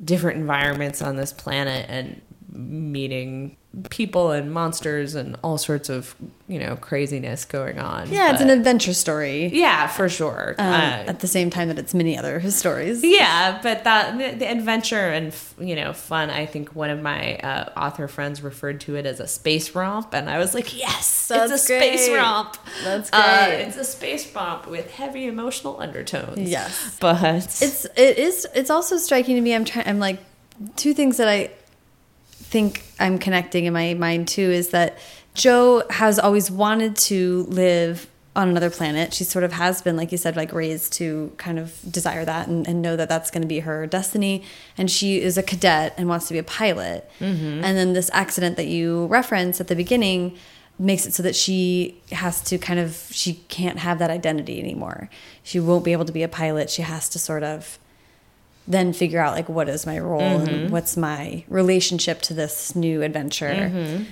different 0.04 0.38
environments 0.38 1.00
on 1.02 1.16
this 1.16 1.32
planet 1.32 1.86
and 1.88 2.20
meeting 2.52 3.56
people 3.90 4.30
and 4.30 4.50
monsters 4.52 5.14
and 5.14 5.36
all 5.44 5.58
sorts 5.58 5.88
of 5.90 6.14
you 6.48 6.58
know 6.58 6.74
craziness 6.76 7.44
going 7.44 7.78
on 7.78 8.10
Yeah, 8.10 8.32
it's 8.32 8.40
an 8.40 8.48
adventure 8.48 8.94
story. 8.94 9.48
yeah 9.48 9.86
for 9.86 10.08
sure 10.08 10.54
Um, 10.58 10.66
Uh, 10.72 11.04
at 11.06 11.20
the 11.20 11.26
same 11.26 11.50
time 11.50 11.68
that 11.68 11.78
it's 11.78 11.92
many 11.94 12.16
other 12.16 12.40
stories. 12.50 13.04
yeah 13.04 13.60
but 13.62 13.84
that 13.84 14.16
the, 14.16 14.38
the 14.38 14.50
adventure 14.50 15.08
and 15.10 15.28
f- 15.28 15.54
you 15.60 15.76
know 15.76 15.92
fun 15.92 16.30
i 16.30 16.46
think 16.46 16.74
one 16.74 16.88
of 16.90 17.00
my 17.02 17.36
uh, 17.36 17.68
author 17.76 18.08
friends 18.08 18.42
referred 18.42 18.80
to 18.80 18.96
it 18.96 19.04
as 19.04 19.20
a 19.20 19.28
space 19.28 19.74
romp 19.74 20.14
and 20.14 20.30
i 20.30 20.38
was 20.38 20.54
like 20.54 20.76
yes 20.76 21.30
it's 21.30 21.44
a 21.44 21.48
That's 21.48 21.62
space 21.64 22.08
romp 22.10 22.56
That's 22.84 23.10
Uh, 23.12 23.46
great. 23.48 23.60
it's 23.66 23.76
a 23.76 23.84
space 23.84 24.34
romp 24.34 24.66
with 24.66 24.90
heavy 24.90 25.26
emotional 25.26 25.78
undertones 25.78 26.48
Yes. 26.50 26.96
but 27.00 27.22
It's 27.62 27.84
it 27.84 28.18
is 28.18 28.46
it's 28.54 28.70
also 28.70 28.96
striking 28.96 29.36
to 29.36 29.42
me. 29.42 29.54
I'm 29.54 29.64
trying. 29.66 29.86
I'm 29.86 29.98
like 29.98 30.18
two 30.76 30.94
things 30.94 31.18
that 31.18 31.28
I 31.28 31.50
think 32.38 32.84
I'm 32.98 33.18
connecting 33.18 33.66
in 33.66 33.72
my 33.72 33.94
mind 33.94 34.28
too 34.28 34.40
is 34.42 34.70
that 34.70 34.98
Joe 35.34 35.84
has 35.90 36.18
always 36.18 36.50
wanted 36.50 36.96
to 36.96 37.44
live 37.48 38.08
on 38.34 38.48
another 38.48 38.70
planet. 38.70 39.12
She 39.12 39.24
sort 39.24 39.44
of 39.44 39.52
has 39.52 39.82
been, 39.82 39.96
like 39.96 40.12
you 40.12 40.18
said, 40.18 40.36
like 40.36 40.52
raised 40.52 40.92
to 40.94 41.32
kind 41.38 41.58
of 41.58 41.76
desire 41.90 42.24
that 42.24 42.46
and, 42.46 42.66
and 42.68 42.80
know 42.80 42.96
that 42.96 43.08
that's 43.08 43.30
going 43.30 43.42
to 43.42 43.48
be 43.48 43.60
her 43.60 43.86
destiny. 43.86 44.44
And 44.76 44.90
she 44.90 45.20
is 45.20 45.36
a 45.36 45.42
cadet 45.42 45.94
and 45.98 46.08
wants 46.08 46.28
to 46.28 46.34
be 46.34 46.38
a 46.38 46.44
pilot. 46.44 47.10
Mm-hmm. 47.18 47.64
And 47.64 47.76
then 47.76 47.92
this 47.94 48.10
accident 48.12 48.56
that 48.56 48.68
you 48.68 49.06
reference 49.06 49.60
at 49.60 49.66
the 49.66 49.74
beginning 49.74 50.38
makes 50.78 51.04
it 51.04 51.14
so 51.14 51.22
that 51.24 51.34
she 51.34 52.00
has 52.12 52.40
to 52.42 52.58
kind 52.58 52.78
of 52.78 53.08
she 53.10 53.34
can't 53.48 53.80
have 53.80 53.98
that 53.98 54.10
identity 54.10 54.60
anymore. 54.60 55.10
She 55.42 55.58
won't 55.58 55.84
be 55.84 55.92
able 55.92 56.04
to 56.04 56.12
be 56.12 56.22
a 56.22 56.28
pilot. 56.28 56.70
She 56.70 56.82
has 56.82 57.08
to 57.10 57.18
sort 57.18 57.42
of 57.42 57.78
then 58.68 58.92
figure 58.92 59.18
out 59.18 59.34
like 59.34 59.48
what 59.48 59.68
is 59.68 59.86
my 59.86 59.98
role 59.98 60.20
and 60.20 60.70
what's 60.70 60.96
my 60.96 61.42
relationship 61.48 62.20
to 62.22 62.34
this 62.34 62.76
new 62.76 63.02
adventure. 63.02 64.06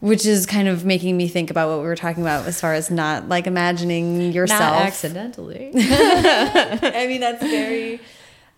Which 0.00 0.26
is 0.26 0.44
kind 0.44 0.68
of 0.68 0.84
making 0.84 1.16
me 1.16 1.28
think 1.28 1.50
about 1.50 1.70
what 1.70 1.78
we 1.78 1.86
were 1.86 1.96
talking 1.96 2.22
about 2.22 2.46
as 2.46 2.60
far 2.60 2.74
as 2.74 2.90
not 2.90 3.26
like 3.30 3.46
imagining 3.46 4.32
yourself. 4.32 4.60
not 4.60 4.82
accidentally. 4.82 5.70
I 5.74 7.06
mean 7.08 7.22
that's 7.22 7.42
very 7.42 8.00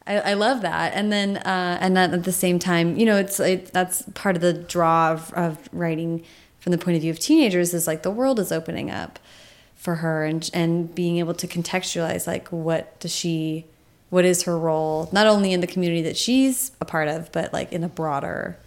I, 0.09 0.19
I 0.19 0.35
love 0.35 0.63
that. 0.63 0.93
And 0.95 1.13
then 1.13 1.37
uh 1.37 1.79
and 1.81 1.97
then 1.97 2.13
at 2.13 2.25
the 2.25 2.33
same 2.33 2.59
time 2.59 2.97
you 2.97 3.07
know 3.07 3.17
it's 3.17 3.39
it, 3.39 3.73
that's 3.73 4.03
part 4.15 4.35
of 4.35 4.43
the 4.43 4.55
draw 4.55 5.13
of, 5.13 5.33
of 5.35 5.69
writing 5.73 6.25
from 6.59 6.73
the 6.73 6.79
point 6.79 6.97
of 6.97 7.03
view 7.03 7.13
of 7.13 7.21
teenagers 7.21 7.73
is 7.73 7.87
like 7.87 8.03
the 8.03 8.11
world 8.11 8.41
is 8.41 8.51
opening 8.51 8.91
up 8.91 9.21
for 9.77 9.97
her 9.97 10.25
and 10.25 10.51
and 10.53 10.93
being 10.97 11.19
able 11.19 11.35
to 11.35 11.47
contextualize 11.47 12.27
like 12.27 12.49
what 12.49 12.99
does 12.99 13.15
she 13.15 13.67
what 14.11 14.25
is 14.25 14.45
her 14.45 14.59
role 14.59 15.09
not 15.13 15.27
only 15.27 15.53
in 15.53 15.61
the 15.61 15.67
community 15.67 16.03
that 16.03 16.17
she's 16.17 16.73
a 16.81 16.85
part 16.85 17.09
of 17.09 17.31
but 17.33 17.53
like 17.53 17.73
in 17.73 17.85
a 17.85 17.89
broader 17.89 18.59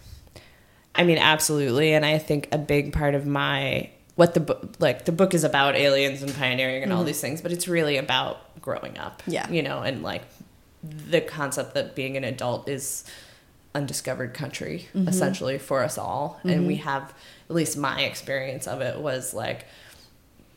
I 0.94 1.04
mean, 1.04 1.18
absolutely. 1.18 1.92
And 1.92 2.04
I 2.04 2.18
think 2.18 2.48
a 2.52 2.58
big 2.58 2.92
part 2.92 3.14
of 3.14 3.26
my 3.26 3.90
what 4.16 4.34
the 4.34 4.40
book 4.40 4.74
like 4.80 5.04
the 5.04 5.12
book 5.12 5.32
is 5.32 5.44
about 5.44 5.76
aliens 5.76 6.22
and 6.22 6.34
pioneering 6.34 6.82
and 6.82 6.92
all 6.92 6.98
mm-hmm. 6.98 7.06
these 7.06 7.20
things, 7.20 7.40
but 7.40 7.52
it's 7.52 7.68
really 7.68 7.96
about 7.96 8.60
growing 8.60 8.98
up. 8.98 9.22
Yeah. 9.26 9.48
You 9.48 9.62
know, 9.62 9.80
and 9.80 10.02
like 10.02 10.22
the 10.82 11.20
concept 11.20 11.74
that 11.74 11.94
being 11.94 12.16
an 12.16 12.24
adult 12.24 12.68
is 12.68 13.04
undiscovered 13.74 14.34
country 14.34 14.88
mm-hmm. 14.94 15.08
essentially 15.08 15.58
for 15.58 15.82
us 15.82 15.96
all. 15.96 16.40
And 16.42 16.66
we 16.66 16.74
mm-hmm. 16.74 16.88
have 16.88 17.14
at 17.48 17.54
least 17.54 17.78
my 17.78 18.02
experience 18.02 18.66
of 18.66 18.80
it 18.80 18.98
was 19.00 19.32
like 19.32 19.66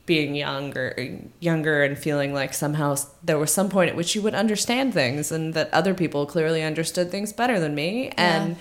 being 0.06 0.36
younger 0.36 1.18
younger 1.39 1.84
and 1.84 1.97
feeling 1.97 2.34
like 2.34 2.54
somehow 2.54 2.95
there 3.24 3.38
was 3.38 3.54
some 3.54 3.70
point 3.70 3.89
at 3.89 3.95
which 3.95 4.16
you 4.16 4.22
would 4.22 4.36
understand 4.36 4.93
things 4.93 5.32
and 5.32 5.54
that 5.54 5.74
other 5.74 5.93
people 5.93 6.26
clearly 6.26 6.62
understood 6.62 7.10
things 7.10 7.32
better 7.32 7.60
than 7.60 7.74
me. 7.74 8.10
And 8.18 8.58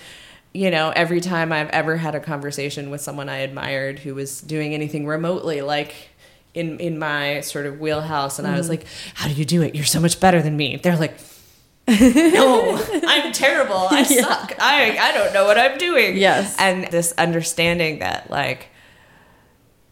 you 0.53 0.69
know 0.69 0.93
every 0.95 1.19
time 1.19 1.51
i've 1.51 1.69
ever 1.69 1.97
had 1.97 2.13
a 2.13 2.19
conversation 2.19 2.91
with 2.91 3.01
someone 3.01 3.27
i 3.27 3.37
admired 3.37 3.99
who 3.99 4.13
was 4.13 4.39
doing 4.39 4.73
anything 4.73 5.07
remotely 5.07 5.61
like 5.61 6.09
in 6.53 6.79
in 6.79 6.99
my 6.99 7.41
sort 7.41 7.65
of 7.65 7.79
wheelhouse 7.79 8.37
and 8.37 8.47
i 8.47 8.55
was 8.55 8.69
mm-hmm. 8.69 8.81
like 8.81 8.85
how 9.15 9.27
do 9.27 9.33
you 9.33 9.45
do 9.45 9.61
it? 9.61 9.75
You're 9.75 9.85
so 9.85 9.99
much 9.99 10.19
better 10.19 10.41
than 10.41 10.55
me. 10.55 10.77
They're 10.77 10.97
like 10.97 11.17
no 11.87 12.81
i'm 13.07 13.33
terrible. 13.33 13.87
I 13.89 14.03
suck. 14.03 14.53
I 14.59 14.97
i 14.97 15.11
don't 15.11 15.33
know 15.33 15.45
what 15.45 15.57
i'm 15.57 15.77
doing. 15.77 16.17
Yes. 16.17 16.55
and 16.59 16.85
this 16.91 17.13
understanding 17.17 17.99
that 17.99 18.29
like 18.29 18.69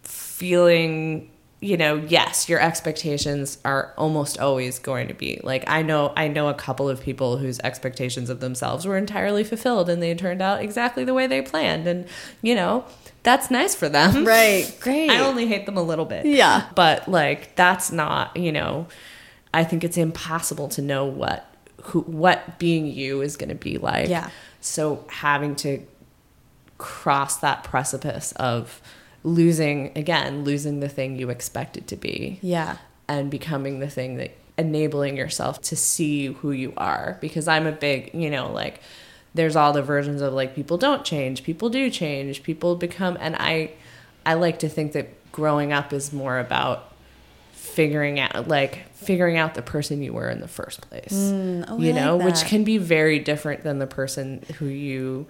feeling 0.04 1.32
you 1.64 1.78
know, 1.78 1.96
yes, 1.96 2.50
your 2.50 2.60
expectations 2.60 3.60
are 3.64 3.94
almost 3.96 4.40
always 4.40 4.80
going 4.80 5.08
to 5.08 5.14
be 5.14 5.40
like 5.44 5.64
I 5.68 5.84
know 5.84 6.12
I 6.18 6.28
know 6.28 6.50
a 6.50 6.56
couple 6.56 6.90
of 6.90 7.02
people 7.02 7.38
whose 7.38 7.60
expectations 7.60 8.32
of 8.32 8.40
themselves 8.40 8.88
were 8.88 8.98
entirely 8.98 9.44
fulfilled 9.44 9.88
and 9.88 10.02
they 10.02 10.14
turned 10.16 10.42
out 10.42 10.64
exactly 10.64 11.04
the 11.04 11.14
way 11.14 11.28
they 11.28 11.42
planned 11.44 11.86
and 11.86 12.08
you 12.42 12.56
know, 12.56 12.84
that's 13.22 13.52
nice 13.52 13.76
for 13.76 13.88
them. 13.88 14.26
Right. 14.32 14.76
Great. 14.80 15.12
I 15.12 15.20
only 15.20 15.46
hate 15.46 15.68
them 15.68 15.78
a 15.78 15.84
little 15.84 16.06
bit. 16.06 16.26
Yeah. 16.26 16.68
But 16.74 17.08
like 17.08 17.56
that's 17.56 17.92
not, 17.92 18.36
you 18.36 18.52
know, 18.52 18.88
I 19.54 19.64
think 19.64 19.84
it's 19.84 19.98
impossible 19.98 20.68
to 20.70 20.82
know 20.82 21.06
what 21.06 21.46
who 21.84 22.02
what 22.02 22.58
being 22.58 22.88
you 22.88 23.22
is 23.22 23.38
going 23.38 23.50
to 23.50 23.56
be 23.56 23.78
like. 23.78 24.10
Yeah. 24.10 24.32
So 24.62 25.06
having 25.10 25.56
to 25.58 25.86
cross 26.80 27.38
that 27.38 27.64
precipice 27.64 28.32
of 28.34 28.82
losing 29.24 29.92
again, 29.96 30.44
losing 30.44 30.80
the 30.80 30.90
thing 30.90 31.16
you 31.16 31.30
expected 31.30 31.88
to 31.88 31.96
be 31.96 32.40
Yeah. 32.42 32.78
and 33.08 33.30
becoming 33.30 33.80
the 33.80 33.90
thing 33.90 34.18
that 34.18 34.32
enabling 34.58 35.18
yourself 35.18 35.62
to 35.62 35.76
see 35.76 36.28
who 36.28 36.52
you 36.52 36.74
are 36.78 37.18
because 37.22 37.48
I'm 37.48 37.66
a 37.68 37.72
big, 37.72 38.12
you 38.14 38.30
know, 38.30 38.52
like 38.52 38.80
there's 39.34 39.56
all 39.56 39.74
the 39.74 39.82
versions 39.82 40.22
of 40.22 40.34
like 40.34 40.54
people 40.56 40.78
don't 40.78 41.06
change, 41.06 41.44
people 41.44 41.70
do 41.70 41.90
change, 41.90 42.44
people 42.44 42.76
become 42.76 43.18
and 43.20 43.36
I 43.38 43.72
I 44.26 44.34
like 44.36 44.60
to 44.60 44.70
think 44.70 44.92
that 44.94 45.10
growing 45.32 45.72
up 45.72 45.94
is 45.94 46.12
more 46.14 46.38
about 46.38 46.94
figuring 47.54 48.20
out 48.20 48.48
like 48.48 48.92
figuring 48.94 49.38
out 49.38 49.54
the 49.56 49.62
person 49.62 50.02
you 50.04 50.14
were 50.14 50.30
in 50.30 50.42
the 50.42 50.48
first 50.48 50.82
place. 50.82 51.14
Mm, 51.14 51.66
oh, 51.68 51.78
I 51.80 51.82
you 51.82 51.94
like 51.94 51.96
know, 52.04 52.18
which 52.18 52.44
can 52.46 52.64
be 52.64 52.78
very 52.78 53.20
different 53.20 53.64
than 53.64 53.80
the 53.80 53.88
person 53.88 54.44
who 54.60 54.66
you 54.66 55.28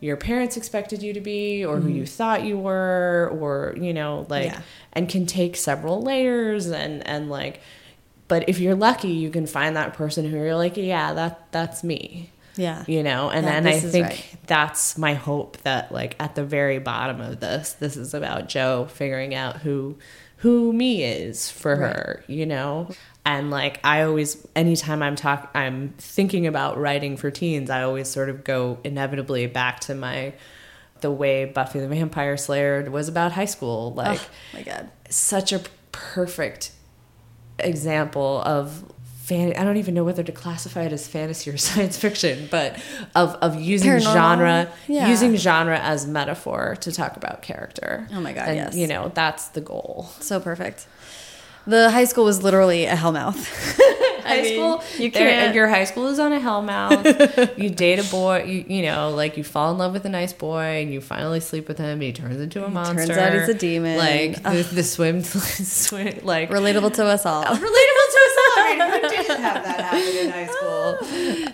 your 0.00 0.16
parents 0.16 0.56
expected 0.56 1.02
you 1.02 1.12
to 1.12 1.20
be 1.20 1.64
or 1.64 1.78
who 1.78 1.88
you 1.90 2.06
thought 2.06 2.42
you 2.42 2.58
were 2.58 3.28
or 3.38 3.74
you 3.78 3.92
know 3.92 4.26
like 4.28 4.46
Mm-hmm. 4.50 4.54
Yeah. 4.60 4.62
and 4.94 5.08
can 5.08 5.26
take 5.26 5.56
several 5.56 6.02
layers 6.02 6.66
and 6.66 7.06
and 7.06 7.28
like 7.28 7.60
but 8.28 8.48
if 8.48 8.58
you're 8.60 8.74
lucky 8.74 9.10
you 9.10 9.30
can 9.30 9.46
find 9.46 9.76
that 9.76 9.92
person 9.94 10.24
who 10.28 10.36
you're 10.36 10.56
like 10.56 10.76
yeah 10.76 11.12
that 11.14 11.46
that's 11.52 11.84
me 11.84 12.30
Yeah. 12.56 12.84
you 12.88 13.02
know 13.02 13.28
and 13.30 13.44
Yeah, 13.44 13.60
then 13.60 13.66
i 13.74 13.78
think 13.78 14.06
right. 14.06 14.36
that's 14.46 14.96
my 14.98 15.14
hope 15.14 15.58
that 15.58 15.92
like 15.92 16.16
at 16.18 16.34
the 16.34 16.44
very 16.44 16.78
bottom 16.78 17.20
of 17.20 17.40
this 17.40 17.74
this 17.74 17.96
is 17.96 18.14
about 18.14 18.48
joe 18.48 18.86
figuring 18.90 19.34
out 19.34 19.58
who 19.58 19.98
who 20.38 20.72
me 20.72 21.04
is 21.04 21.50
for 21.50 21.76
Right. 21.76 21.94
her 21.94 22.24
you 22.26 22.46
know 22.46 22.88
and 23.24 23.50
like 23.50 23.78
i 23.84 24.02
always 24.02 24.46
anytime 24.56 25.02
i'm 25.02 25.16
talk 25.16 25.50
i'm 25.54 25.92
thinking 25.98 26.46
about 26.46 26.78
writing 26.78 27.16
for 27.16 27.30
teens 27.30 27.70
i 27.70 27.82
always 27.82 28.08
sort 28.08 28.28
of 28.28 28.44
go 28.44 28.78
inevitably 28.84 29.46
back 29.46 29.80
to 29.80 29.94
my 29.94 30.32
the 31.00 31.10
way 31.10 31.44
buffy 31.44 31.80
the 31.80 31.88
vampire 31.88 32.36
slayer 32.36 32.88
was 32.90 33.08
about 33.08 33.32
high 33.32 33.44
school 33.44 33.92
oh, 33.94 33.98
like 33.98 34.20
oh 34.20 34.28
my 34.54 34.62
god. 34.62 34.90
such 35.08 35.52
a 35.52 35.60
perfect 35.92 36.72
example 37.58 38.42
of 38.44 38.84
fan 39.30 39.52
I 39.56 39.62
don't 39.64 39.76
even 39.76 39.94
know 39.94 40.02
whether 40.02 40.22
to 40.24 40.32
classify 40.32 40.82
it 40.82 40.92
as 40.92 41.06
fantasy 41.06 41.50
or 41.50 41.56
science 41.68 41.96
fiction, 41.96 42.48
but 42.50 42.76
of 43.14 43.34
of 43.36 43.60
using 43.60 43.90
Paranormal. 43.90 44.12
genre 44.12 44.72
Yeah. 44.88 45.08
using 45.08 45.36
genre 45.36 45.78
as 45.78 46.06
metaphor 46.06 46.76
to 46.80 46.90
talk 46.90 47.16
about 47.16 47.40
character. 47.42 48.08
Oh 48.12 48.20
my 48.20 48.32
God, 48.32 48.48
And, 48.48 48.56
yes. 48.56 48.74
You 48.76 48.88
know, 48.88 49.12
that's 49.14 49.48
the 49.48 49.60
goal. 49.60 50.10
So 50.20 50.40
perfect. 50.40 50.86
The 51.66 51.90
high 51.90 52.04
school 52.04 52.24
was 52.24 52.42
literally 52.42 52.86
a 52.86 52.94
hellmouth. 52.96 53.76
High 54.30 54.42
mean, 54.42 54.54
school, 54.54 54.84
you 55.02 55.10
can't- 55.10 55.54
Your 55.56 55.66
high 55.66 55.84
school 55.84 56.06
is 56.06 56.20
on 56.20 56.32
a 56.32 56.38
hellmouth. 56.38 57.58
you 57.58 57.68
date 57.68 57.98
a 57.98 58.04
boy. 58.10 58.44
You, 58.44 58.64
you 58.76 58.82
know, 58.82 59.10
like 59.10 59.36
you 59.36 59.42
fall 59.42 59.72
in 59.72 59.78
love 59.78 59.92
with 59.92 60.04
a 60.04 60.08
nice 60.08 60.32
boy, 60.32 60.82
and 60.82 60.92
you 60.92 61.00
finally 61.00 61.40
sleep 61.40 61.66
with 61.66 61.78
him. 61.78 61.88
And 61.94 62.02
he 62.02 62.12
turns 62.12 62.40
into 62.40 62.64
a 62.64 62.68
monster. 62.68 63.06
turns 63.06 63.18
out 63.18 63.32
he's 63.32 63.48
a 63.48 63.54
demon. 63.54 63.98
Like 63.98 64.40
the, 64.42 64.62
the 64.72 64.82
swim, 64.84 65.22
swim, 65.24 66.20
like 66.22 66.50
Relatable 66.50 66.94
to 66.94 67.04
us 67.06 67.26
all. 67.26 67.42
relatable 67.42 67.56
to 67.56 67.60
us 67.66 68.36
all. 68.38 68.54
I 68.62 68.76
mean, 68.78 69.02
who 69.02 69.08
didn't 69.08 69.42
have 69.42 69.64
that 69.64 69.80
happen 69.80 70.26
in 70.26 70.30
high 70.30 70.46
school? 70.46 70.98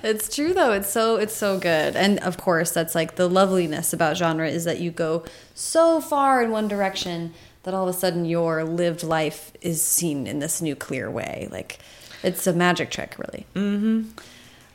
It's 0.04 0.34
true 0.34 0.52
though. 0.52 0.72
It's 0.72 0.90
so 0.90 1.16
it's 1.16 1.34
so 1.34 1.58
good. 1.58 1.96
And 1.96 2.18
of 2.20 2.36
course, 2.36 2.72
that's 2.72 2.94
like 2.94 3.16
the 3.16 3.26
loveliness 3.28 3.92
about 3.94 4.16
genre 4.18 4.48
is 4.48 4.64
that 4.64 4.80
you 4.80 4.90
go 4.90 5.24
so 5.54 6.00
far 6.00 6.42
in 6.42 6.50
one 6.50 6.68
direction 6.68 7.32
that 7.66 7.74
all 7.74 7.88
of 7.88 7.94
a 7.94 7.98
sudden 7.98 8.24
your 8.24 8.62
lived 8.62 9.02
life 9.02 9.52
is 9.60 9.82
seen 9.82 10.28
in 10.28 10.38
this 10.38 10.62
new 10.62 10.76
clear 10.76 11.10
way. 11.10 11.48
Like 11.50 11.80
it's 12.22 12.46
a 12.46 12.52
magic 12.52 12.92
trick, 12.92 13.16
really. 13.18 13.44
Mm-hmm. 13.56 14.04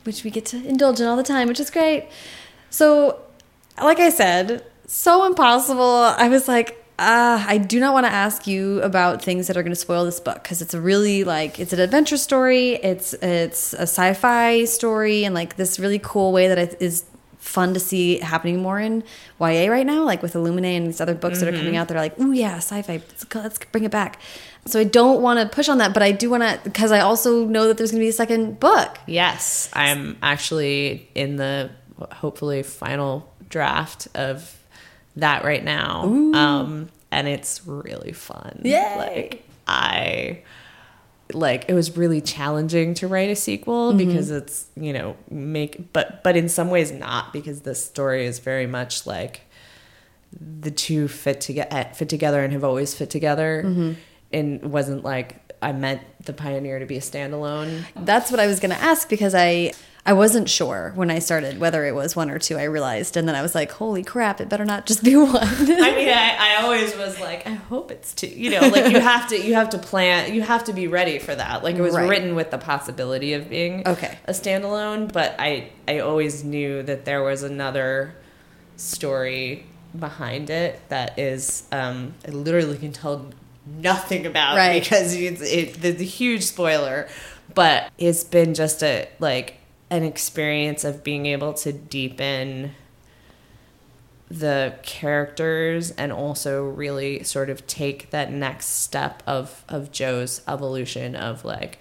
Which 0.04 0.24
we 0.24 0.30
get 0.30 0.44
to 0.46 0.62
indulge 0.62 1.00
in 1.00 1.06
all 1.06 1.16
the 1.16 1.22
time, 1.22 1.48
which 1.48 1.58
is 1.58 1.70
great. 1.70 2.08
So, 2.68 3.18
like 3.82 3.98
I 3.98 4.10
said, 4.10 4.66
so 4.86 5.24
impossible. 5.24 5.82
I 5.82 6.28
was 6.28 6.48
like, 6.48 6.84
uh, 6.98 7.42
I 7.48 7.56
do 7.56 7.80
not 7.80 7.94
want 7.94 8.04
to 8.04 8.12
ask 8.12 8.46
you 8.46 8.82
about 8.82 9.22
things 9.22 9.46
that 9.46 9.56
are 9.56 9.62
going 9.62 9.72
to 9.72 9.76
spoil 9.76 10.04
this 10.04 10.20
book 10.20 10.42
because 10.42 10.60
it's 10.60 10.74
a 10.74 10.80
really 10.80 11.24
like 11.24 11.58
it's 11.58 11.72
an 11.72 11.80
adventure 11.80 12.18
story. 12.18 12.74
It's 12.74 13.14
it's 13.14 13.72
a 13.72 13.82
sci-fi 13.82 14.66
story 14.66 15.24
and 15.24 15.34
like 15.34 15.56
this 15.56 15.78
really 15.78 15.98
cool 15.98 16.30
way 16.30 16.48
that 16.48 16.58
it 16.58 16.76
is 16.78 17.04
fun 17.52 17.74
to 17.74 17.80
see 17.80 18.18
happening 18.18 18.62
more 18.62 18.80
in 18.80 19.04
YA 19.38 19.66
right 19.70 19.84
now, 19.84 20.04
like 20.04 20.22
with 20.22 20.32
Illuminae 20.32 20.76
and 20.76 20.86
these 20.86 21.00
other 21.00 21.14
books 21.14 21.40
that 21.40 21.48
are 21.52 21.56
coming 21.56 21.76
out. 21.76 21.88
They're 21.88 21.98
like, 21.98 22.18
ooh 22.18 22.32
yeah, 22.32 22.56
sci-fi. 22.56 22.94
Let's, 22.94 23.26
let's 23.34 23.58
bring 23.70 23.84
it 23.84 23.90
back. 23.90 24.18
So 24.66 24.80
I 24.80 24.84
don't 24.84 25.20
want 25.20 25.38
to 25.40 25.54
push 25.54 25.68
on 25.68 25.78
that, 25.78 25.92
but 25.92 26.02
I 26.02 26.12
do 26.12 26.30
want 26.30 26.42
to 26.42 26.60
because 26.64 26.92
I 26.92 27.00
also 27.00 27.44
know 27.44 27.68
that 27.68 27.76
there's 27.76 27.90
going 27.90 28.00
to 28.00 28.04
be 28.04 28.08
a 28.08 28.12
second 28.12 28.58
book. 28.58 28.96
Yes, 29.06 29.68
I'm 29.74 30.16
actually 30.22 31.08
in 31.14 31.36
the 31.36 31.70
hopefully 32.10 32.62
final 32.62 33.32
draft 33.48 34.08
of 34.14 34.58
that 35.16 35.44
right 35.44 35.62
now. 35.62 36.04
Um, 36.04 36.88
and 37.10 37.28
it's 37.28 37.66
really 37.66 38.12
fun. 38.12 38.62
Yeah, 38.64 38.94
Like 38.96 39.44
I 39.66 40.42
like 41.32 41.64
it 41.68 41.74
was 41.74 41.96
really 41.96 42.20
challenging 42.20 42.94
to 42.94 43.08
write 43.08 43.30
a 43.30 43.36
sequel 43.36 43.90
mm-hmm. 43.90 43.98
because 43.98 44.30
it's, 44.30 44.66
you 44.76 44.92
know, 44.92 45.16
make 45.30 45.92
but 45.92 46.22
but 46.22 46.36
in 46.36 46.48
some 46.48 46.70
ways 46.70 46.92
not 46.92 47.32
because 47.32 47.62
this 47.62 47.84
story 47.84 48.26
is 48.26 48.38
very 48.38 48.66
much 48.66 49.06
like 49.06 49.42
the 50.40 50.70
two 50.70 51.08
fit 51.08 51.40
together 51.40 51.68
eh, 51.70 51.92
fit 51.92 52.08
together 52.08 52.42
and 52.42 52.52
have 52.52 52.64
always 52.64 52.94
fit 52.94 53.10
together. 53.10 53.62
Mm-hmm. 53.64 53.92
And 54.34 54.62
wasn't 54.62 55.04
like 55.04 55.54
I 55.62 55.72
meant 55.72 56.02
the 56.24 56.32
pioneer 56.32 56.78
to 56.78 56.86
be 56.86 56.96
a 56.96 57.00
standalone. 57.00 57.84
That's 57.94 58.30
what 58.30 58.40
I 58.40 58.46
was 58.46 58.58
going 58.60 58.74
to 58.74 58.82
ask 58.82 59.08
because 59.08 59.34
I 59.34 59.72
I 60.04 60.14
wasn't 60.14 60.48
sure 60.48 60.90
when 60.96 61.12
I 61.12 61.20
started 61.20 61.60
whether 61.60 61.84
it 61.84 61.94
was 61.94 62.16
one 62.16 62.28
or 62.28 62.38
two. 62.40 62.58
I 62.58 62.64
realized, 62.64 63.16
and 63.16 63.28
then 63.28 63.36
I 63.36 63.42
was 63.42 63.54
like, 63.54 63.70
"Holy 63.70 64.02
crap! 64.02 64.40
It 64.40 64.48
better 64.48 64.64
not 64.64 64.84
just 64.84 65.04
be 65.04 65.14
one." 65.16 65.36
I 65.36 65.94
mean, 65.94 66.08
I, 66.08 66.36
I 66.58 66.62
always 66.64 66.96
was 66.96 67.20
like, 67.20 67.46
I 67.46 67.50
hope 67.50 67.92
it's 67.92 68.12
two. 68.12 68.26
You 68.26 68.50
know, 68.50 68.66
like 68.68 68.90
you 68.92 68.98
have 69.12 69.28
to, 69.28 69.40
you 69.40 69.54
have 69.54 69.70
to 69.70 69.78
plan, 69.78 70.34
you 70.34 70.42
have 70.42 70.64
to 70.64 70.72
be 70.72 70.88
ready 70.88 71.20
for 71.20 71.32
that. 71.34 71.62
Like 71.62 71.76
it 71.76 71.82
was 71.82 71.94
Right. 71.94 72.08
written 72.08 72.34
with 72.34 72.50
the 72.50 72.58
possibility 72.58 73.34
of 73.34 73.48
being 73.48 73.86
Okay. 73.86 74.18
a 74.26 74.32
standalone, 74.32 75.12
but 75.12 75.36
I, 75.38 75.68
I 75.86 76.00
always 76.00 76.42
knew 76.42 76.82
that 76.82 77.04
there 77.04 77.22
was 77.22 77.44
another 77.44 78.14
story 78.76 79.66
behind 79.98 80.50
it 80.50 80.80
that 80.88 81.18
is, 81.18 81.64
um, 81.70 82.14
I 82.26 82.30
literally 82.30 82.78
can 82.78 82.92
tell 82.92 83.26
nothing 83.66 84.26
about 84.26 84.56
Right. 84.56 84.82
because 84.82 85.14
it's 85.14 85.42
it, 85.42 85.80
the, 85.80 85.92
the 85.92 86.04
huge 86.04 86.42
spoiler, 86.42 87.08
but 87.54 87.90
it's 87.98 88.24
been 88.24 88.54
just 88.54 88.82
a 88.82 89.08
like 89.20 89.58
an 89.92 90.02
experience 90.02 90.84
of 90.84 91.04
being 91.04 91.26
able 91.26 91.52
to 91.52 91.72
deepen 91.72 92.72
the 94.30 94.74
characters 94.82 95.90
and 95.92 96.10
also 96.10 96.64
really 96.64 97.22
sort 97.22 97.50
of 97.50 97.66
take 97.66 98.10
that 98.10 98.32
next 98.32 98.66
step 98.82 99.22
of 99.26 99.62
of 99.68 99.92
Joe's 99.92 100.40
evolution 100.48 101.14
of 101.14 101.44
like 101.44 101.78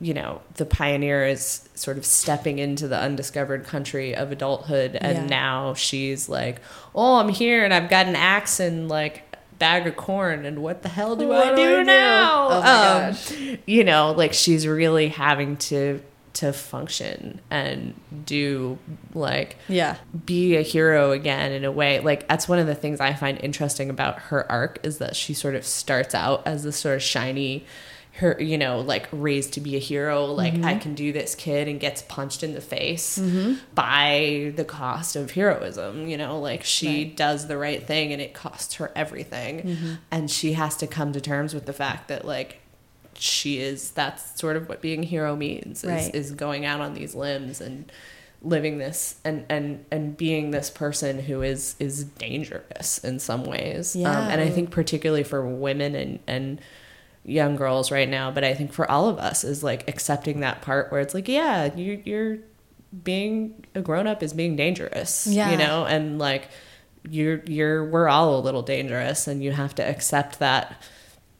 you 0.00 0.12
know 0.12 0.40
the 0.54 0.64
pioneer 0.66 1.24
is 1.24 1.68
sort 1.74 1.96
of 1.96 2.04
stepping 2.04 2.58
into 2.58 2.88
the 2.88 2.98
undiscovered 2.98 3.64
country 3.64 4.14
of 4.14 4.32
adulthood 4.32 4.96
and 5.00 5.18
Yeah. 5.18 5.26
now 5.26 5.74
she's 5.74 6.28
like 6.28 6.60
oh 6.96 7.16
I'm 7.20 7.28
here 7.28 7.64
and 7.64 7.72
I've 7.72 7.88
got 7.88 8.06
an 8.06 8.16
axe 8.16 8.58
and 8.58 8.88
like 8.88 9.22
bag 9.60 9.86
of 9.86 9.96
corn 9.96 10.44
and 10.46 10.60
what 10.62 10.82
the 10.82 10.88
hell 10.88 11.14
do 11.14 11.28
What 11.28 11.46
I 11.48 11.50
do 11.50 11.56
do, 11.56 11.74
I 11.74 11.78
do? 11.78 11.84
now 11.84 12.48
Oh 12.50 13.08
Um, 13.52 13.58
you 13.66 13.84
know 13.84 14.12
like 14.16 14.32
she's 14.32 14.66
really 14.66 15.08
having 15.08 15.56
to 15.58 16.00
to 16.38 16.52
function 16.52 17.40
and 17.50 17.94
do 18.24 18.78
like 19.12 19.56
yeah, 19.68 19.96
be 20.24 20.54
a 20.54 20.62
hero 20.62 21.10
again 21.10 21.50
in 21.50 21.64
a 21.64 21.72
way. 21.72 21.98
Like 21.98 22.28
that's 22.28 22.48
one 22.48 22.60
of 22.60 22.68
the 22.68 22.76
things 22.76 23.00
i 23.00 23.12
find 23.12 23.38
interesting 23.42 23.90
about 23.90 24.20
her 24.20 24.50
arc 24.50 24.78
is 24.84 24.98
that 24.98 25.16
she 25.16 25.34
sort 25.34 25.56
of 25.56 25.66
starts 25.66 26.14
out 26.14 26.46
as 26.46 26.62
this 26.62 26.76
sort 26.76 26.94
of 26.94 27.02
shiny 27.02 27.66
her 28.14 28.36
you 28.40 28.56
know 28.56 28.80
like 28.80 29.08
raised 29.10 29.54
to 29.54 29.60
be 29.60 29.74
a 29.74 29.80
hero. 29.80 30.26
Like 30.26 30.54
i 30.54 30.56
mm-hmm. 30.56 30.78
can 30.78 30.94
do 30.94 31.12
this 31.12 31.34
kid 31.34 31.66
and 31.66 31.80
gets 31.80 32.02
punched 32.02 32.44
in 32.44 32.54
the 32.54 32.60
face 32.60 33.18
mm-hmm. 33.18 33.54
by 33.74 34.52
the 34.54 34.64
cost 34.64 35.16
of 35.16 35.32
heroism 35.32 36.06
you 36.06 36.16
know? 36.16 36.38
Like 36.38 36.62
she 36.62 37.02
Right. 37.04 37.16
does 37.16 37.48
the 37.48 37.58
right 37.58 37.84
thing 37.84 38.12
and 38.12 38.22
it 38.22 38.32
costs 38.32 38.74
her 38.74 38.92
everything. 38.94 39.62
Mm-hmm. 39.62 39.94
And 40.12 40.30
she 40.30 40.52
has 40.52 40.76
to 40.76 40.86
come 40.86 41.12
to 41.14 41.20
terms 41.20 41.52
with 41.52 41.66
the 41.66 41.72
fact 41.72 42.06
that 42.08 42.24
like 42.24 42.57
she 43.18 43.58
is 43.58 43.90
that's 43.92 44.38
sort 44.38 44.56
of 44.56 44.68
what 44.68 44.80
being 44.80 45.02
a 45.02 45.06
hero 45.06 45.34
means 45.36 45.82
is, 45.84 45.90
Right. 45.90 46.14
is 46.14 46.30
going 46.32 46.64
out 46.64 46.80
on 46.80 46.94
these 46.94 47.14
limbs 47.14 47.60
and 47.60 47.90
living 48.42 48.78
this 48.78 49.16
and 49.24 49.44
and 49.48 49.84
and 49.90 50.16
being 50.16 50.52
this 50.52 50.70
person 50.70 51.18
who 51.18 51.42
is 51.42 51.74
is 51.80 52.04
dangerous 52.04 52.98
in 52.98 53.18
some 53.18 53.42
ways 53.44 53.96
Yeah. 53.96 54.10
um, 54.10 54.28
and 54.30 54.40
i 54.40 54.48
think 54.48 54.70
particularly 54.70 55.24
for 55.24 55.44
women 55.46 55.94
and 55.96 56.20
and 56.28 56.60
young 57.24 57.56
girls 57.56 57.90
right 57.90 58.08
now 58.08 58.30
but 58.30 58.44
i 58.44 58.54
think 58.54 58.72
for 58.72 58.88
all 58.90 59.08
of 59.08 59.18
us 59.18 59.42
is 59.42 59.64
like 59.64 59.88
accepting 59.88 60.40
that 60.40 60.62
part 60.62 60.92
where 60.92 61.00
it's 61.00 61.14
like 61.14 61.26
yeah 61.28 61.74
you 61.74 62.00
you're 62.04 62.38
being 63.04 63.64
a 63.74 63.80
grown-up 63.82 64.22
is 64.22 64.32
being 64.32 64.54
dangerous 64.56 65.26
Yeah. 65.26 65.50
you 65.50 65.56
know 65.56 65.84
and 65.84 66.18
like 66.20 66.48
you're 67.10 67.42
you're 67.46 67.84
we're 67.84 68.08
all 68.08 68.38
a 68.38 68.40
little 68.40 68.62
dangerous 68.62 69.26
and 69.26 69.42
you 69.42 69.50
have 69.52 69.74
to 69.76 69.82
accept 69.82 70.38
that 70.38 70.80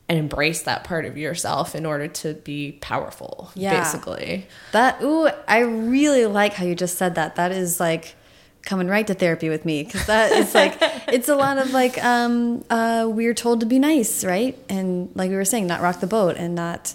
and 0.08 0.18
embrace 0.18 0.62
that 0.62 0.84
part 0.84 1.04
of 1.04 1.18
yourself 1.18 1.74
in 1.74 1.84
order 1.84 2.08
to 2.08 2.34
be 2.34 2.72
powerful 2.80 3.50
Yeah. 3.54 3.78
basically 3.82 4.46
That 4.72 5.02
ooh, 5.02 5.28
I 5.46 5.60
really 5.60 6.26
like 6.26 6.54
how 6.54 6.64
you 6.64 6.74
just 6.74 6.96
said 6.96 7.14
that. 7.16 7.36
That 7.36 7.52
is 7.52 7.78
like 7.78 8.14
coming 8.62 8.88
right 8.88 9.06
to 9.06 9.14
therapy 9.14 9.48
with 9.48 9.64
me 9.64 9.82
because 9.84 10.06
that 10.06 10.32
is 10.32 10.54
like 10.54 10.76
it's 11.08 11.28
a 11.28 11.36
lot 11.36 11.58
of 11.58 11.72
like 11.72 12.02
um 12.04 12.64
uh 12.70 13.06
we're 13.08 13.34
told 13.34 13.60
to 13.60 13.66
be 13.66 13.78
nice, 13.78 14.24
right? 14.24 14.58
And 14.68 15.10
like 15.14 15.30
we 15.30 15.36
were 15.36 15.44
saying, 15.44 15.66
not 15.66 15.80
rock 15.80 16.00
the 16.00 16.06
boat 16.06 16.36
and 16.36 16.54
not 16.54 16.94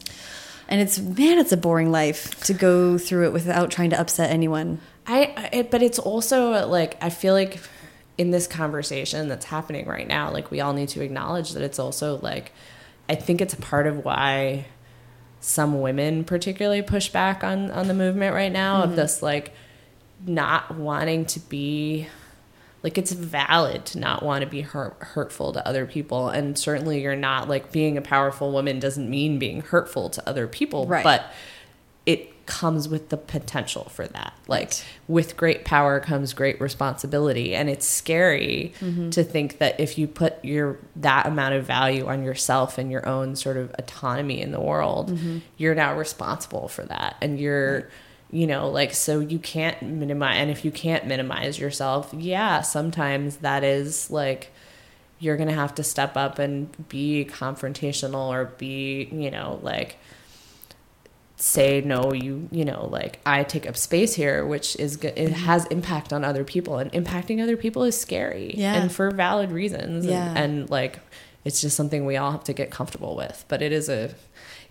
and 0.67 0.81
it's 0.81 0.97
man, 0.99 1.37
it's 1.37 1.51
a 1.51 1.57
boring 1.57 1.91
life 1.91 2.43
to 2.45 2.53
go 2.53 2.97
through 2.97 3.25
it 3.27 3.33
without 3.33 3.69
trying 3.71 3.91
to 3.91 3.99
upset 3.99 4.31
anyone. 4.31 4.79
I, 5.05 5.49
I 5.53 5.67
but 5.69 5.83
it's 5.83 5.99
also 5.99 6.67
like 6.67 6.97
I 7.01 7.09
feel 7.09 7.33
like 7.33 7.59
in 8.17 8.31
this 8.31 8.47
conversation 8.47 9.27
that's 9.27 9.45
happening 9.45 9.85
right 9.87 10.07
now, 10.07 10.31
like 10.31 10.51
we 10.51 10.61
all 10.61 10.73
need 10.73 10.89
to 10.89 11.01
acknowledge 11.01 11.51
that 11.51 11.63
it's 11.63 11.79
also 11.79 12.19
like 12.21 12.51
I 13.09 13.15
think 13.15 13.41
it's 13.41 13.53
a 13.53 13.57
part 13.57 13.87
of 13.87 14.05
why 14.05 14.65
some 15.39 15.81
women 15.81 16.23
particularly 16.23 16.81
push 16.81 17.09
back 17.09 17.43
on 17.43 17.69
on 17.71 17.87
the 17.87 17.93
movement 17.93 18.33
right 18.33 18.51
now 18.51 18.81
of 18.81 18.91
mm-hmm. 18.91 18.95
this 18.95 19.21
like 19.21 19.53
not 20.25 20.75
wanting 20.75 21.25
to 21.25 21.39
be 21.41 22.07
like 22.81 22.97
it's 22.97 23.11
valid 23.11 23.85
to 23.85 23.99
not 23.99 24.23
want 24.23 24.41
to 24.41 24.49
be 24.49 24.61
hurt, 24.61 24.95
hurtful 24.99 25.51
to 25.51 25.67
other 25.67 25.85
people 25.85 26.29
and 26.29 26.57
certainly 26.57 27.01
you're 27.01 27.15
not 27.15 27.49
like 27.49 27.71
being 27.73 27.97
a 27.97 28.01
powerful 28.01 28.51
woman 28.51 28.79
doesn't 28.79 29.09
mean 29.09 29.37
being 29.37 29.61
hurtful 29.61 30.09
to 30.09 30.27
other 30.27 30.47
people 30.47 30.85
Right. 30.87 31.03
but 31.03 31.31
it 32.05 32.32
comes 32.45 32.89
with 32.89 33.09
the 33.09 33.17
potential 33.17 33.85
for 33.85 34.05
that. 34.07 34.33
Like 34.47 34.73
with 35.07 35.37
great 35.37 35.63
power 35.65 35.99
comes 35.99 36.33
great 36.33 36.59
responsibility. 36.59 37.55
And 37.55 37.69
it's 37.69 37.87
scary 37.87 38.73
Mm-hmm. 38.81 39.11
to 39.11 39.23
think 39.23 39.57
that 39.59 39.79
if 39.79 39.97
you 39.97 40.07
put 40.07 40.43
your 40.43 40.77
that 40.97 41.25
amount 41.25 41.53
of 41.55 41.65
value 41.65 42.05
on 42.07 42.23
yourself 42.23 42.77
and 42.77 42.91
your 42.91 43.07
own 43.07 43.35
sort 43.35 43.55
of 43.57 43.73
autonomy 43.79 44.41
in 44.41 44.51
the 44.51 44.59
world 44.59 45.11
Mm-hmm. 45.11 45.37
you're 45.57 45.75
now 45.75 45.95
responsible 45.97 46.67
for 46.67 46.83
that. 46.85 47.15
And 47.21 47.39
you're 47.39 47.89
you 48.31 48.47
know 48.47 48.67
like 48.67 48.93
so 48.95 49.19
you 49.19 49.37
can't 49.37 49.79
minimize 49.83 50.37
and 50.37 50.49
if 50.49 50.65
you 50.65 50.71
can't 50.71 51.05
minimize 51.05 51.59
yourself 51.59 52.11
yeah 52.17 52.61
sometimes 52.61 53.37
that 53.37 53.63
is 53.63 54.09
like 54.09 54.51
you're 55.19 55.37
gonna 55.37 55.53
have 55.53 55.75
to 55.75 55.83
step 55.83 56.17
up 56.17 56.39
and 56.39 56.89
be 56.89 57.25
confrontational 57.29 58.29
or 58.29 58.45
be 58.57 59.07
you 59.11 59.29
know 59.29 59.59
like 59.61 59.97
say 61.43 61.81
no 61.81 62.13
you 62.13 62.47
you 62.51 62.63
know 62.63 62.87
like 62.89 63.19
i 63.25 63.43
take 63.43 63.67
up 63.67 63.75
space 63.75 64.13
here 64.13 64.45
which 64.45 64.77
is 64.77 64.95
go- 64.95 65.11
it 65.13 65.33
has 65.33 65.65
impact 65.65 66.13
on 66.13 66.23
other 66.23 66.45
people 66.45 66.77
and 66.77 66.89
impacting 66.93 67.43
other 67.43 67.57
people 67.57 67.83
is 67.83 67.99
scary 67.99 68.53
Yeah. 68.55 68.75
and 68.75 68.89
for 68.89 69.11
valid 69.11 69.51
reasons 69.51 70.05
Yeah. 70.05 70.29
and, 70.29 70.37
and 70.37 70.69
like 70.69 70.99
it's 71.43 71.59
just 71.59 71.75
something 71.75 72.05
we 72.05 72.15
all 72.15 72.31
have 72.31 72.45
to 72.45 72.53
get 72.53 72.71
comfortable 72.71 73.17
with 73.17 73.43
but 73.49 73.61
it 73.61 73.73
is 73.73 73.89
a 73.89 74.15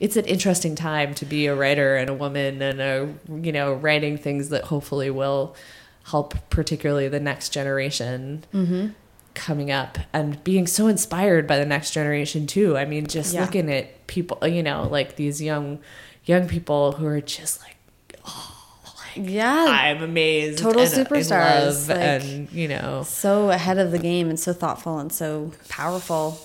it's 0.01 0.17
an 0.17 0.25
interesting 0.25 0.75
time 0.75 1.13
to 1.17 1.27
be 1.27 1.47
a 1.47 1.55
writer 1.55 1.95
and 1.97 2.09
a 2.09 2.15
woman 2.15 2.63
and 2.63 2.81
a 2.81 3.13
you 3.47 3.53
know 3.53 3.75
writing 3.75 4.17
things 4.17 4.49
that 4.49 4.65
hopefully 4.65 5.11
will 5.11 5.55
help 6.05 6.35
particularly 6.49 7.07
the 7.09 7.21
next 7.21 7.51
generation 7.51 8.45
Mm-hmm. 8.55 8.87
coming 9.35 9.71
up 9.71 9.99
and 10.15 10.43
being 10.43 10.67
so 10.67 10.87
inspired 10.87 11.47
by 11.47 11.59
the 11.59 11.65
next 11.67 11.91
generation 11.93 12.47
too. 12.47 12.77
I 12.77 12.85
mean, 12.85 13.07
just 13.07 13.33
Yeah. 13.35 13.43
looking 13.43 13.71
at 13.73 14.07
people, 14.07 14.37
you 14.47 14.63
know, 14.63 14.89
like 14.91 15.17
these 15.17 15.41
young 15.41 15.79
young 16.25 16.49
people 16.49 16.93
who 16.93 17.07
are 17.07 17.21
just 17.21 17.61
like 17.63 17.77
oh, 18.25 18.55
Yeah. 19.15 19.67
I'm 19.69 20.03
amazed, 20.03 20.59
Total 20.59 20.83
and 20.83 20.93
uh, 20.95 21.01
in 21.01 21.07
superstars, 21.07 21.89
like- 21.89 21.99
and 21.99 22.53
you 22.53 22.69
know, 22.69 23.03
so 23.05 23.51
ahead 23.51 23.79
of 23.79 23.91
the 23.91 23.99
game 23.99 24.29
and 24.29 24.39
so 24.39 24.53
thoughtful 24.53 24.99
and 24.99 25.13
so 25.13 25.53
powerful. 25.69 26.39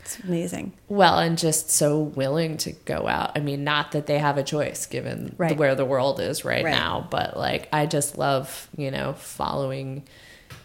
It's 0.00 0.18
amazing. 0.20 0.72
well, 0.88 1.18
and 1.20 1.38
just 1.38 1.70
so 1.70 2.00
willing 2.00 2.56
to 2.58 2.72
go 2.72 3.06
out. 3.06 3.32
I 3.36 3.40
mean, 3.40 3.62
not 3.62 3.92
that 3.92 4.06
they 4.06 4.18
have 4.18 4.38
a 4.38 4.42
choice 4.42 4.86
given 4.86 5.34
Right. 5.38 5.56
where 5.56 5.76
the 5.76 5.84
world 5.84 6.18
is 6.20 6.44
right, 6.44 6.64
Right. 6.64 6.70
now, 6.72 7.06
but 7.10 7.36
like 7.36 7.68
I 7.72 7.86
just 7.86 8.18
love, 8.18 8.68
you 8.76 8.90
know, 8.90 9.12
following 9.12 10.02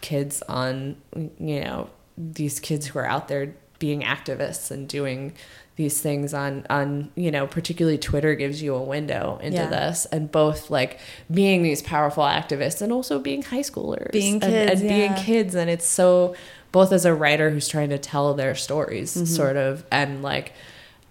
kids 0.00 0.42
on, 0.48 0.96
you 1.14 1.60
know, 1.60 1.90
these 2.18 2.58
kids 2.58 2.86
who 2.88 2.98
are 2.98 3.06
out 3.06 3.28
there 3.28 3.54
being 3.78 4.00
activists 4.02 4.70
and 4.72 4.88
doing 4.88 5.34
these 5.76 6.00
things 6.00 6.32
on 6.34 6.64
on 6.70 7.10
you 7.14 7.30
know 7.30 7.46
particularly 7.46 7.98
twitter 7.98 8.34
gives 8.34 8.62
you 8.62 8.74
a 8.74 8.82
window 8.82 9.38
into 9.42 9.58
Yeah. 9.58 9.68
this 9.68 10.06
and 10.06 10.30
both 10.32 10.70
like 10.70 10.98
being 11.30 11.62
these 11.62 11.82
powerful 11.82 12.24
activists 12.24 12.80
and 12.82 12.92
also 12.92 13.18
being 13.18 13.42
high 13.42 13.60
schoolers 13.60 14.10
Being 14.12 14.42
and, 14.42 14.42
kids, 14.42 14.80
and 14.80 14.88
being 14.88 15.10
yeah. 15.12 15.22
kids 15.22 15.54
and 15.54 15.68
it's 15.68 15.86
so 15.86 16.34
both 16.72 16.92
as 16.92 17.04
a 17.04 17.14
writer 17.14 17.50
who's 17.50 17.68
trying 17.68 17.90
to 17.90 17.98
tell 17.98 18.32
their 18.34 18.54
stories 18.54 19.14
Mm-hmm. 19.14 19.26
sort 19.26 19.56
of 19.56 19.84
and 19.92 20.22
like 20.22 20.52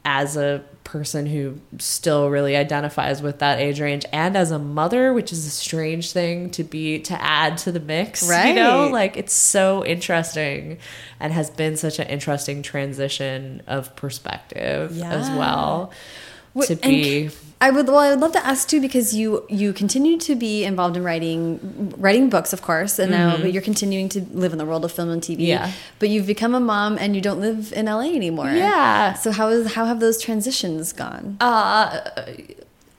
as 0.06 0.38
a 0.38 0.64
person 0.84 1.26
who 1.26 1.60
still 1.80 2.30
really 2.30 2.56
identifies 2.56 3.22
with 3.22 3.40
that 3.40 3.60
age 3.60 3.82
range 3.82 4.06
and 4.14 4.38
as 4.38 4.52
a 4.52 4.60
mother 4.60 5.14
which 5.14 5.34
is 5.34 5.48
a 5.48 5.50
strange 5.50 6.12
thing 6.12 6.50
to 6.52 6.64
be 6.64 7.00
to 7.00 7.20
add 7.20 7.58
to 7.58 7.72
the 7.72 7.80
mix 7.80 8.30
right 8.30 8.50
you 8.50 8.54
know? 8.54 8.88
Like 8.88 9.18
it's 9.18 9.34
so 9.34 9.84
interesting 9.84 10.78
and 11.20 11.34
has 11.34 11.50
been 11.50 11.76
such 11.76 11.98
an 11.98 12.08
interesting 12.08 12.62
transition 12.62 13.64
of 13.66 13.96
perspective 13.96 15.02
as 15.02 15.28
well 15.32 15.92
to 16.68 16.76
be 16.76 17.30
I 17.66 17.72
would 17.72 17.88
well 17.88 17.98
I 17.98 18.12
would 18.12 18.20
love 18.20 18.32
to 18.34 18.46
ask 18.46 18.68
too 18.68 18.80
because 18.80 19.16
you 19.16 19.44
you 19.50 19.74
continue 19.74 20.20
to 20.20 20.36
be 20.36 20.64
involved 20.64 20.96
in 20.96 21.04
writing 21.04 21.92
writing 21.98 22.30
books 22.30 22.54
of 22.54 22.62
course 22.62 23.00
and 23.00 23.10
now 23.10 23.38
but 23.38 23.54
you're 23.54 23.64
continuing 23.64 24.08
to 24.10 24.22
live 24.34 24.52
in 24.52 24.60
the 24.60 24.66
world 24.66 24.86
of 24.86 24.92
film 24.92 25.10
and 25.10 25.20
TV. 25.20 25.32
Mm-hmm. 25.32 25.42
Yeah. 25.42 25.72
But 25.98 26.10
you've 26.10 26.28
become 26.28 26.54
a 26.54 26.60
mom 26.60 27.00
and 27.00 27.16
you 27.16 27.24
don't 27.24 27.42
live 27.42 27.74
in 27.74 27.88
LA 27.88 28.14
anymore. 28.14 28.52
Yeah. 28.52 29.14
So 29.14 29.32
how 29.32 29.48
is 29.48 29.74
how 29.74 29.86
have 29.86 30.00
those 30.00 30.22
transitions 30.22 30.94
gone? 30.94 31.38
Uh, 31.42 32.12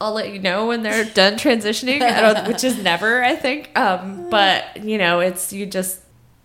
I'll 0.01 0.13
let 0.13 0.33
you 0.33 0.41
know 0.41 0.67
when 0.67 0.83
they're 0.83 1.05
done 1.05 1.35
transitioning, 1.35 2.01
which 2.49 2.65
is 2.65 2.83
never, 2.83 3.23
I 3.23 3.37
think. 3.37 3.71
Um, 3.79 4.29
but 4.31 4.83
you 4.83 4.99
know, 4.99 5.21
it's 5.21 5.53
you 5.53 5.67
just 5.67 6.01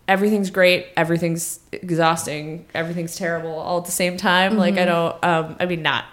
everything's 0.07 0.51
great, 0.51 0.85
everything's 0.95 1.59
exhausting, 1.71 2.67
everything's 2.75 3.15
terrible 3.15 3.57
all 3.57 3.79
at 3.79 3.85
the 3.85 3.91
same 3.91 4.15
time. 4.15 4.57
Like 4.57 4.77
I 4.77 4.85
don't, 4.85 5.23
um, 5.23 5.55
I 5.59 5.65
mean, 5.65 5.81
not 5.81 6.05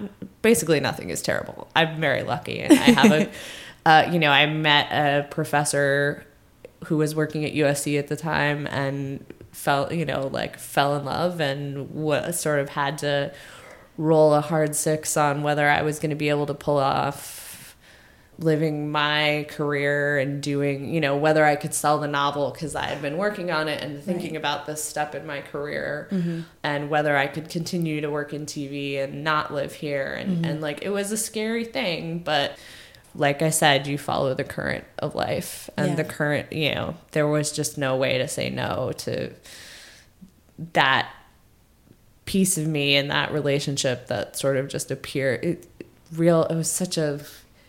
basically 0.42 0.80
nothing 0.80 1.10
is 1.10 1.22
terrible. 1.22 1.68
I'm 1.74 2.00
very 2.00 2.22
lucky, 2.22 2.60
and 2.60 2.72
I 2.72 2.76
have 2.76 3.12
a, 3.12 3.30
uh, 3.86 4.10
you 4.12 4.18
know, 4.18 4.30
I 4.30 4.46
met 4.46 4.88
a 4.90 5.28
professor 5.28 6.24
who 6.84 6.96
was 6.96 7.14
working 7.14 7.44
at 7.44 7.52
USC 7.54 7.98
at 7.98 8.08
the 8.08 8.16
time 8.16 8.66
and 8.68 9.24
fell, 9.52 9.92
you 9.92 10.04
know, 10.04 10.28
like 10.28 10.58
fell 10.58 10.96
in 10.96 11.04
love 11.04 11.40
and 11.40 11.90
what 11.90 12.34
sort 12.34 12.60
of 12.60 12.70
had 12.70 12.98
to 12.98 13.32
roll 13.96 14.32
a 14.32 14.40
hard 14.40 14.76
six 14.76 15.16
on 15.16 15.42
whether 15.42 15.68
I 15.68 15.82
was 15.82 15.98
going 15.98 16.10
to 16.10 16.16
be 16.16 16.28
able 16.28 16.46
to 16.46 16.54
pull 16.54 16.78
off 16.78 17.47
living 18.38 18.90
my 18.92 19.46
career 19.50 20.18
and 20.18 20.40
doing, 20.40 20.94
you 20.94 21.00
know, 21.00 21.16
whether 21.16 21.44
I 21.44 21.56
could 21.56 21.74
sell 21.74 21.98
the 21.98 22.06
novel 22.06 22.52
because 22.52 22.76
I 22.76 22.86
had 22.86 23.02
been 23.02 23.16
working 23.16 23.50
on 23.50 23.66
it 23.66 23.82
and 23.82 24.00
thinking 24.02 24.36
about 24.36 24.64
this 24.64 24.82
step 24.82 25.16
in 25.16 25.26
my 25.26 25.40
career 25.40 26.06
mm-hmm. 26.10 26.42
and 26.62 26.88
whether 26.88 27.16
I 27.16 27.26
could 27.26 27.48
continue 27.48 28.00
to 28.00 28.10
work 28.10 28.32
in 28.32 28.46
TV 28.46 29.02
and 29.02 29.24
not 29.24 29.52
live 29.52 29.72
here. 29.72 30.14
And, 30.14 30.36
mm-hmm. 30.36 30.44
and 30.44 30.60
like, 30.60 30.82
it 30.82 30.90
was 30.90 31.10
a 31.10 31.16
scary 31.16 31.64
thing, 31.64 32.20
but 32.20 32.56
like 33.12 33.42
I 33.42 33.50
said, 33.50 33.88
you 33.88 33.98
follow 33.98 34.34
the 34.34 34.44
current 34.44 34.84
of 35.00 35.16
life 35.16 35.68
and 35.76 35.88
Yeah. 35.88 35.94
the 35.96 36.04
current, 36.04 36.52
you 36.52 36.74
know, 36.74 36.96
there 37.10 37.26
was 37.26 37.50
just 37.50 37.76
no 37.76 37.96
way 37.96 38.18
to 38.18 38.28
say 38.28 38.50
no 38.50 38.92
to 38.98 39.32
that 40.74 41.08
piece 42.24 42.56
of 42.56 42.68
me 42.68 42.94
and 42.94 43.10
that 43.10 43.32
relationship 43.32 44.06
that 44.08 44.36
sort 44.36 44.56
of 44.56 44.68
just 44.68 44.90
appeared 44.90 45.42
it, 45.42 45.66
real 46.12 46.44
it 46.44 46.54
was 46.54 46.70
such 46.70 46.98
a 46.98 47.20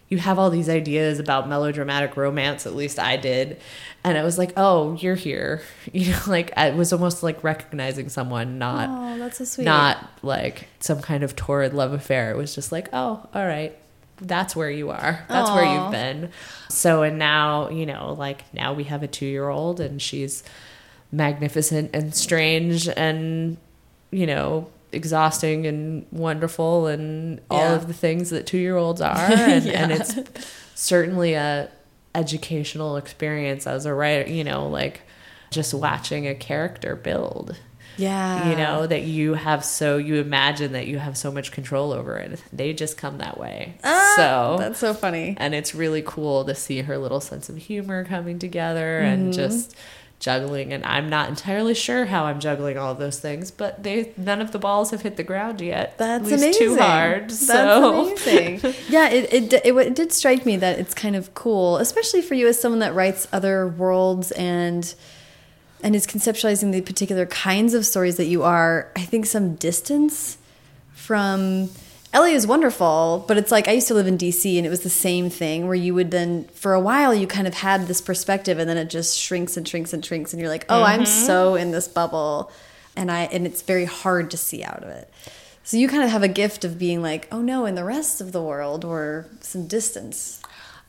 you 0.09 0.17
have 0.17 0.39
all 0.39 0.49
these 0.49 0.67
ideas 0.67 1.19
about 1.19 1.47
melodramatic 1.47 2.17
romance 2.17 2.65
at 2.65 2.75
least 2.75 2.99
i 2.99 3.15
did. 3.15 3.59
And 4.03 4.17
it 4.17 4.23
was 4.23 4.37
like 4.37 4.53
oh 4.57 4.93
you're 4.93 5.15
here. 5.15 5.61
You 5.93 6.11
know 6.11 6.19
like 6.27 6.51
it 6.55 6.75
was 6.75 6.93
almost 6.93 7.23
like 7.23 7.43
recognizing 7.43 8.09
someone 8.09 8.57
not 8.57 8.89
oh, 8.89 9.17
that's 9.17 9.37
so 9.39 9.45
sweet. 9.45 9.65
not 9.65 10.09
like 10.21 10.67
some 10.79 11.01
kind 11.01 11.23
of 11.23 11.35
torrid 11.35 11.73
love 11.73 11.93
affair. 11.93 12.31
It 12.31 12.37
was 12.37 12.53
just 12.55 12.71
like 12.71 12.89
oh 12.93 13.27
all 13.33 13.45
right. 13.45 13.77
That's 14.21 14.53
where 14.55 14.69
you 14.69 14.89
are. 14.89 15.25
That's 15.29 15.49
where 15.49 15.63
you've 15.63 15.91
been. 15.91 16.31
So 16.69 17.03
and 17.03 17.17
now 17.17 17.69
you 17.69 17.85
know 17.85 18.15
like 18.17 18.51
now 18.53 18.73
we 18.73 18.85
have 18.85 19.03
a 19.03 19.07
two 19.07 19.25
year 19.25 19.47
old 19.49 19.79
and 19.79 20.01
she's 20.01 20.43
magnificent 21.11 21.89
and 21.93 22.13
strange 22.13 22.87
and 22.89 23.57
you 24.11 24.27
know 24.27 24.69
exhausting 24.91 25.65
and 25.67 26.05
wonderful 26.11 26.87
and 26.87 27.39
all 27.49 27.59
Yeah. 27.59 27.75
of 27.75 27.87
the 27.87 27.93
things 27.93 28.29
that 28.31 28.45
two 28.47 28.57
year 28.57 28.75
olds 28.77 29.01
are 29.01 29.15
and, 29.17 29.67
and 29.67 29.91
it's 29.91 30.15
certainly 30.75 31.33
a 31.33 31.69
educational 32.15 32.97
experience 32.97 33.67
as 33.67 33.85
a 33.85 33.93
writer, 33.93 34.29
you 34.29 34.43
know, 34.43 34.67
like 34.67 35.01
just 35.51 35.73
watching 35.73 36.27
a 36.27 36.35
character 36.35 36.95
build. 36.95 37.55
Yeah. 37.97 38.49
You 38.49 38.55
know, 38.55 38.87
that 38.87 39.03
you 39.03 39.33
have 39.33 39.65
so 39.65 39.97
you 39.97 40.15
imagine 40.15 40.71
that 40.71 40.87
you 40.87 40.99
have 40.99 41.17
so 41.17 41.31
much 41.31 41.51
control 41.51 41.91
over 41.91 42.17
it. 42.17 42.41
They 42.53 42.71
just 42.73 42.97
come 42.97 43.17
that 43.17 43.37
way. 43.37 43.75
Ah, 43.83 44.13
so 44.15 44.55
that's 44.57 44.79
so 44.79 44.93
funny. 44.93 45.35
and 45.37 45.53
it's 45.53 45.75
really 45.75 46.01
cool 46.05 46.45
to 46.45 46.55
see 46.55 46.81
her 46.83 46.97
little 46.97 47.19
sense 47.19 47.49
of 47.49 47.57
humor 47.57 48.05
coming 48.05 48.39
together 48.39 49.01
Mm-hmm. 49.03 49.13
and 49.25 49.33
just 49.33 49.75
juggling 50.19 50.73
and 50.73 50.83
I'm 50.85 51.09
not 51.09 51.29
entirely 51.29 51.73
sure 51.73 52.05
how 52.05 52.25
I'm 52.25 52.39
juggling 52.39 52.77
all 52.77 52.91
of 52.91 52.97
those 52.97 53.19
things, 53.19 53.51
but 53.51 53.83
they 53.83 54.13
none 54.17 54.41
of 54.41 54.51
the 54.51 54.59
balls 54.59 54.91
have 54.91 55.01
hit 55.01 55.15
the 55.15 55.23
ground 55.23 55.61
yet. 55.61 55.97
That's 55.97 56.25
At 56.25 56.31
least 56.31 56.43
amazing. 56.43 56.67
too 56.67 56.77
hard. 56.77 57.29
That's 57.29 57.45
so 57.47 58.07
amazing. 58.07 58.73
yeah, 58.89 59.09
it, 59.09 59.33
it, 59.33 59.53
it, 59.65 59.75
it 59.75 59.95
did 59.95 60.11
strike 60.11 60.45
me 60.45 60.57
that 60.57 60.77
it's 60.77 60.93
kind 60.93 61.15
of 61.15 61.33
cool, 61.33 61.77
especially 61.77 62.21
for 62.21 62.33
you 62.33 62.47
as 62.47 62.59
someone 62.61 62.79
that 62.79 62.93
writes 62.93 63.27
other 63.31 63.67
worlds 63.67 64.31
and 64.31 64.93
and 65.81 65.95
is 65.95 66.05
conceptualizing 66.05 66.73
the 66.73 66.81
particular 66.81 67.25
kinds 67.25 67.73
of 67.73 67.85
stories 67.85 68.17
that 68.17 68.25
you 68.25 68.43
are. 68.43 68.91
I 68.97 69.01
think 69.01 69.25
some 69.25 69.55
distance 69.55 70.37
from 70.93 71.69
LA 72.13 72.25
is 72.25 72.47
wonderful, 72.47 73.23
but 73.27 73.37
it's 73.37 73.51
like 73.51 73.67
I 73.67 73.73
used 73.73 73.87
to 73.89 73.93
live 73.93 74.07
in 74.07 74.17
DC 74.17 74.57
and 74.57 74.65
it 74.65 74.69
was 74.69 74.81
the 74.81 74.89
same 74.89 75.29
thing 75.29 75.67
where 75.67 75.75
you 75.75 75.93
would 75.93 76.09
then 76.09 76.45
for 76.45 76.73
a 76.73 76.79
while 76.79 77.13
you 77.13 77.27
kind 77.27 77.47
of 77.47 77.53
had 77.53 77.87
this 77.87 78.01
perspective 78.01 78.57
and 78.57 78.67
then 78.67 78.77
it 78.77 78.89
just 78.89 79.17
shrinks 79.17 79.55
and 79.57 79.67
shrinks 79.67 79.93
and 79.93 80.03
shrinks 80.03 80.33
and 80.33 80.41
you're 80.41 80.49
like, 80.49 80.65
"Oh, 80.69 80.81
I'm 80.81 81.05
so 81.05 81.55
in 81.55 81.71
this 81.71 81.87
bubble." 81.87 82.51
And 82.95 83.11
I 83.11 83.21
and 83.25 83.45
it's 83.45 83.61
very 83.61 83.85
hard 83.85 84.31
to 84.31 84.37
see 84.37 84.63
out 84.63 84.81
of 84.81 84.89
it. 84.89 85.11
So 85.63 85.77
you 85.77 85.87
kind 85.87 86.03
of 86.03 86.09
have 86.09 86.23
a 86.23 86.27
gift 86.27 86.65
of 86.65 86.79
being 86.79 87.03
like, 87.03 87.27
"Oh 87.31 87.41
no, 87.41 87.65
in 87.65 87.75
the 87.75 87.83
rest 87.83 88.21
of 88.21 88.31
the 88.31 88.41
world 88.41 88.83
or 88.83 89.27
some 89.41 89.67
distance." 89.67 90.41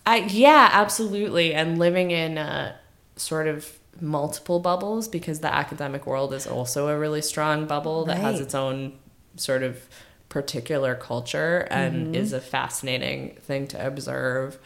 I 0.06 0.18
yeah, 0.20 0.70
absolutely. 0.72 1.52
And 1.52 1.78
living 1.78 2.10
in 2.12 2.38
uh, 2.38 2.74
sort 3.16 3.46
of 3.46 3.78
multiple 4.00 4.58
bubbles 4.58 5.06
because 5.06 5.40
the 5.40 5.52
academic 5.52 6.06
world 6.06 6.32
is 6.32 6.46
also 6.46 6.88
a 6.88 6.98
really 6.98 7.20
strong 7.20 7.66
bubble 7.66 8.06
that 8.06 8.16
has 8.16 8.40
its 8.40 8.54
own 8.54 8.94
sort 9.36 9.62
of 9.62 9.86
particular 10.30 10.94
culture 10.94 11.68
and 11.70 12.06
Mm-hmm. 12.06 12.14
is 12.14 12.32
a 12.32 12.40
fascinating 12.40 13.36
thing 13.42 13.66
to 13.68 13.86
observe. 13.86 14.58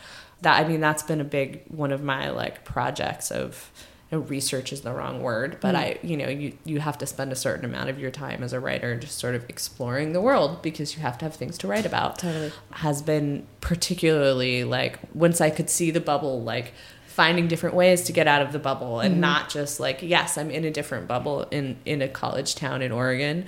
That 0.43 0.65
I 0.65 0.69
mean, 0.69 0.81
that's 0.81 1.03
been 1.03 1.21
a 1.21 1.25
big 1.25 1.63
one 1.69 1.91
of 1.91 2.03
my 2.03 2.31
like 2.31 2.65
projects 2.65 3.31
of. 3.33 3.71
you 4.13 4.19
know, 4.19 4.25
Research 4.25 4.73
is 4.75 4.83
the 4.83 4.93
wrong 4.93 5.23
word, 5.23 5.57
but 5.61 5.75
Mm. 5.75 5.79
I, 5.79 5.99
you 6.03 6.17
know, 6.19 6.29
you 6.29 6.53
you 6.65 6.79
have 6.81 6.99
to 6.99 7.07
spend 7.07 7.33
a 7.33 7.37
certain 7.37 7.65
amount 7.65 7.89
of 7.89 7.99
your 7.99 8.11
time 8.11 8.43
as 8.45 8.53
a 8.53 8.61
writer 8.61 8.95
just 8.97 9.19
sort 9.19 9.35
of 9.35 9.43
exploring 9.49 10.13
the 10.13 10.21
world 10.21 10.61
because 10.63 10.95
you 10.95 11.01
have 11.03 11.17
to 11.19 11.25
have 11.25 11.35
things 11.35 11.57
to 11.59 11.67
write 11.67 11.87
about 11.87 12.19
Totally. 12.19 12.53
has 12.73 13.01
been 13.03 13.47
particularly 13.61 14.65
like 14.65 14.99
once 15.15 15.41
I 15.41 15.51
could 15.51 15.71
see 15.71 15.91
the 15.91 16.01
bubble, 16.01 16.43
like 16.43 16.73
finding 17.07 17.47
different 17.49 17.77
ways 17.77 18.03
to 18.05 18.13
get 18.13 18.27
out 18.27 18.43
of 18.43 18.53
the 18.53 18.59
bubble 18.59 18.99
and 19.01 19.21
not 19.21 19.49
just 19.49 19.79
like, 19.81 20.03
yes, 20.03 20.37
I'm 20.37 20.51
in 20.51 20.65
a 20.65 20.71
different 20.71 21.07
bubble 21.07 21.43
in, 21.53 21.77
in 21.85 22.03
a 22.03 22.09
college 22.09 22.57
town 22.57 22.83
in 22.83 22.91
Oregon, 22.91 23.47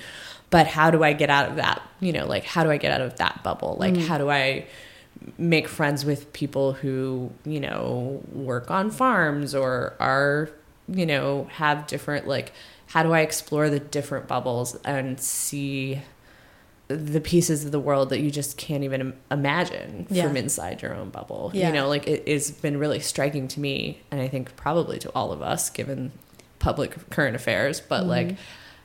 but 0.51 0.67
how 0.67 0.91
do 0.91 1.03
I 1.03 1.13
get 1.13 1.31
out 1.31 1.49
of 1.51 1.57
that? 1.57 1.83
You 2.01 2.13
know, 2.13 2.27
like 2.27 2.45
how 2.45 2.63
do 2.65 2.71
I 2.71 2.77
get 2.77 2.93
out 2.93 3.01
of 3.01 3.17
that 3.17 3.43
bubble? 3.43 3.77
Like 3.79 3.97
how 3.97 4.19
do 4.19 4.31
I 4.31 4.67
make 5.39 5.67
friends 5.69 6.05
with 6.05 6.33
people 6.33 6.73
who, 6.75 7.31
you 7.45 7.59
know, 7.61 8.23
work 8.33 8.71
on 8.71 8.91
farms 8.91 9.55
or 9.55 9.95
are, 9.99 10.51
you 10.89 11.07
know, 11.07 11.49
have 11.53 11.87
different 11.87 12.27
like 12.29 12.53
how 12.89 13.03
do 13.03 13.13
I 13.13 13.21
explore 13.21 13.69
the 13.69 13.81
different 13.81 14.29
bubbles 14.29 14.77
and 14.85 15.19
see 15.19 16.01
the 16.89 17.21
pieces 17.21 17.65
of 17.65 17.73
the 17.73 17.81
world 17.81 18.11
that 18.11 18.21
you 18.21 18.31
just 18.31 18.57
can't 18.57 18.85
even 18.85 19.13
imagine 19.33 20.07
Yeah. 20.09 20.23
from 20.29 20.37
inside 20.37 20.83
your 20.83 20.95
own 20.95 21.11
bubble. 21.11 21.51
Yeah. 21.53 21.67
You 21.69 21.73
know, 21.75 21.89
like 21.89 22.07
it 22.07 22.29
has 22.29 22.53
been 22.53 22.79
really 22.79 23.01
striking 23.01 23.49
to 23.49 23.61
me, 23.61 24.03
and 24.13 24.21
I 24.21 24.29
think 24.29 24.55
probably 24.55 25.01
to 25.01 25.11
all 25.13 25.33
of 25.33 25.43
us, 25.43 25.69
given 25.69 26.13
public 26.61 27.11
current 27.11 27.35
affairs, 27.35 27.81
but 27.81 28.03
Mm-hmm. 28.03 28.09
like 28.09 28.37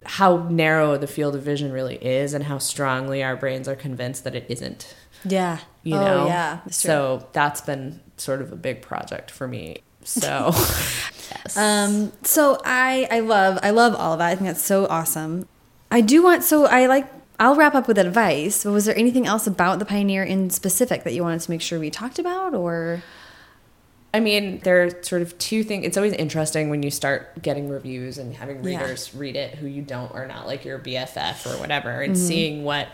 how 0.04 0.48
narrow 0.50 0.98
the 0.98 1.08
field 1.08 1.36
of 1.36 1.44
vision 1.44 1.72
really 1.72 1.96
is, 1.96 2.34
and 2.34 2.46
how 2.46 2.58
strongly 2.58 3.24
our 3.24 3.36
brains 3.36 3.68
are 3.68 3.76
convinced 3.76 4.24
that 4.24 4.36
it 4.36 4.46
isn't. 4.50 4.96
Yeah. 5.24 5.60
You 5.84 5.96
oh, 5.96 6.06
know, 6.06 6.26
yeah. 6.28 6.60
That's 6.66 6.82
true. 6.82 6.90
so 6.90 7.30
that's 7.34 7.62
been 7.62 8.00
sort 8.18 8.42
of 8.42 8.52
a 8.52 8.56
big 8.56 8.82
project 8.82 9.32
for 9.32 9.48
me. 9.48 9.84
So, 10.04 10.52
yes. 10.54 11.58
Um, 11.58 12.12
so 12.24 12.60
I 12.66 13.08
I 13.12 13.20
love 13.20 13.60
I 13.62 13.70
love 13.70 13.96
all 13.96 14.14
of 14.14 14.20
that. 14.20 14.30
I 14.30 14.36
think 14.36 14.48
that's 14.48 14.62
so 14.62 14.88
awesome. 14.88 15.48
I 15.92 16.02
do 16.02 16.24
want 16.24 16.44
so 16.44 16.66
I 16.66 16.88
like 16.88 17.08
I'll 17.40 17.56
wrap 17.56 17.76
up 17.76 17.88
with 17.88 17.98
advice. 17.98 18.64
But 18.64 18.72
was 18.72 18.86
there 18.86 18.98
anything 18.98 19.28
else 19.28 19.48
about 19.48 19.80
the 19.80 19.86
Pioneer 19.86 20.24
in 20.24 20.50
specific 20.50 21.04
that 21.04 21.14
you 21.14 21.24
wanted 21.24 21.42
to 21.42 21.52
make 21.52 21.62
sure 21.62 21.80
we 21.80 21.90
talked 21.90 22.20
about 22.20 22.54
or 22.54 23.04
I 24.14 24.20
mean, 24.20 24.60
there 24.64 24.84
are 24.84 25.04
sort 25.04 25.22
of 25.22 25.38
two 25.38 25.64
things. 25.64 25.86
It's 25.86 25.96
always 25.98 26.14
interesting 26.14 26.70
when 26.70 26.84
you 26.84 26.92
start 26.92 27.42
getting 27.42 27.70
reviews 27.70 28.18
and 28.18 28.34
having 28.36 28.64
Yeah. 28.64 28.82
readers 28.82 29.14
read 29.16 29.36
it 29.38 29.56
who 29.56 29.68
you 29.68 29.82
don't 29.82 30.14
or 30.14 30.28
not 30.28 30.48
like 30.48 30.66
your 30.66 30.78
BFF 30.80 31.46
or 31.46 31.58
whatever, 31.60 32.02
and 32.02 32.14
Mm-hmm. 32.16 32.28
seeing 32.28 32.64
what, 32.66 32.90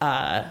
uh, 0.00 0.44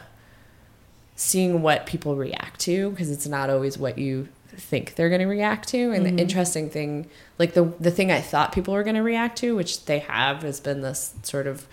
seeing 1.15 1.61
what 1.61 1.85
people 1.85 2.15
react 2.15 2.59
to 2.61 2.91
because 2.91 3.09
it's 3.09 3.27
not 3.27 3.49
always 3.49 3.77
what 3.77 3.97
you 3.97 4.27
think 4.55 4.95
they're 4.95 5.09
going 5.09 5.21
to 5.21 5.27
react 5.27 5.67
to. 5.69 5.91
And 5.91 6.05
Mm-hmm. 6.05 6.15
the 6.15 6.21
interesting 6.21 6.69
thing, 6.69 7.09
like 7.37 7.53
the 7.53 7.73
the 7.79 7.91
thing 7.91 8.11
I 8.11 8.21
thought 8.21 8.51
people 8.53 8.73
were 8.73 8.83
going 8.83 8.95
to 8.95 9.01
react 9.03 9.37
to, 9.39 9.55
which 9.55 9.85
they 9.85 9.99
have, 9.99 10.43
has 10.43 10.59
been 10.59 10.81
this 10.81 11.15
sort 11.23 11.47
of 11.47 11.67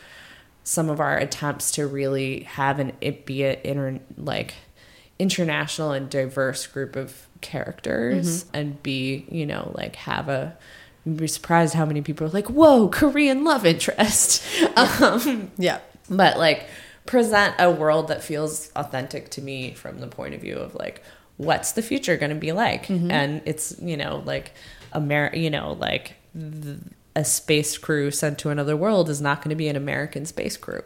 some 0.65 0.89
of 0.89 0.99
our 0.99 1.19
attempts 1.19 1.71
to 1.73 1.87
really 1.87 2.41
have 2.41 2.79
an 2.79 2.93
it 3.01 3.27
be 3.27 3.45
an 3.45 3.59
inter 3.65 4.01
like 4.17 4.55
international 5.19 5.93
and 5.93 6.09
diverse 6.11 6.67
group 6.67 6.97
of 6.97 7.27
characters 7.45 8.47
and 8.53 8.83
be 8.83 9.27
you 9.31 9.47
know 9.47 9.71
like 9.75 9.97
have 9.97 10.29
a 10.29 10.57
you'd 11.05 11.19
be 11.19 11.27
surprised 11.29 11.75
how 11.75 11.85
many 11.85 12.01
people 12.03 12.27
are 12.27 12.31
like 12.31 12.49
whoa 12.51 12.89
korean 12.89 13.45
love 13.45 13.65
interest. 13.67 14.43
Um 14.77 15.51
Yeah. 15.59 15.79
but 16.09 16.39
like 16.39 16.67
present 17.07 17.55
a 17.59 17.71
world 17.71 18.09
that 18.09 18.23
feels 18.25 18.73
authentic 18.75 19.29
to 19.31 19.43
me 19.43 19.75
from 19.75 20.01
the 20.01 20.07
point 20.09 20.35
of 20.35 20.41
view 20.41 20.57
of 20.57 20.75
like 20.75 21.03
what's 21.37 21.73
the 21.73 21.83
future 21.83 22.17
going 22.17 22.31
to 22.31 22.37
be 22.49 22.53
like? 22.53 22.89
And 22.89 23.43
it's 23.45 23.77
you 23.81 23.97
know 23.97 24.23
like 24.25 24.53
Amer 24.95 25.31
you 25.35 25.51
know 25.51 25.73
like 25.89 26.15
a 27.17 27.25
space 27.25 27.77
crew 27.79 28.11
sent 28.11 28.39
to 28.39 28.51
another 28.51 28.77
world 28.77 29.09
is 29.11 29.21
not 29.21 29.39
going 29.41 29.51
to 29.51 29.55
be 29.65 29.69
an 29.69 29.77
american 29.77 30.27
space 30.27 30.57
crew 30.57 30.83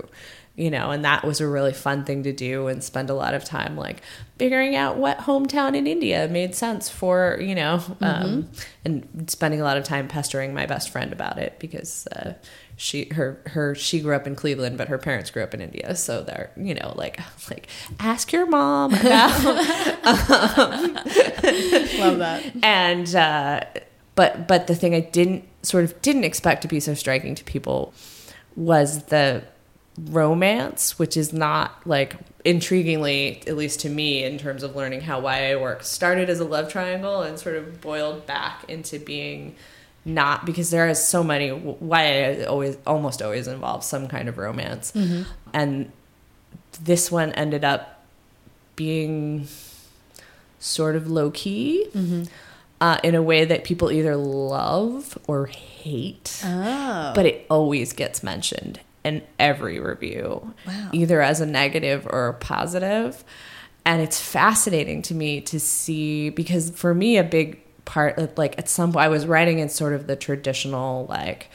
you 0.58 0.70
know 0.70 0.90
and 0.90 1.04
that 1.04 1.24
was 1.24 1.40
a 1.40 1.46
really 1.46 1.72
fun 1.72 2.04
thing 2.04 2.22
to 2.24 2.32
do 2.32 2.66
and 2.66 2.82
spend 2.82 3.08
a 3.08 3.14
lot 3.14 3.32
of 3.32 3.44
time 3.44 3.76
like 3.76 4.02
figuring 4.38 4.74
out 4.74 4.96
what 4.96 5.18
hometown 5.18 5.76
in 5.76 5.86
india 5.86 6.28
made 6.28 6.54
sense 6.54 6.88
for 6.88 7.38
you 7.40 7.54
know 7.54 7.80
um, 8.00 8.48
and 8.84 9.30
spending 9.30 9.60
a 9.60 9.64
lot 9.64 9.76
of 9.76 9.84
time 9.84 10.08
pestering 10.08 10.52
my 10.52 10.66
best 10.66 10.90
friend 10.90 11.12
about 11.12 11.38
it 11.38 11.58
because 11.58 12.06
uh, 12.08 12.34
she 12.76 13.06
her 13.12 13.40
her 13.46 13.74
she 13.74 14.00
grew 14.00 14.14
up 14.14 14.24
in 14.26 14.36
Cleveland, 14.36 14.78
but 14.78 14.86
her 14.86 14.98
parents 14.98 15.32
grew 15.32 15.42
up 15.42 15.52
in 15.52 15.60
India. 15.60 15.96
So 15.96 16.22
they're 16.22 16.52
you 16.56 16.74
know 16.74 16.92
like 16.94 17.18
like 17.50 17.66
ask 17.98 18.32
your 18.32 18.46
mom 18.46 18.94
about 18.94 19.44
Love 21.98 22.18
that. 22.18 22.52
and 22.62 23.14
uh, 23.16 23.64
but 24.14 24.46
but 24.46 24.68
the 24.68 24.76
thing 24.76 24.94
I 24.94 25.00
didn't 25.00 25.44
sort 25.62 25.82
of 25.84 26.00
didn't 26.02 26.22
expect 26.22 26.62
to 26.62 26.68
be 26.68 26.78
so 26.78 26.94
striking 26.94 27.34
to 27.34 27.42
people 27.42 27.92
was 28.54 29.04
the 29.06 29.42
romance, 30.06 30.98
which 30.98 31.16
is 31.16 31.32
not 31.32 31.86
like 31.86 32.16
intriguingly, 32.44 33.46
at 33.48 33.56
least 33.56 33.80
to 33.80 33.88
me, 33.88 34.24
in 34.24 34.38
terms 34.38 34.62
of 34.62 34.74
learning 34.76 35.02
how 35.02 35.20
YA 35.20 35.58
works, 35.60 35.88
started 35.88 36.30
as 36.30 36.40
a 36.40 36.44
love 36.44 36.70
triangle 36.70 37.22
and 37.22 37.38
sort 37.38 37.56
of 37.56 37.80
boiled 37.80 38.26
back 38.26 38.64
into 38.68 38.98
being 38.98 39.54
not 40.04 40.46
because 40.46 40.70
there 40.70 40.88
is 40.88 41.02
so 41.02 41.22
many 41.22 41.48
YA 41.48 42.46
always 42.48 42.78
almost 42.86 43.20
always 43.20 43.46
involves 43.46 43.86
some 43.86 44.08
kind 44.08 44.28
of 44.28 44.38
romance, 44.38 44.92
and 45.52 45.92
this 46.82 47.10
one 47.10 47.32
ended 47.32 47.64
up 47.64 48.02
being 48.76 49.46
sort 50.60 50.96
of 50.96 51.08
low 51.10 51.30
key 51.30 51.86
uh, 52.80 52.98
in 53.02 53.14
a 53.14 53.22
way 53.22 53.44
that 53.44 53.64
people 53.64 53.90
either 53.90 54.16
love 54.16 55.18
or 55.26 55.46
hate. 55.46 56.40
Oh. 56.44 57.12
but 57.14 57.26
it 57.26 57.44
always 57.50 57.92
gets 57.92 58.22
mentioned 58.22 58.80
in 59.04 59.22
every 59.38 59.78
review, 59.80 60.54
Wow. 60.66 60.90
either 60.92 61.22
as 61.22 61.40
a 61.40 61.46
negative 61.46 62.06
or 62.08 62.28
a 62.28 62.34
positive. 62.34 63.24
And 63.84 64.02
it's 64.02 64.20
fascinating 64.20 65.02
to 65.02 65.14
me 65.14 65.40
to 65.42 65.58
see 65.58 66.30
because 66.30 66.70
for 66.70 66.94
me, 66.94 67.16
a 67.16 67.24
big 67.24 67.60
part, 67.84 68.18
of, 68.18 68.36
like 68.36 68.58
at 68.58 68.68
some 68.68 68.92
point, 68.92 69.04
I 69.04 69.08
was 69.08 69.26
writing 69.26 69.60
in 69.60 69.68
sort 69.68 69.94
of 69.94 70.06
the 70.06 70.16
traditional, 70.16 71.06
like, 71.06 71.48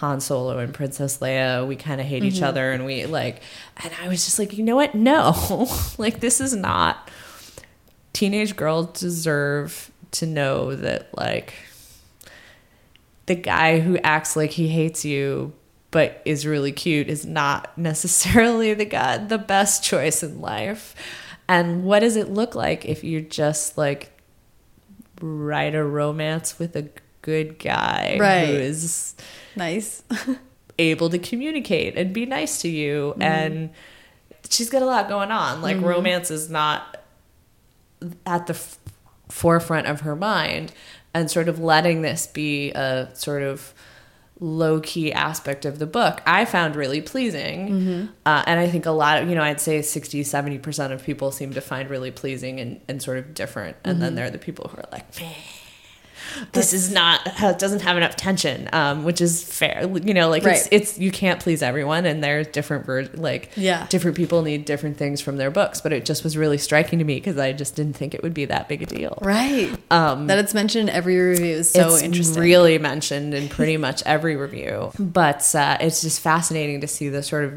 Han 0.00 0.20
Solo 0.20 0.56
and 0.58 0.72
Princess 0.72 1.18
Leia, 1.18 1.66
we 1.66 1.76
kind 1.76 2.00
of 2.00 2.06
hate 2.06 2.24
each 2.24 2.36
mm-hmm. 2.36 2.44
other, 2.44 2.72
and 2.72 2.86
we 2.86 3.04
like, 3.04 3.42
and 3.82 3.92
I 4.02 4.08
was 4.08 4.24
just 4.24 4.38
like, 4.38 4.56
you 4.56 4.64
know 4.64 4.76
what? 4.76 4.94
No, 4.94 5.68
like, 5.98 6.20
this 6.20 6.40
is 6.40 6.54
not. 6.54 7.10
Teenage 8.14 8.56
girls 8.56 8.98
deserve 8.98 9.90
to 10.12 10.26
know 10.26 10.74
that, 10.74 11.16
like, 11.16 11.52
the 13.26 13.34
guy 13.34 13.80
who 13.80 13.98
acts 13.98 14.36
like 14.36 14.50
he 14.52 14.68
hates 14.68 15.04
you 15.04 15.52
but 15.90 16.22
is 16.24 16.46
really 16.46 16.72
cute 16.72 17.08
is 17.08 17.26
not 17.26 17.76
necessarily 17.78 18.74
the 18.74 18.84
guy 18.84 19.18
the 19.18 19.38
best 19.38 19.82
choice 19.82 20.22
in 20.22 20.40
life. 20.40 20.94
And 21.48 21.82
what 21.82 22.00
does 22.00 22.16
it 22.16 22.30
look 22.30 22.54
like 22.54 22.84
if 22.84 23.02
you're 23.02 23.20
just 23.20 23.76
like 23.76 24.12
write 25.20 25.74
a 25.74 25.84
romance 25.84 26.58
with 26.58 26.76
a 26.76 26.88
good 27.22 27.58
guy 27.58 28.16
Right. 28.20 28.46
who 28.46 28.54
is 28.54 29.14
Nice. 29.56 30.02
able 30.78 31.10
to 31.10 31.18
communicate 31.18 31.96
and 31.96 32.14
be 32.14 32.24
nice 32.24 32.62
to 32.62 32.68
you? 32.68 33.12
Mm-hmm. 33.12 33.22
And 33.22 33.70
she's 34.48 34.70
got 34.70 34.82
a 34.82 34.86
lot 34.86 35.08
going 35.08 35.30
on. 35.30 35.60
Like 35.60 35.76
mm-hmm. 35.76 35.86
romance 35.86 36.30
is 36.30 36.48
not 36.48 36.98
at 38.24 38.46
the 38.46 38.54
forefront 39.28 39.86
of 39.86 40.02
her 40.02 40.16
mind. 40.16 40.72
And 41.12 41.28
sort 41.28 41.48
of 41.48 41.58
letting 41.58 42.02
this 42.02 42.28
be 42.28 42.70
a 42.70 43.10
sort 43.14 43.42
of 43.42 43.74
low 44.40 44.80
key 44.80 45.12
aspect 45.12 45.64
of 45.66 45.78
the 45.78 45.86
book 45.86 46.22
I 46.26 46.44
found 46.46 46.74
really 46.74 47.00
pleasing. 47.02 48.08
Uh, 48.24 48.42
and 48.46 48.58
I 48.58 48.68
think 48.68 48.86
a 48.86 48.90
lot 48.90 49.22
of, 49.22 49.28
you 49.28 49.34
know, 49.34 49.42
I'd 49.42 49.60
say 49.60 49.82
60, 49.82 50.22
70% 50.24 50.92
of 50.92 51.04
people 51.04 51.30
seem 51.30 51.52
to 51.52 51.60
find 51.60 51.90
really 51.90 52.10
pleasing 52.10 52.58
and, 52.58 52.80
and 52.88 53.02
sort 53.02 53.18
of 53.18 53.34
different. 53.34 53.76
And 53.84 54.00
then 54.00 54.14
there 54.14 54.24
are 54.26 54.30
the 54.30 54.38
people 54.38 54.68
who 54.68 54.78
are 54.78 54.88
like, 54.90 55.20
"Meh, 55.20 55.26
this 56.52 56.72
is 56.72 56.92
not, 56.92 57.20
doesn't 57.58 57.80
have 57.80 57.96
enough 57.96 58.16
tension, 58.16 58.68
um, 58.72 59.04
which 59.04 59.20
is 59.20 59.42
fair. 59.42 59.88
You 60.04 60.14
know, 60.14 60.28
like 60.28 60.42
it's, 60.44 60.46
Right. 60.62 60.68
it's, 60.70 60.98
you 60.98 61.10
can't 61.10 61.40
please 61.40 61.62
everyone 61.62 62.06
and 62.06 62.22
there's 62.22 62.46
different, 62.48 63.18
like, 63.18 63.50
Yeah. 63.56 63.86
different 63.88 64.16
people 64.16 64.42
need 64.42 64.64
different 64.64 64.96
things 64.96 65.20
from 65.20 65.36
their 65.36 65.50
books. 65.50 65.80
But 65.80 65.92
it 65.92 66.04
just 66.04 66.24
was 66.24 66.36
really 66.36 66.58
striking 66.58 66.98
to 66.98 67.04
me 67.04 67.16
because 67.16 67.38
I 67.38 67.52
just 67.52 67.76
didn't 67.76 67.96
think 67.96 68.14
it 68.14 68.22
would 68.22 68.34
be 68.34 68.44
that 68.46 68.68
big 68.68 68.82
a 68.82 68.86
deal. 68.86 69.18
Right. 69.22 69.70
Um, 69.90 70.26
that 70.28 70.38
it's 70.38 70.54
mentioned 70.54 70.88
in 70.88 70.94
every 70.94 71.18
review 71.18 71.46
is 71.56 71.70
so 71.70 71.94
it's 71.94 72.02
interesting. 72.02 72.42
really 72.42 72.78
mentioned 72.78 73.34
in 73.34 73.48
pretty 73.48 73.76
much 73.76 74.02
every 74.06 74.36
review. 74.36 74.92
But 74.98 75.54
uh, 75.54 75.78
it's 75.80 76.00
just 76.02 76.20
fascinating 76.20 76.80
to 76.80 76.86
see 76.86 77.08
the 77.08 77.22
sort 77.22 77.44
of 77.44 77.54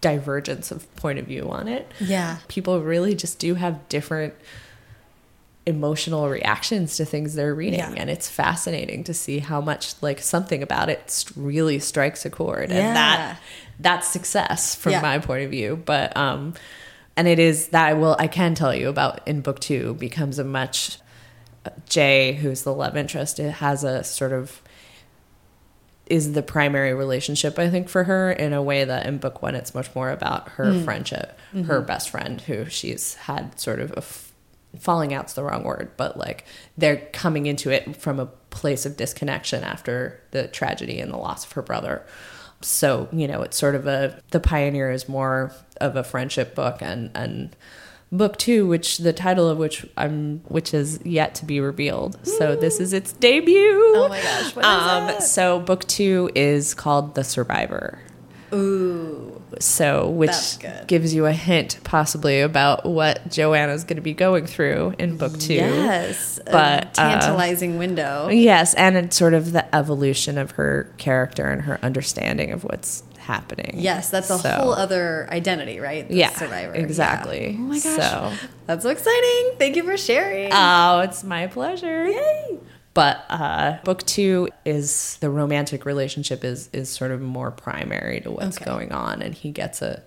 divergence 0.00 0.70
of 0.70 0.94
point 0.96 1.18
of 1.18 1.26
view 1.26 1.50
on 1.50 1.68
it. 1.68 1.90
yeah. 2.00 2.38
People 2.48 2.80
really 2.80 3.14
just 3.14 3.38
do 3.38 3.54
have 3.54 3.86
different 3.88 4.32
emotional 5.70 6.28
reactions 6.28 6.96
to 6.98 7.06
things 7.06 7.34
they're 7.34 7.54
reading 7.54 7.78
Yeah. 7.78 7.94
and 7.96 8.10
it's 8.10 8.28
fascinating 8.28 9.04
to 9.04 9.14
see 9.14 9.38
how 9.38 9.62
much 9.62 9.94
like 10.02 10.20
something 10.20 10.62
about 10.62 10.90
it 10.90 11.24
really 11.34 11.78
strikes 11.78 12.26
a 12.26 12.30
chord 12.30 12.68
Yeah. 12.68 12.76
and 12.76 12.96
that 12.96 13.40
that's 13.78 14.06
success 14.06 14.74
from 14.74 14.92
Yeah. 14.92 15.00
my 15.00 15.18
point 15.18 15.44
of 15.44 15.50
view 15.50 15.80
but 15.82 16.14
um 16.16 16.52
and 17.16 17.28
it 17.28 17.38
is 17.38 17.68
that 17.68 17.86
I 17.86 17.94
will 17.94 18.16
I 18.18 18.26
can 18.28 18.54
tell 18.54 18.74
you 18.74 18.88
about 18.88 19.26
in 19.26 19.40
book 19.40 19.60
2 19.60 19.94
becomes 19.94 20.38
a 20.38 20.44
much 20.44 20.98
uh, 21.66 21.70
Jay, 21.86 22.32
who's 22.32 22.62
the 22.62 22.72
love 22.72 22.96
interest, 22.96 23.38
it 23.38 23.50
has 23.52 23.84
a 23.84 24.02
sort 24.02 24.32
of 24.32 24.62
is 26.06 26.32
the 26.32 26.42
primary 26.42 26.94
relationship 26.94 27.58
I 27.58 27.68
think 27.70 27.88
for 27.88 28.04
her 28.04 28.32
in 28.32 28.52
a 28.52 28.62
way 28.62 28.84
that 28.84 29.06
in 29.06 29.18
book 29.18 29.42
one 29.42 29.54
it's 29.54 29.74
much 29.74 29.94
more 29.94 30.10
about 30.10 30.48
her 30.50 30.66
mm. 30.66 30.84
friendship, 30.84 31.38
her 31.52 31.60
mm-hmm. 31.60 31.86
best 31.86 32.10
friend 32.10 32.40
who 32.40 32.64
she's 32.66 33.14
had 33.14 33.60
sort 33.60 33.80
of 33.80 33.92
a 33.96 34.02
falling 34.78 35.12
out's 35.12 35.34
the 35.34 35.42
wrong 35.42 35.64
word, 35.64 35.90
but 35.96 36.16
like 36.16 36.44
they're 36.78 37.08
coming 37.12 37.46
into 37.46 37.70
it 37.70 37.96
from 37.96 38.20
a 38.20 38.26
place 38.26 38.86
of 38.86 38.96
disconnection 38.96 39.64
after 39.64 40.20
the 40.30 40.48
tragedy 40.48 41.00
and 41.00 41.12
the 41.12 41.16
loss 41.16 41.44
of 41.44 41.52
her 41.52 41.62
brother. 41.62 42.04
So, 42.62 43.08
you 43.12 43.26
know, 43.26 43.42
it's 43.42 43.56
sort 43.56 43.74
of 43.74 43.86
a 43.86 44.20
the 44.30 44.40
pioneer 44.40 44.90
is 44.90 45.08
more 45.08 45.52
of 45.80 45.96
a 45.96 46.04
friendship 46.04 46.54
book 46.54 46.78
and 46.80 47.10
and 47.14 47.56
book 48.12 48.36
two, 48.36 48.66
which 48.66 48.98
the 48.98 49.12
title 49.12 49.48
of 49.48 49.58
which 49.58 49.86
I'm 49.96 50.40
which 50.48 50.74
is 50.74 51.00
yet 51.04 51.34
to 51.36 51.44
be 51.44 51.60
revealed. 51.60 52.24
So 52.26 52.56
this 52.56 52.80
is 52.80 52.92
its 52.92 53.12
debut. 53.12 53.92
Oh 53.94 54.08
my 54.08 54.20
gosh, 54.20 54.54
what 54.54 54.64
is 54.64 54.70
um, 54.70 55.08
it? 55.08 55.22
So 55.22 55.60
book 55.60 55.86
two 55.86 56.30
is 56.34 56.74
called 56.74 57.14
The 57.14 57.24
Survivor. 57.24 57.98
Ooh. 58.52 59.39
So 59.58 60.08
which 60.08 60.30
gives 60.86 61.12
you 61.14 61.26
a 61.26 61.32
hint 61.32 61.78
possibly 61.84 62.40
about 62.40 62.86
what 62.86 63.28
Joanna's 63.30 63.84
going 63.84 63.96
to 63.96 64.02
be 64.02 64.14
going 64.14 64.46
through 64.46 64.94
in 64.98 65.16
book 65.16 65.38
two. 65.38 65.54
Yes. 65.54 66.38
a 66.46 66.50
But, 66.52 66.98
uh, 66.98 67.18
tantalizing 67.20 67.76
window. 67.78 68.28
Yes, 68.28 68.74
and 68.74 68.96
it's 68.96 69.16
sort 69.16 69.34
of 69.34 69.52
the 69.52 69.74
evolution 69.74 70.38
of 70.38 70.52
her 70.52 70.92
character 70.98 71.46
and 71.48 71.62
her 71.62 71.78
understanding 71.82 72.52
of 72.52 72.64
what's 72.64 73.02
happening. 73.18 73.74
Yes, 73.76 74.08
that's 74.10 74.30
a 74.30 74.38
So- 74.38 74.50
whole 74.50 74.72
other 74.72 75.28
identity, 75.30 75.78
right? 75.78 76.08
The 76.08 76.14
yeah, 76.16 76.30
Survivor. 76.30 76.74
exactly. 76.74 77.50
Yeah. 77.50 77.56
Oh 77.58 77.60
my 77.60 77.74
gosh. 77.78 77.82
So, 77.82 78.32
That's 78.66 78.82
so 78.84 78.90
exciting. 78.90 79.52
Thank 79.58 79.76
you 79.76 79.84
for 79.84 79.96
sharing. 79.96 80.50
oh, 80.52 81.00
it's 81.00 81.22
my 81.22 81.46
pleasure. 81.46 82.06
Yay. 82.06 82.58
But 82.92 83.24
uh, 83.28 83.78
book 83.84 84.04
two 84.04 84.48
is 84.64 85.16
the 85.20 85.30
romantic 85.30 85.84
relationship 85.84 86.44
is 86.44 86.68
is 86.72 86.88
sort 86.88 87.12
of 87.12 87.20
more 87.20 87.50
primary 87.50 88.20
to 88.22 88.30
what's 88.30 88.56
Okay. 88.56 88.64
going 88.64 88.92
on, 88.92 89.22
and 89.22 89.32
he 89.34 89.52
gets 89.52 89.80
a 89.80 90.02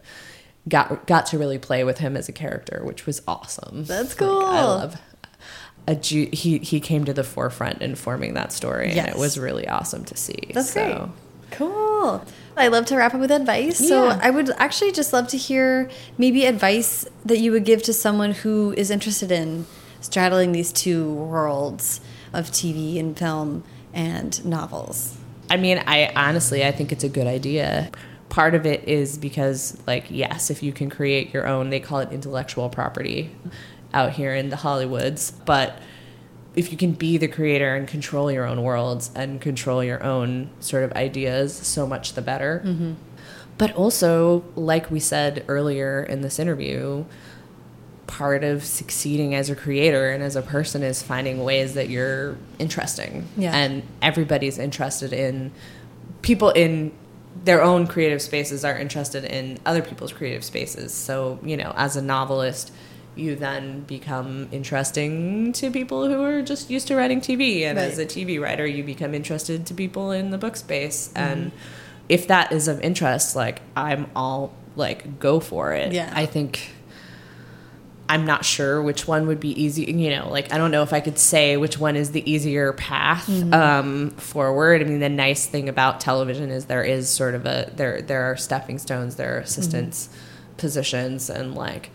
got 0.68 1.08
got 1.08 1.26
to 1.28 1.38
really 1.38 1.58
play 1.58 1.84
with 1.84 2.00
him 2.00 2.18
as 2.18 2.28
a 2.28 2.34
character, 2.34 2.82
which 2.84 3.06
was 3.06 3.22
awesome. 3.28 3.86
That's 3.86 4.10
Like, 4.10 4.18
cool. 4.30 4.46
I 4.46 4.62
love. 4.64 4.98
A 5.88 5.96
Ju- 5.96 6.30
he 6.34 6.58
he 6.60 6.80
came 6.80 7.06
to 7.06 7.14
the 7.14 7.24
forefront 7.24 7.82
in 7.82 7.96
forming 7.96 8.34
that 8.36 8.52
story, 8.52 8.92
and 8.92 9.08
it 9.08 9.18
was 9.18 9.38
really 9.38 9.68
awesome 9.68 10.04
to 10.06 10.18
see. 10.18 10.52
That's 10.54 10.72
So- 10.72 10.86
great. 10.86 11.10
Cool. 11.52 12.24
I 12.58 12.68
love 12.70 12.86
to 12.88 12.96
wrap 12.98 13.14
up 13.14 13.20
with 13.22 13.32
advice. 13.32 13.78
So 13.78 14.06
Yeah. 14.08 14.20
I 14.22 14.30
would 14.30 14.50
actually 14.58 14.92
just 14.92 15.14
love 15.14 15.28
to 15.30 15.38
hear 15.38 15.90
maybe 16.18 16.46
advice 16.46 17.06
that 17.26 17.40
you 17.40 17.52
would 17.52 17.64
give 17.64 17.84
to 17.84 17.94
someone 17.94 18.32
who 18.32 18.74
is 18.76 18.90
interested 18.90 19.32
in 19.32 19.66
straddling 20.02 20.52
these 20.52 20.72
two 20.72 21.14
worlds 21.14 22.02
of 22.34 22.52
TV 22.52 23.00
and 23.00 23.18
film 23.18 23.64
and 23.94 24.44
novels. 24.46 25.18
I 25.50 25.58
mean, 25.58 25.82
I 25.86 26.12
honestly, 26.16 26.66
I 26.66 26.72
think 26.72 26.92
it's 26.92 27.04
a 27.04 27.10
good 27.10 27.28
idea. 27.28 27.92
Part 28.30 28.56
of 28.56 28.66
it 28.66 28.88
is 28.88 29.18
because, 29.18 29.78
like, 29.86 30.06
yes, 30.10 30.50
if 30.50 30.64
you 30.64 30.74
can 30.74 30.90
create 30.90 31.34
your 31.34 31.46
own, 31.48 31.70
they 31.70 31.80
call 31.80 32.00
it 32.00 32.12
intellectual 32.12 32.70
property 32.70 33.32
out 33.94 34.14
here 34.14 34.34
in 34.34 34.50
the 34.50 34.56
Hollywoods, 34.56 35.34
but 35.46 35.78
if 36.56 36.72
you 36.72 36.78
can 36.78 36.94
be 36.94 37.18
the 37.18 37.28
creator 37.28 37.76
and 37.76 37.88
control 37.88 38.32
your 38.32 38.46
own 38.46 38.64
worlds 38.64 39.12
and 39.16 39.42
control 39.42 39.84
your 39.84 40.04
own 40.04 40.50
sort 40.60 40.84
of 40.84 40.92
ideas, 40.94 41.56
so 41.56 41.86
much 41.86 42.14
the 42.14 42.22
better. 42.22 42.62
Mm-hmm. 42.66 42.94
But 43.58 43.76
also, 43.76 44.44
like 44.56 44.90
we 44.90 45.00
said 45.00 45.46
earlier 45.48 46.04
in 46.04 46.22
this 46.22 46.40
interview, 46.40 47.06
part 48.08 48.43
of 48.43 48.64
succeeding 48.64 49.34
as 49.34 49.49
a 49.49 49.56
creator 49.56 50.10
and 50.12 50.22
as 50.24 50.36
a 50.36 50.41
person 50.41 50.84
is 50.84 51.01
finding 51.01 51.43
ways 51.43 51.74
that 51.74 51.89
you're 51.89 52.38
interesting. 52.60 53.28
Yeah. 53.38 53.56
And 53.56 53.84
everybody's 54.01 54.60
interested 54.60 55.14
in 55.14 55.51
people 56.22 56.49
in 56.49 56.91
their 57.43 57.64
own 57.64 57.88
creative 57.88 58.22
spaces 58.22 58.64
are 58.64 58.78
interested 58.78 59.24
in 59.24 59.58
other 59.66 59.82
people's 59.82 60.14
creative 60.14 60.43
spaces. 60.43 60.93
So, 60.93 61.39
you 61.43 61.58
know, 61.58 61.74
as 61.76 61.95
a 61.95 62.01
novelist, 62.01 62.72
you 63.16 63.36
then 63.36 63.82
become 63.82 64.49
interesting 64.51 65.54
to 65.54 65.72
people 65.72 66.08
who 66.08 66.24
are 66.24 66.41
just 66.41 66.70
used 66.70 66.88
to 66.89 66.95
writing 66.95 67.22
TV. 67.22 67.62
And 67.62 67.80
as 67.80 67.97
a 67.97 68.06
TV 68.06 68.41
writer, 68.41 68.66
you 68.66 68.84
become 68.84 69.14
interested 69.14 69.66
to 69.68 69.74
people 69.74 70.12
in 70.12 70.30
the 70.30 70.38
book 70.38 70.56
space. 70.56 71.08
Mm-hmm. 71.10 71.18
And 71.18 71.51
if 72.10 72.28
that 72.28 72.51
is 72.51 72.68
of 72.68 72.82
interest, 72.82 73.36
like, 73.36 73.62
I'm 73.76 74.10
all 74.16 74.54
like, 74.76 75.20
go 75.20 75.39
for 75.39 75.74
it. 75.74 75.93
Yeah. 75.93 76.12
I 76.14 76.26
think. 76.26 76.72
I'm 78.14 78.26
not 78.28 78.45
sure 78.45 78.80
which 78.80 79.07
one 79.07 79.26
would 79.26 79.39
be 79.39 79.59
easy. 79.59 79.86
You 79.86 80.11
know, 80.11 80.30
like 80.30 80.53
I 80.53 80.59
don't 80.59 80.70
know 80.70 80.84
if 80.84 80.93
I 80.93 80.99
could 80.99 81.18
say 81.18 81.57
which 81.57 81.80
one 81.80 81.95
is 81.95 82.11
the 82.11 82.30
easier 82.32 82.72
path 82.74 83.28
um, 83.51 84.11
forward. 84.11 84.82
I 84.82 84.86
mean, 84.86 84.99
the 84.99 85.09
nice 85.09 85.47
thing 85.47 85.68
about 85.68 85.99
television 85.99 86.51
is 86.51 86.66
there 86.66 86.84
is 86.84 87.09
sort 87.09 87.34
of 87.34 87.47
a 87.47 87.72
there 87.76 88.03
there 88.03 88.26
are 88.26 88.38
stepping 88.38 88.78
stones, 88.78 89.16
there 89.16 89.36
are 89.36 89.39
assistants 89.39 90.09
positions, 90.57 91.28
and 91.28 91.55
like 91.55 91.89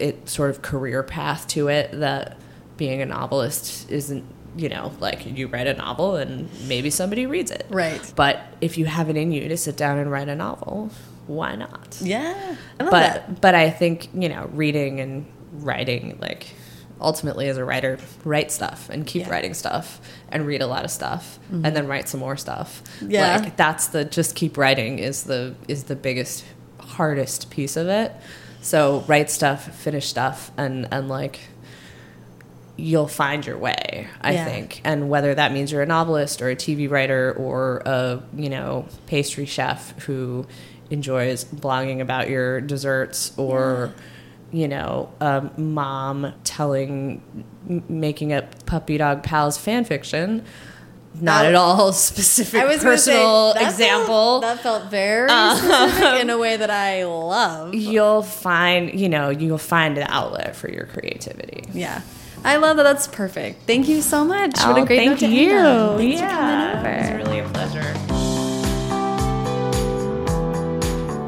it 0.00 0.28
sort 0.28 0.50
of 0.50 0.60
career 0.60 1.04
path 1.04 1.46
to 1.48 1.68
it 1.68 1.92
that 1.92 2.36
being 2.76 3.00
a 3.00 3.06
novelist 3.06 3.88
isn't. 3.90 4.24
You 4.56 4.68
know, 4.68 4.92
like 4.98 5.24
you 5.24 5.46
write 5.46 5.68
a 5.68 5.74
novel 5.74 6.16
and 6.16 6.48
maybe 6.66 6.90
somebody 6.90 7.26
reads 7.26 7.52
it. 7.52 7.64
Right. 7.70 8.12
But 8.16 8.42
if 8.60 8.76
you 8.76 8.86
have 8.86 9.08
it 9.08 9.16
in 9.16 9.30
you 9.30 9.48
to 9.48 9.56
sit 9.56 9.76
down 9.76 9.98
and 9.98 10.10
write 10.10 10.28
a 10.28 10.34
novel, 10.34 10.90
why 11.28 11.54
not? 11.54 11.98
Yeah. 12.02 12.56
I 12.80 12.82
love 12.82 12.90
but 12.90 13.12
that. 13.12 13.40
but 13.40 13.54
I 13.54 13.70
think 13.70 14.08
you 14.12 14.28
know 14.28 14.50
reading 14.52 14.98
and 14.98 15.26
writing 15.52 16.18
like 16.20 16.48
ultimately 17.00 17.48
as 17.48 17.56
a 17.56 17.64
writer 17.64 17.98
write 18.24 18.52
stuff 18.52 18.88
and 18.90 19.06
keep 19.06 19.22
Yeah. 19.22 19.30
writing 19.30 19.54
stuff 19.54 20.00
and 20.30 20.46
read 20.46 20.60
a 20.60 20.66
lot 20.66 20.84
of 20.84 20.90
stuff 20.90 21.38
and 21.50 21.64
mm-hmm. 21.64 21.74
then 21.74 21.86
write 21.86 22.08
some 22.08 22.20
more 22.20 22.36
stuff 22.36 22.82
Yeah. 23.00 23.38
like 23.38 23.56
that's 23.56 23.88
the 23.88 24.04
just 24.04 24.34
keep 24.34 24.56
writing 24.58 24.98
is 24.98 25.24
the 25.24 25.54
is 25.66 25.84
the 25.84 25.96
biggest 25.96 26.44
hardest 26.78 27.50
piece 27.50 27.76
of 27.76 27.88
it 27.88 28.12
so 28.60 29.02
write 29.08 29.30
stuff 29.30 29.74
finish 29.74 30.06
stuff 30.08 30.50
and 30.58 30.86
and 30.90 31.08
like 31.08 31.40
you'll 32.76 33.08
find 33.08 33.44
your 33.44 33.58
way 33.58 34.06
i 34.22 34.32
Yeah. 34.32 34.44
think 34.44 34.80
and 34.84 35.08
whether 35.10 35.34
that 35.34 35.52
means 35.52 35.70
you're 35.72 35.82
a 35.82 35.86
novelist 35.86 36.40
or 36.40 36.48
a 36.50 36.56
tv 36.56 36.90
writer 36.90 37.32
or 37.38 37.82
a 37.84 38.22
you 38.36 38.48
know 38.48 38.86
pastry 39.06 39.44
chef 39.46 39.98
who 40.04 40.46
enjoys 40.90 41.44
blogging 41.44 42.00
about 42.00 42.28
your 42.28 42.60
desserts 42.60 43.32
or 43.38 43.92
you 44.52 44.66
know 44.68 45.08
a 45.20 45.48
mom 45.56 46.32
telling 46.44 47.22
making 47.88 48.32
up 48.32 48.66
puppy 48.66 48.98
dog 48.98 49.22
pals 49.22 49.56
fan 49.58 49.84
fiction 49.84 50.44
not 51.20 51.44
Oh. 51.44 51.48
at 51.48 51.54
all 51.56 51.92
specific 51.92 52.60
I 52.60 52.66
was 52.66 52.82
gonna 52.82 52.96
say, 52.98 53.14
that 53.14 53.62
example 53.62 54.40
Felt, 54.40 54.42
that 54.42 54.60
felt 54.60 54.90
very 54.90 55.28
specific 55.28 56.20
in 56.22 56.30
a 56.30 56.38
way 56.38 56.56
that 56.56 56.70
I 56.70 57.04
love. 57.04 57.74
you'll 57.74 58.22
find 58.22 58.98
you 58.98 59.08
know 59.08 59.30
you'll 59.30 59.58
find 59.58 59.98
an 59.98 60.06
outlet 60.08 60.54
for 60.56 60.70
your 60.70 60.86
creativity 60.86 61.64
Yeah. 61.72 62.00
I 62.42 62.56
love 62.56 62.78
that. 62.78 62.84
That's 62.84 63.06
perfect. 63.06 63.66
Thank 63.66 63.86
you 63.86 64.00
so 64.00 64.24
much. 64.24 64.52
Oh, 64.60 64.68
what 64.72 64.78
a 64.78 64.80
Oh, 64.80 64.86
great 64.86 64.96
thank 64.96 65.10
note 65.10 65.18
to 65.18 65.26
you. 65.28 65.50
end 65.50 65.66
on. 65.68 65.98
Thanks 65.98 66.20
for 66.20 66.26
yeah, 66.26 66.70
coming 66.82 66.94
it 66.94 67.18
was 67.18 67.26
really 67.26 67.38
a 67.40 67.48
pleasure. 67.50 67.94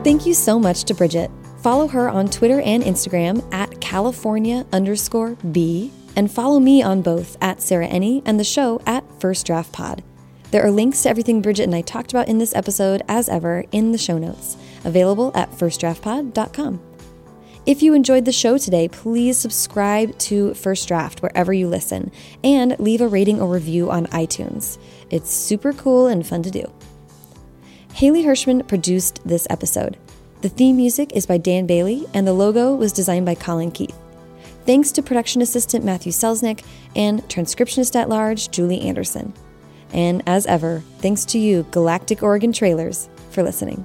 Thank 0.05 0.25
you 0.27 0.33
so 0.33 0.59
much 0.59 0.85
to 0.85 0.95
Bridget. 0.95 1.31
Follow 1.63 1.87
her 1.87 2.11
on 2.11 2.29
Twitter 2.29 2.61
and 2.61 2.83
Instagram 2.83 3.43
at 3.55 3.81
California 3.81 4.67
underscore 4.73 5.37
B, 5.53 5.93
and 6.17 6.29
follow 6.29 6.59
me 6.59 6.83
on 6.83 7.03
both 7.03 7.37
at 7.41 7.63
Sarah 7.63 7.87
Enni 7.87 8.21
and 8.27 8.39
the 8.39 8.45
show 8.45 8.83
at 8.85 9.05
First 9.21 9.47
Draft 9.47 9.73
Pod. 9.73 10.03
There 10.51 10.67
are 10.67 10.73
links 10.73 11.05
to 11.05 11.09
everything 11.09 11.41
Bridget 11.41 11.63
and 11.63 11.75
I 11.75 11.83
talked 11.83 12.11
about 12.11 12.27
in 12.27 12.39
this 12.39 12.55
episode, 12.55 13.03
as 13.07 13.29
ever, 13.29 13.65
in 13.71 13.93
the 13.93 13.99
show 13.99 14.19
notes, 14.19 14.57
available 14.85 15.31
at 15.37 15.53
firstdraftpod.com. 15.53 16.81
If 17.65 17.81
you 17.81 17.95
enjoyed 17.95 18.25
the 18.25 18.33
show 18.33 18.59
today, 18.59 18.89
please 18.89 19.39
subscribe 19.39 20.19
to 20.19 20.55
First 20.55 20.89
Draft 20.89 21.23
wherever 21.23 21.53
you 21.53 21.69
listen 21.69 22.11
and 22.43 22.77
leave 22.81 23.01
a 23.01 23.07
rating 23.07 23.41
or 23.41 23.47
review 23.47 23.89
on 23.89 24.09
iTunes. 24.09 24.79
It's 25.11 25.33
super 25.33 25.73
cool 25.73 26.09
and 26.09 26.27
fun 26.27 26.43
to 26.43 26.51
do. 26.51 26.65
Haley 27.95 28.25
Hirschman 28.25 28.67
produced 28.67 29.21
this 29.25 29.47
episode. 29.49 29.97
The 30.43 30.49
theme 30.49 30.77
music 30.77 31.13
is 31.15 31.25
by 31.25 31.39
Dan 31.39 31.67
Bailey, 31.67 32.05
and 32.15 32.27
the 32.27 32.33
logo 32.33 32.75
was 32.75 32.93
designed 32.93 33.25
by 33.25 33.37
Colin 33.37 33.71
Keith. 33.71 33.97
Thanks 34.67 34.91
to 34.91 35.01
production 35.01 35.41
assistant 35.41 35.85
Matthew 35.85 36.11
Selznick 36.11 36.65
and 36.97 37.23
transcriptionist 37.29 37.95
at 37.95 38.09
large 38.09 38.51
Julie 38.51 38.81
Anderson. 38.81 39.33
And 39.93 40.21
as 40.27 40.45
ever, 40.47 40.83
thanks 40.99 41.25
to 41.27 41.39
you, 41.39 41.65
Galactic 41.71 42.25
Oregon 42.25 42.53
Trailers, 42.53 43.09
for 43.31 43.45
listening. 43.45 43.85